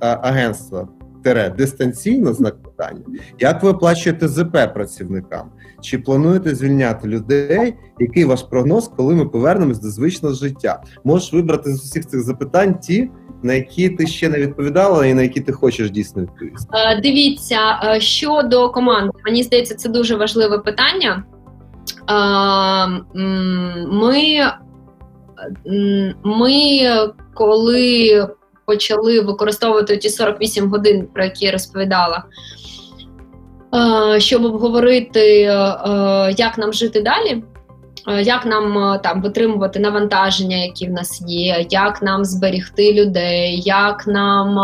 агентства 0.00 0.88
Тере 1.24 1.54
дистанційно 1.58 2.32
знак 2.32 2.62
питання. 2.62 3.00
Як 3.38 3.62
ви 3.62 3.70
оплачуєте 3.70 4.28
ЗП 4.28 4.56
працівникам? 4.74 5.50
Чи 5.84 5.98
плануєте 5.98 6.54
звільняти 6.54 7.08
людей? 7.08 7.74
Який 8.00 8.24
ваш 8.24 8.42
прогноз, 8.42 8.90
коли 8.96 9.14
ми 9.14 9.26
повернемось 9.26 9.78
до 9.78 9.90
звичного 9.90 10.34
життя? 10.34 10.82
Можеш 11.04 11.32
вибрати 11.32 11.74
з 11.74 11.84
усіх 11.84 12.06
цих 12.06 12.22
запитань 12.22 12.78
ті, 12.78 13.10
на 13.42 13.54
які 13.54 13.88
ти 13.88 14.06
ще 14.06 14.28
не 14.28 14.38
відповідала, 14.38 15.06
і 15.06 15.14
на 15.14 15.22
які 15.22 15.40
ти 15.40 15.52
хочеш 15.52 15.90
дійсно 15.90 16.22
відповісти? 16.22 16.68
Е, 16.72 17.00
дивіться 17.00 17.58
е, 17.84 18.00
щодо 18.00 18.70
команди. 18.70 19.12
Мені 19.24 19.42
здається, 19.42 19.74
це 19.74 19.88
дуже 19.88 20.16
важливе 20.16 20.58
питання. 20.58 21.24
Е, 22.10 22.86
ми, 23.86 24.40
ми 26.24 26.80
коли 27.34 28.28
почали 28.66 29.20
використовувати 29.20 29.96
ті 29.96 30.10
48 30.10 30.70
годин, 30.70 31.08
про 31.14 31.24
які 31.24 31.44
я 31.44 31.52
розповідала, 31.52 32.24
щоб 34.18 34.44
обговорити, 34.44 35.42
е, 35.42 35.54
як 36.36 36.58
нам 36.58 36.72
жити 36.72 37.02
далі. 37.02 37.42
Е, 38.08 38.22
як 38.22 38.46
нам 38.46 38.98
там 39.02 39.22
витримувати 39.22 39.80
навантаження, 39.80 40.56
які 40.56 40.86
в 40.86 40.90
нас 40.90 41.22
є, 41.26 41.66
як 41.70 42.02
нам 42.02 42.24
зберігти 42.24 42.92
людей, 42.92 43.62
як 43.64 44.06
нам 44.06 44.58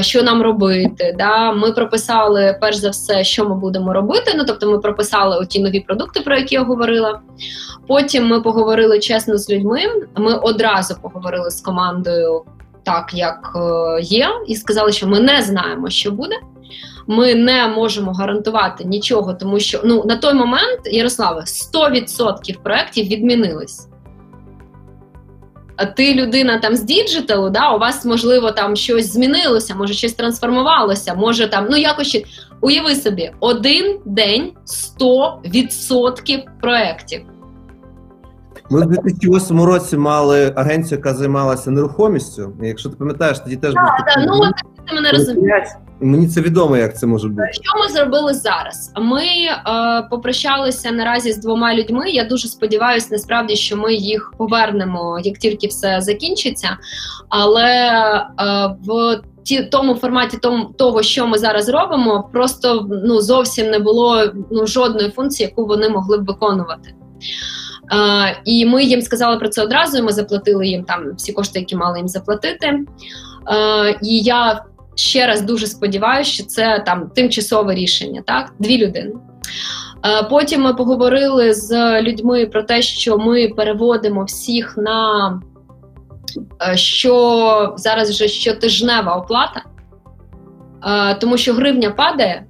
що 0.00 0.22
нам 0.22 0.42
робити? 0.42 1.14
Да? 1.18 1.52
Ми 1.52 1.72
прописали 1.72 2.58
перш 2.60 2.76
за 2.76 2.90
все, 2.90 3.24
що 3.24 3.48
ми 3.48 3.54
будемо 3.54 3.92
робити. 3.92 4.32
Ну 4.36 4.44
тобто, 4.46 4.70
ми 4.70 4.78
прописали 4.78 5.46
ті 5.46 5.62
нові 5.62 5.80
продукти, 5.80 6.20
про 6.20 6.36
які 6.36 6.54
я 6.54 6.62
говорила. 6.62 7.20
Потім 7.86 8.26
ми 8.26 8.40
поговорили 8.40 8.98
чесно 8.98 9.38
з 9.38 9.50
людьми. 9.50 9.80
Ми 10.16 10.34
одразу 10.34 10.94
поговорили 11.02 11.50
з 11.50 11.60
командою 11.60 12.42
так, 12.82 13.10
як 13.14 13.52
е, 13.56 14.00
є, 14.02 14.28
і 14.46 14.56
сказали, 14.56 14.92
що 14.92 15.06
ми 15.06 15.20
не 15.20 15.42
знаємо, 15.42 15.90
що 15.90 16.10
буде. 16.10 16.36
Ми 17.06 17.34
не 17.34 17.68
можемо 17.68 18.12
гарантувати 18.12 18.84
нічого, 18.84 19.34
тому 19.34 19.60
що 19.60 19.80
ну 19.84 20.04
на 20.04 20.16
той 20.16 20.34
момент 20.34 20.80
Ярославе 20.84 21.40
100% 21.40 22.62
проєктів 22.62 23.06
відмінились. 23.06 23.88
А 25.76 25.86
ти 25.86 26.14
людина 26.14 26.58
там 26.58 26.76
з 26.76 26.82
діджиталу, 26.82 27.50
да, 27.50 27.74
у 27.74 27.78
вас, 27.78 28.04
можливо, 28.04 28.50
там 28.50 28.76
щось 28.76 29.12
змінилося, 29.12 29.74
може 29.74 29.94
щось 29.94 30.12
трансформувалося, 30.12 31.14
може 31.14 31.48
там, 31.48 31.66
ну 31.70 31.76
якось 31.76 32.24
уяви 32.60 32.94
собі, 32.94 33.30
один 33.40 33.98
день 34.04 34.52
100% 35.00 36.42
проєктів. 36.60 37.20
Ми 38.70 38.80
в 38.80 38.86
2008 38.86 39.62
році 39.62 39.96
мали 39.96 40.52
агенцію, 40.56 40.98
яка 40.98 41.14
займалася 41.14 41.70
нерухомістю. 41.70 42.52
Якщо 42.62 42.88
ти 42.88 42.96
пам'ятаєш, 42.96 43.38
тоді 43.38 43.56
теж 43.56 43.74
був 43.74 43.84
такий... 44.06 44.26
ну 44.26 44.50
ти 44.88 44.94
мене 44.94 45.10
розумієш. 45.10 45.68
Мені 46.00 46.28
це 46.28 46.40
відомо, 46.40 46.76
як 46.76 46.98
це 46.98 47.06
може 47.06 47.28
бути. 47.28 47.48
Що 47.52 47.82
ми 47.82 47.88
зробили 47.88 48.34
зараз? 48.34 48.92
Ми 48.96 49.24
е, 49.24 49.58
попрощалися 50.10 50.92
наразі 50.92 51.32
з 51.32 51.38
двома 51.38 51.74
людьми. 51.74 52.10
Я 52.10 52.24
дуже 52.24 52.48
сподіваюся, 52.48 53.08
насправді, 53.10 53.56
що 53.56 53.76
ми 53.76 53.94
їх 53.94 54.32
повернемо, 54.38 55.20
як 55.24 55.38
тільки 55.38 55.66
все 55.66 56.00
закінчиться. 56.00 56.76
Але 57.28 57.74
е, 58.40 58.76
в 58.86 59.20
ті, 59.44 59.62
тому 59.62 59.94
форматі 59.94 60.38
тому, 60.42 60.64
того, 60.64 61.02
що 61.02 61.26
ми 61.26 61.38
зараз 61.38 61.68
робимо, 61.68 62.30
просто 62.32 62.86
ну 63.04 63.20
зовсім 63.20 63.70
не 63.70 63.78
було 63.78 64.24
ну 64.50 64.66
жодної 64.66 65.10
функції, 65.10 65.48
яку 65.48 65.66
вони 65.66 65.88
могли 65.88 66.18
б 66.18 66.26
виконувати. 66.26 66.94
Е, 67.92 68.40
і 68.44 68.66
ми 68.66 68.84
їм 68.84 69.02
сказали 69.02 69.36
про 69.36 69.48
це 69.48 69.62
одразу. 69.62 69.98
і 69.98 70.02
Ми 70.02 70.12
заплатили 70.12 70.66
їм 70.66 70.84
там 70.84 71.14
всі 71.16 71.32
кошти, 71.32 71.58
які 71.58 71.76
мали 71.76 71.98
їм 71.98 72.08
заплатити. 72.08 72.66
Е, 72.66 73.98
і 74.02 74.18
я 74.18 74.64
ще 74.96 75.26
раз 75.26 75.42
дуже 75.42 75.66
сподіваюся, 75.66 76.30
що 76.30 76.44
це 76.44 76.82
там 76.86 77.10
тимчасове 77.14 77.74
рішення. 77.74 78.22
Так, 78.26 78.52
дві 78.58 78.86
людини. 78.86 79.12
Е, 80.06 80.22
потім 80.30 80.62
ми 80.62 80.74
поговорили 80.74 81.54
з 81.54 82.02
людьми 82.02 82.46
про 82.46 82.62
те, 82.62 82.82
що 82.82 83.18
ми 83.18 83.48
переводимо 83.48 84.24
всіх 84.24 84.76
на 84.76 85.40
е, 86.72 86.76
що 86.76 87.74
зараз 87.76 88.10
вже 88.10 88.28
щотижнева 88.28 89.16
оплата, 89.16 89.62
е, 90.86 91.14
тому 91.14 91.36
що 91.36 91.54
гривня 91.54 91.90
падає. 91.90 92.44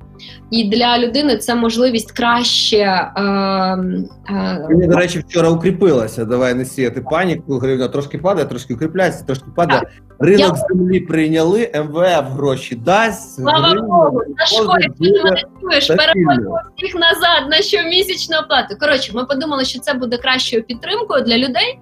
І 0.51 0.69
для 0.69 0.99
людини 0.99 1.37
це 1.37 1.55
можливість 1.55 2.13
краще. 2.13 2.77
Е, 2.77 3.23
е, 3.23 4.67
Мені, 4.71 4.87
до 4.87 4.97
речі, 4.97 5.19
вчора 5.19 5.49
укріпилася. 5.49 6.25
Давай 6.25 6.55
не 6.55 6.65
сіяти 6.65 7.01
паніку. 7.01 7.59
Гривня 7.59 7.89
трошки 7.89 8.19
падає, 8.19 8.47
трошки 8.47 8.75
укріпляється, 8.75 9.25
трошки 9.25 9.47
падає. 9.57 9.83
Ринок 10.19 10.57
Я... 10.57 10.67
землі 10.69 11.01
прийняли, 11.01 11.71
МВФ 11.75 12.33
гроші 12.33 12.75
дасть. 12.75 13.35
Слава 13.35 13.75
Богу, 13.75 14.23
Сашко, 14.39 14.77
ти 15.01 15.13
мене 15.13 15.43
чуєш, 15.61 15.87
переводимо 15.87 16.61
всіх 16.77 16.95
назад 16.95 17.51
на 17.51 17.57
щомісячну 17.57 18.37
оплату. 18.45 18.77
Коротше, 18.81 19.13
ми 19.15 19.25
подумали, 19.25 19.65
що 19.65 19.81
це 19.81 19.95
буде 19.95 20.19
кращою 20.19 20.63
підтримкою 20.63 21.25
для 21.25 21.39
людей. 21.39 21.79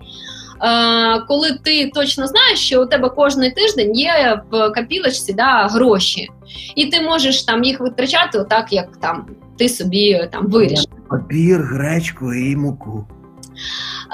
Е, 0.62 1.20
коли 1.28 1.58
ти 1.64 1.90
точно 1.94 2.26
знаєш, 2.26 2.58
що 2.58 2.82
у 2.82 2.86
тебе 2.86 3.08
кожний 3.08 3.50
тиждень 3.50 3.94
є 3.94 4.42
в 4.50 4.70
капілочці 4.70 5.32
да, 5.32 5.66
гроші, 5.66 6.28
і 6.74 6.86
ти 6.86 7.00
можеш 7.00 7.42
там 7.42 7.64
їх 7.64 7.80
витрачати, 7.80 8.38
отак 8.38 8.72
як 8.72 8.96
там 8.96 9.26
ти 9.58 9.68
собі 9.68 10.28
там 10.32 10.46
вирішиш. 10.46 10.86
Папір, 11.10 11.62
гречку 11.62 12.34
і 12.34 12.56
муку. 12.56 13.06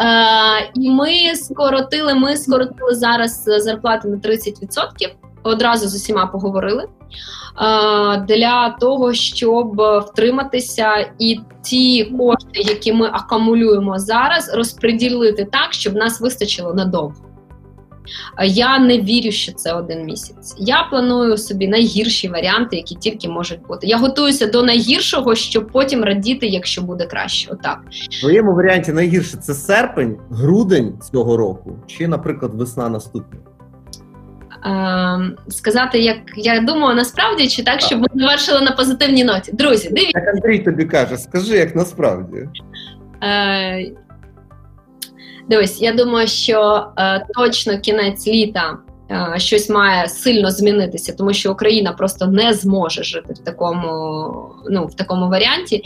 Е, 0.01 0.71
І 0.75 0.91
ми 0.91 1.37
скоротили. 1.37 2.15
Ми 2.15 2.37
скоротили 2.37 2.95
зараз 2.95 3.45
зарплати 3.45 4.09
на 4.09 4.17
30%. 4.17 5.09
Одразу 5.43 5.89
з 5.89 5.95
усіма 5.95 6.27
поговорили. 6.27 6.83
Е, 6.83 6.89
для 8.29 8.77
того, 8.81 9.13
щоб 9.13 9.83
втриматися, 10.07 11.11
і 11.19 11.41
ті 11.63 12.05
кошти, 12.05 12.61
які 12.61 12.93
ми 12.93 13.07
акумулюємо 13.13 13.99
зараз, 13.99 14.55
розподілити 14.55 15.45
так, 15.45 15.73
щоб 15.73 15.95
нас 15.95 16.21
вистачило 16.21 16.75
надовго. 16.75 17.31
Е, 18.39 18.47
я 18.47 18.79
не 18.79 18.99
вірю, 19.01 19.31
що 19.31 19.53
це 19.53 19.73
один 19.73 20.05
місяць. 20.05 20.57
Я 20.59 20.87
планую 20.91 21.39
собі 21.39 21.69
найгірші 21.69 22.29
варіанти, 22.29 22.77
які 22.77 22.95
тільки 22.95 23.29
можуть 23.29 23.67
бути. 23.69 23.87
Я 23.87 23.99
готуюся 23.99 24.47
до 24.47 24.63
найгіршого, 24.63 25.35
щоб 25.35 25.69
потім 25.73 26.05
радіти, 26.05 26.47
якщо 26.47 26.83
буде 26.83 27.07
краще. 27.07 27.51
Отак 27.53 27.81
в 27.91 28.21
твоєму 28.21 28.55
варіанті 28.55 28.93
найгірше 28.93 29.37
це 29.37 29.55
серпень, 29.55 30.19
грудень 30.31 30.99
цього 31.13 31.37
року, 31.37 31.77
чи, 31.87 32.09
наприклад, 32.09 32.55
весна 32.55 32.89
наступна. 32.89 33.39
Е, 34.67 35.19
сказати, 35.49 35.99
як 35.99 36.17
я 36.37 36.61
думаю, 36.61 36.97
насправді, 36.97 37.49
чи 37.49 37.63
так, 37.63 37.81
щоб 37.81 38.01
ми 38.01 38.07
завершили 38.15 38.61
на 38.61 38.71
позитивній 38.71 39.25
ноті. 39.25 39.53
Друзі, 39.53 39.89
дивіться. 39.89 40.19
Як 40.19 40.35
Андрій 40.35 40.59
тобі 40.59 40.85
каже, 40.85 41.17
скажи, 41.17 41.57
як 41.57 41.77
насправді. 41.77 42.49
Е, 43.23 43.91
Дивись, 45.49 45.83
я 45.83 45.93
думаю, 45.93 46.27
що 46.27 46.87
е, 46.99 47.27
точно 47.35 47.79
кінець 47.79 48.27
літа 48.27 48.79
щось 49.37 49.69
має 49.69 50.09
сильно 50.09 50.51
змінитися, 50.51 51.15
тому 51.19 51.33
що 51.33 51.53
Україна 51.53 51.93
просто 51.93 52.27
не 52.27 52.55
зможе 52.55 53.03
жити 53.03 53.33
в 53.33 53.39
такому, 53.39 54.33
ну, 54.71 54.87
в 54.87 54.95
такому 54.95 55.29
варіанті. 55.29 55.83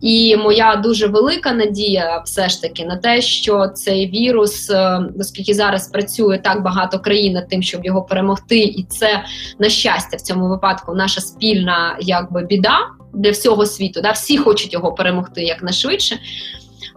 І 0.00 0.36
моя 0.36 0.76
дуже 0.76 1.06
велика 1.06 1.52
надія, 1.52 2.22
все 2.24 2.48
ж 2.48 2.62
таки, 2.62 2.84
на 2.84 2.96
те, 2.96 3.20
що 3.20 3.68
цей 3.68 4.10
вірус, 4.10 4.70
е, 4.70 5.00
оскільки 5.20 5.54
зараз 5.54 5.88
працює 5.88 6.38
так 6.38 6.62
багато 6.62 6.98
країн 6.98 7.32
над 7.32 7.48
тим, 7.48 7.62
щоб 7.62 7.84
його 7.84 8.02
перемогти, 8.02 8.58
і 8.58 8.86
це 8.88 9.24
на 9.58 9.68
щастя 9.68 10.16
в 10.16 10.20
цьому 10.20 10.48
випадку 10.48 10.94
наша 10.94 11.20
спільна 11.20 11.96
якби 12.00 12.42
біда 12.42 12.78
для 13.14 13.30
всього 13.30 13.66
світу. 13.66 14.00
Да? 14.00 14.10
Всі 14.10 14.38
хочуть 14.38 14.72
його 14.72 14.92
перемогти 14.92 15.42
якнайшвидше. 15.42 16.16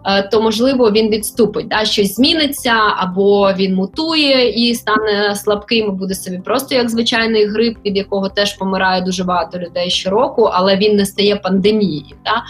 Е, 0.06 0.24
то 0.24 0.42
можливо 0.42 0.92
він 0.92 1.10
відступить, 1.10 1.68
да, 1.68 1.86
щось 1.86 2.16
зміниться, 2.16 2.74
або 2.98 3.54
він 3.54 3.76
мутує 3.76 4.50
і 4.50 4.76
стане 4.76 5.36
слабким, 5.36 5.88
і 5.88 5.92
буде 5.92 6.16
собі 6.16 6.38
просто 6.38 6.76
як 6.76 6.90
звичайний 6.90 7.46
грип, 7.46 7.78
від 7.86 7.98
якого 7.98 8.30
теж 8.30 8.54
помирає 8.54 9.02
дуже 9.02 9.24
багато 9.24 9.60
людей 9.60 9.90
щороку, 9.90 10.44
але 10.44 10.78
він 10.78 10.96
не 10.96 11.06
стає 11.06 11.36
пандемією. 11.36 12.16
Да? 12.26 12.44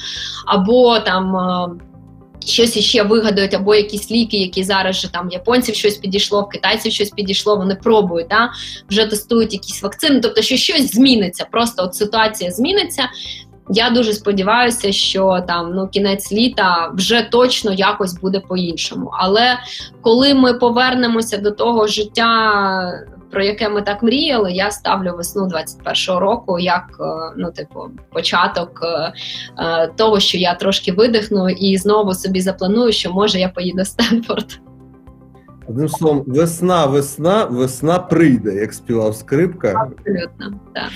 Або 0.45 0.99
там. 0.99 1.35
Е, 1.35 1.69
щось 2.45 2.77
іще 2.77 3.03
вигадають, 3.03 3.53
або 3.53 3.76
якісь 3.76 4.11
ліки, 4.11 4.38
які 4.38 4.63
зараз 4.63 4.95
же 4.95 5.11
там 5.11 5.30
японців 5.30 5.76
щось 5.76 5.97
підійшло, 5.97 6.43
китайців 6.43 6.91
щось 6.91 7.09
підійшло, 7.09 7.55
вони 7.55 7.76
пробують, 7.76 8.27
да? 8.27 8.49
вже 8.89 9.05
тестують 9.05 9.53
якісь 9.53 9.84
вакцини. 9.84 10.19
Тобто, 10.19 10.41
що 10.41 10.57
щось 10.57 10.91
зміниться, 10.91 11.47
просто 11.51 11.84
от 11.84 11.95
ситуація 11.95 12.51
зміниться, 12.51 13.09
я 13.69 13.89
дуже 13.89 14.13
сподіваюся, 14.13 14.91
що 14.91 15.43
там 15.47 15.73
ну 15.75 15.87
кінець 15.87 16.31
літа 16.31 16.91
вже 16.93 17.27
точно 17.31 17.73
якось 17.73 18.19
буде 18.19 18.39
по-іншому. 18.39 19.11
Але 19.13 19.59
коли 20.01 20.33
ми 20.33 20.53
повернемося 20.53 21.37
до 21.37 21.51
того 21.51 21.87
життя, 21.87 23.05
про 23.31 23.43
яке 23.43 23.69
ми 23.69 23.81
так 23.81 24.03
мріяли, 24.03 24.51
я 24.51 24.71
ставлю 24.71 25.13
весну 25.17 25.47
21-го 25.47 26.19
року 26.19 26.59
як 26.59 26.85
е, 26.99 27.33
ну, 27.37 27.51
типу, 27.51 27.79
початок 28.13 28.81
е, 28.83 29.13
е, 29.63 29.87
того, 29.95 30.19
що 30.19 30.37
я 30.37 30.53
трошки 30.53 30.91
видихну 30.91 31.49
і 31.49 31.77
знову 31.77 32.13
собі 32.13 32.41
запланую, 32.41 32.91
що 32.91 33.11
може 33.11 33.39
я 33.39 33.49
поїду 33.49 33.81
в 33.81 33.87
Стенфорд. 33.87 34.59
Одним 35.67 35.89
словом, 35.89 36.23
весна, 36.27 36.85
весна, 36.85 37.45
весна 37.45 37.99
прийде, 37.99 38.53
як 38.53 38.73
співав 38.73 39.15
скрипка. 39.15 39.67
Абсолютно, 39.67 40.59
так. 40.73 40.89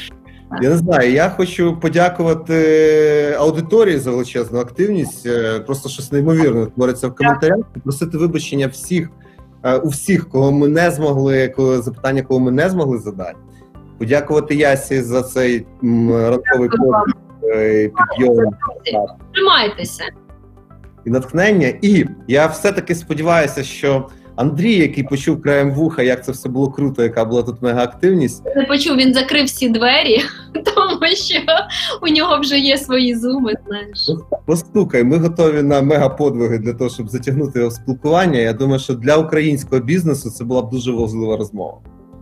Я 0.62 0.70
не 0.70 0.78
знаю. 0.78 1.12
Я 1.12 1.30
хочу 1.30 1.80
подякувати 1.80 3.36
аудиторії 3.40 3.98
за 3.98 4.12
величезну 4.12 4.60
активність. 4.60 5.26
Е, 5.26 5.60
просто 5.60 5.90
щось 5.90 6.12
неймовірне 6.12 6.66
твориться 6.66 7.08
в 7.08 7.16
коментарях. 7.16 7.60
Просити 7.84 8.18
вибачення 8.18 8.68
всіх 8.68 9.10
е, 9.64 9.78
у 9.78 9.88
всіх, 9.88 10.30
кого 10.30 10.52
ми 10.52 10.68
не 10.68 10.92
змогли, 10.92 11.48
кого 11.48 11.82
запитання, 11.82 12.22
кого 12.22 12.40
ми 12.40 12.52
не 12.52 12.70
змогли 12.70 12.98
задати. 12.98 13.36
Подякувати 13.98 14.56
Ясі 14.56 15.02
за 15.02 15.22
цей 15.24 15.66
ранковий 16.12 16.70
подвиг, 16.70 17.16
е, 17.44 17.92
підйом 18.18 18.52
Тримайтеся. 19.34 20.04
і 21.06 21.10
натхнення. 21.10 21.74
І 21.82 22.06
я 22.28 22.48
все-таки 22.48 22.96
сподіваюся, 22.96 23.64
що 23.64 24.10
Андрій, 24.36 24.76
який 24.76 25.04
почув 25.04 25.42
краєм 25.42 25.72
вуха, 25.72 26.04
як 26.04 26.26
це 26.26 26.32
все 26.32 26.50
було 26.50 26.72
круто, 26.72 27.04
яка 27.04 27.26
була 27.26 27.44
тут 27.44 27.62
мега-активність. 27.62 28.46
Не 28.56 28.64
почув, 28.64 28.98
він 28.98 29.14
закрив 29.14 29.46
всі 29.46 29.70
двері, 29.70 30.22
тому 30.54 31.06
що 31.16 31.40
у 32.02 32.08
нього 32.08 32.40
вже 32.40 32.60
є 32.60 32.78
свої 32.78 33.16
зуми. 33.16 33.54
Знаєш, 33.68 33.98
Постукай, 34.46 35.04
ми 35.04 35.18
готові 35.18 35.62
на 35.62 35.82
мега-подвиги 35.82 36.58
для 36.58 36.74
того, 36.74 36.90
щоб 36.90 37.10
затягнути 37.10 37.60
його 37.60 37.70
в 37.70 37.74
спілкування. 37.74 38.40
Я 38.40 38.54
думаю, 38.54 38.80
що 38.80 38.94
для 38.94 39.18
українського 39.18 39.82
бізнесу 39.82 40.30
це 40.30 40.44
була 40.44 40.62
б 40.62 40.70
дуже 40.70 40.92
важлива 40.92 41.38
розмова. 41.38 41.78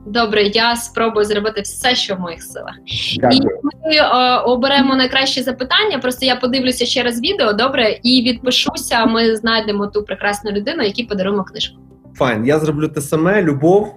добре, 0.05 0.43
я 0.43 0.75
спробую 0.75 1.25
зробити 1.25 1.61
все, 1.61 1.95
що 1.95 2.15
в 2.15 2.19
моїх 2.19 2.43
силах. 2.43 2.75
Дякую. 3.19 3.39
І 3.41 3.45
ми 3.63 3.95
е, 3.95 4.37
оберемо 4.37 4.95
найкраще 4.95 5.43
запитання. 5.43 5.99
Просто 6.01 6.25
я 6.25 6.35
подивлюся 6.35 6.85
ще 6.85 7.03
раз 7.03 7.21
відео, 7.21 7.53
добре, 7.53 7.99
і 8.03 8.21
відпишуся. 8.21 9.05
Ми 9.05 9.35
знайдемо 9.35 9.87
ту 9.87 10.03
прекрасну 10.03 10.51
людину, 10.51 10.83
якій 10.83 11.03
подаруємо 11.03 11.43
книжку. 11.43 11.81
Файн, 12.21 12.45
я 12.45 12.59
зроблю 12.59 12.87
те 12.87 13.01
саме. 13.01 13.41
Любов. 13.41 13.95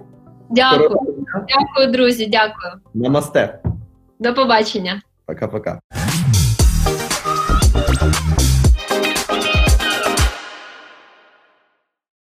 Дякую, 0.49 0.89
Хорошого 0.89 1.45
дякую, 1.47 1.91
друзі. 1.91 2.25
Дякую. 2.27 2.73
Намасте. 2.93 3.59
До 4.19 4.33
побачення. 4.33 5.01
Пока-пока. 5.27 5.79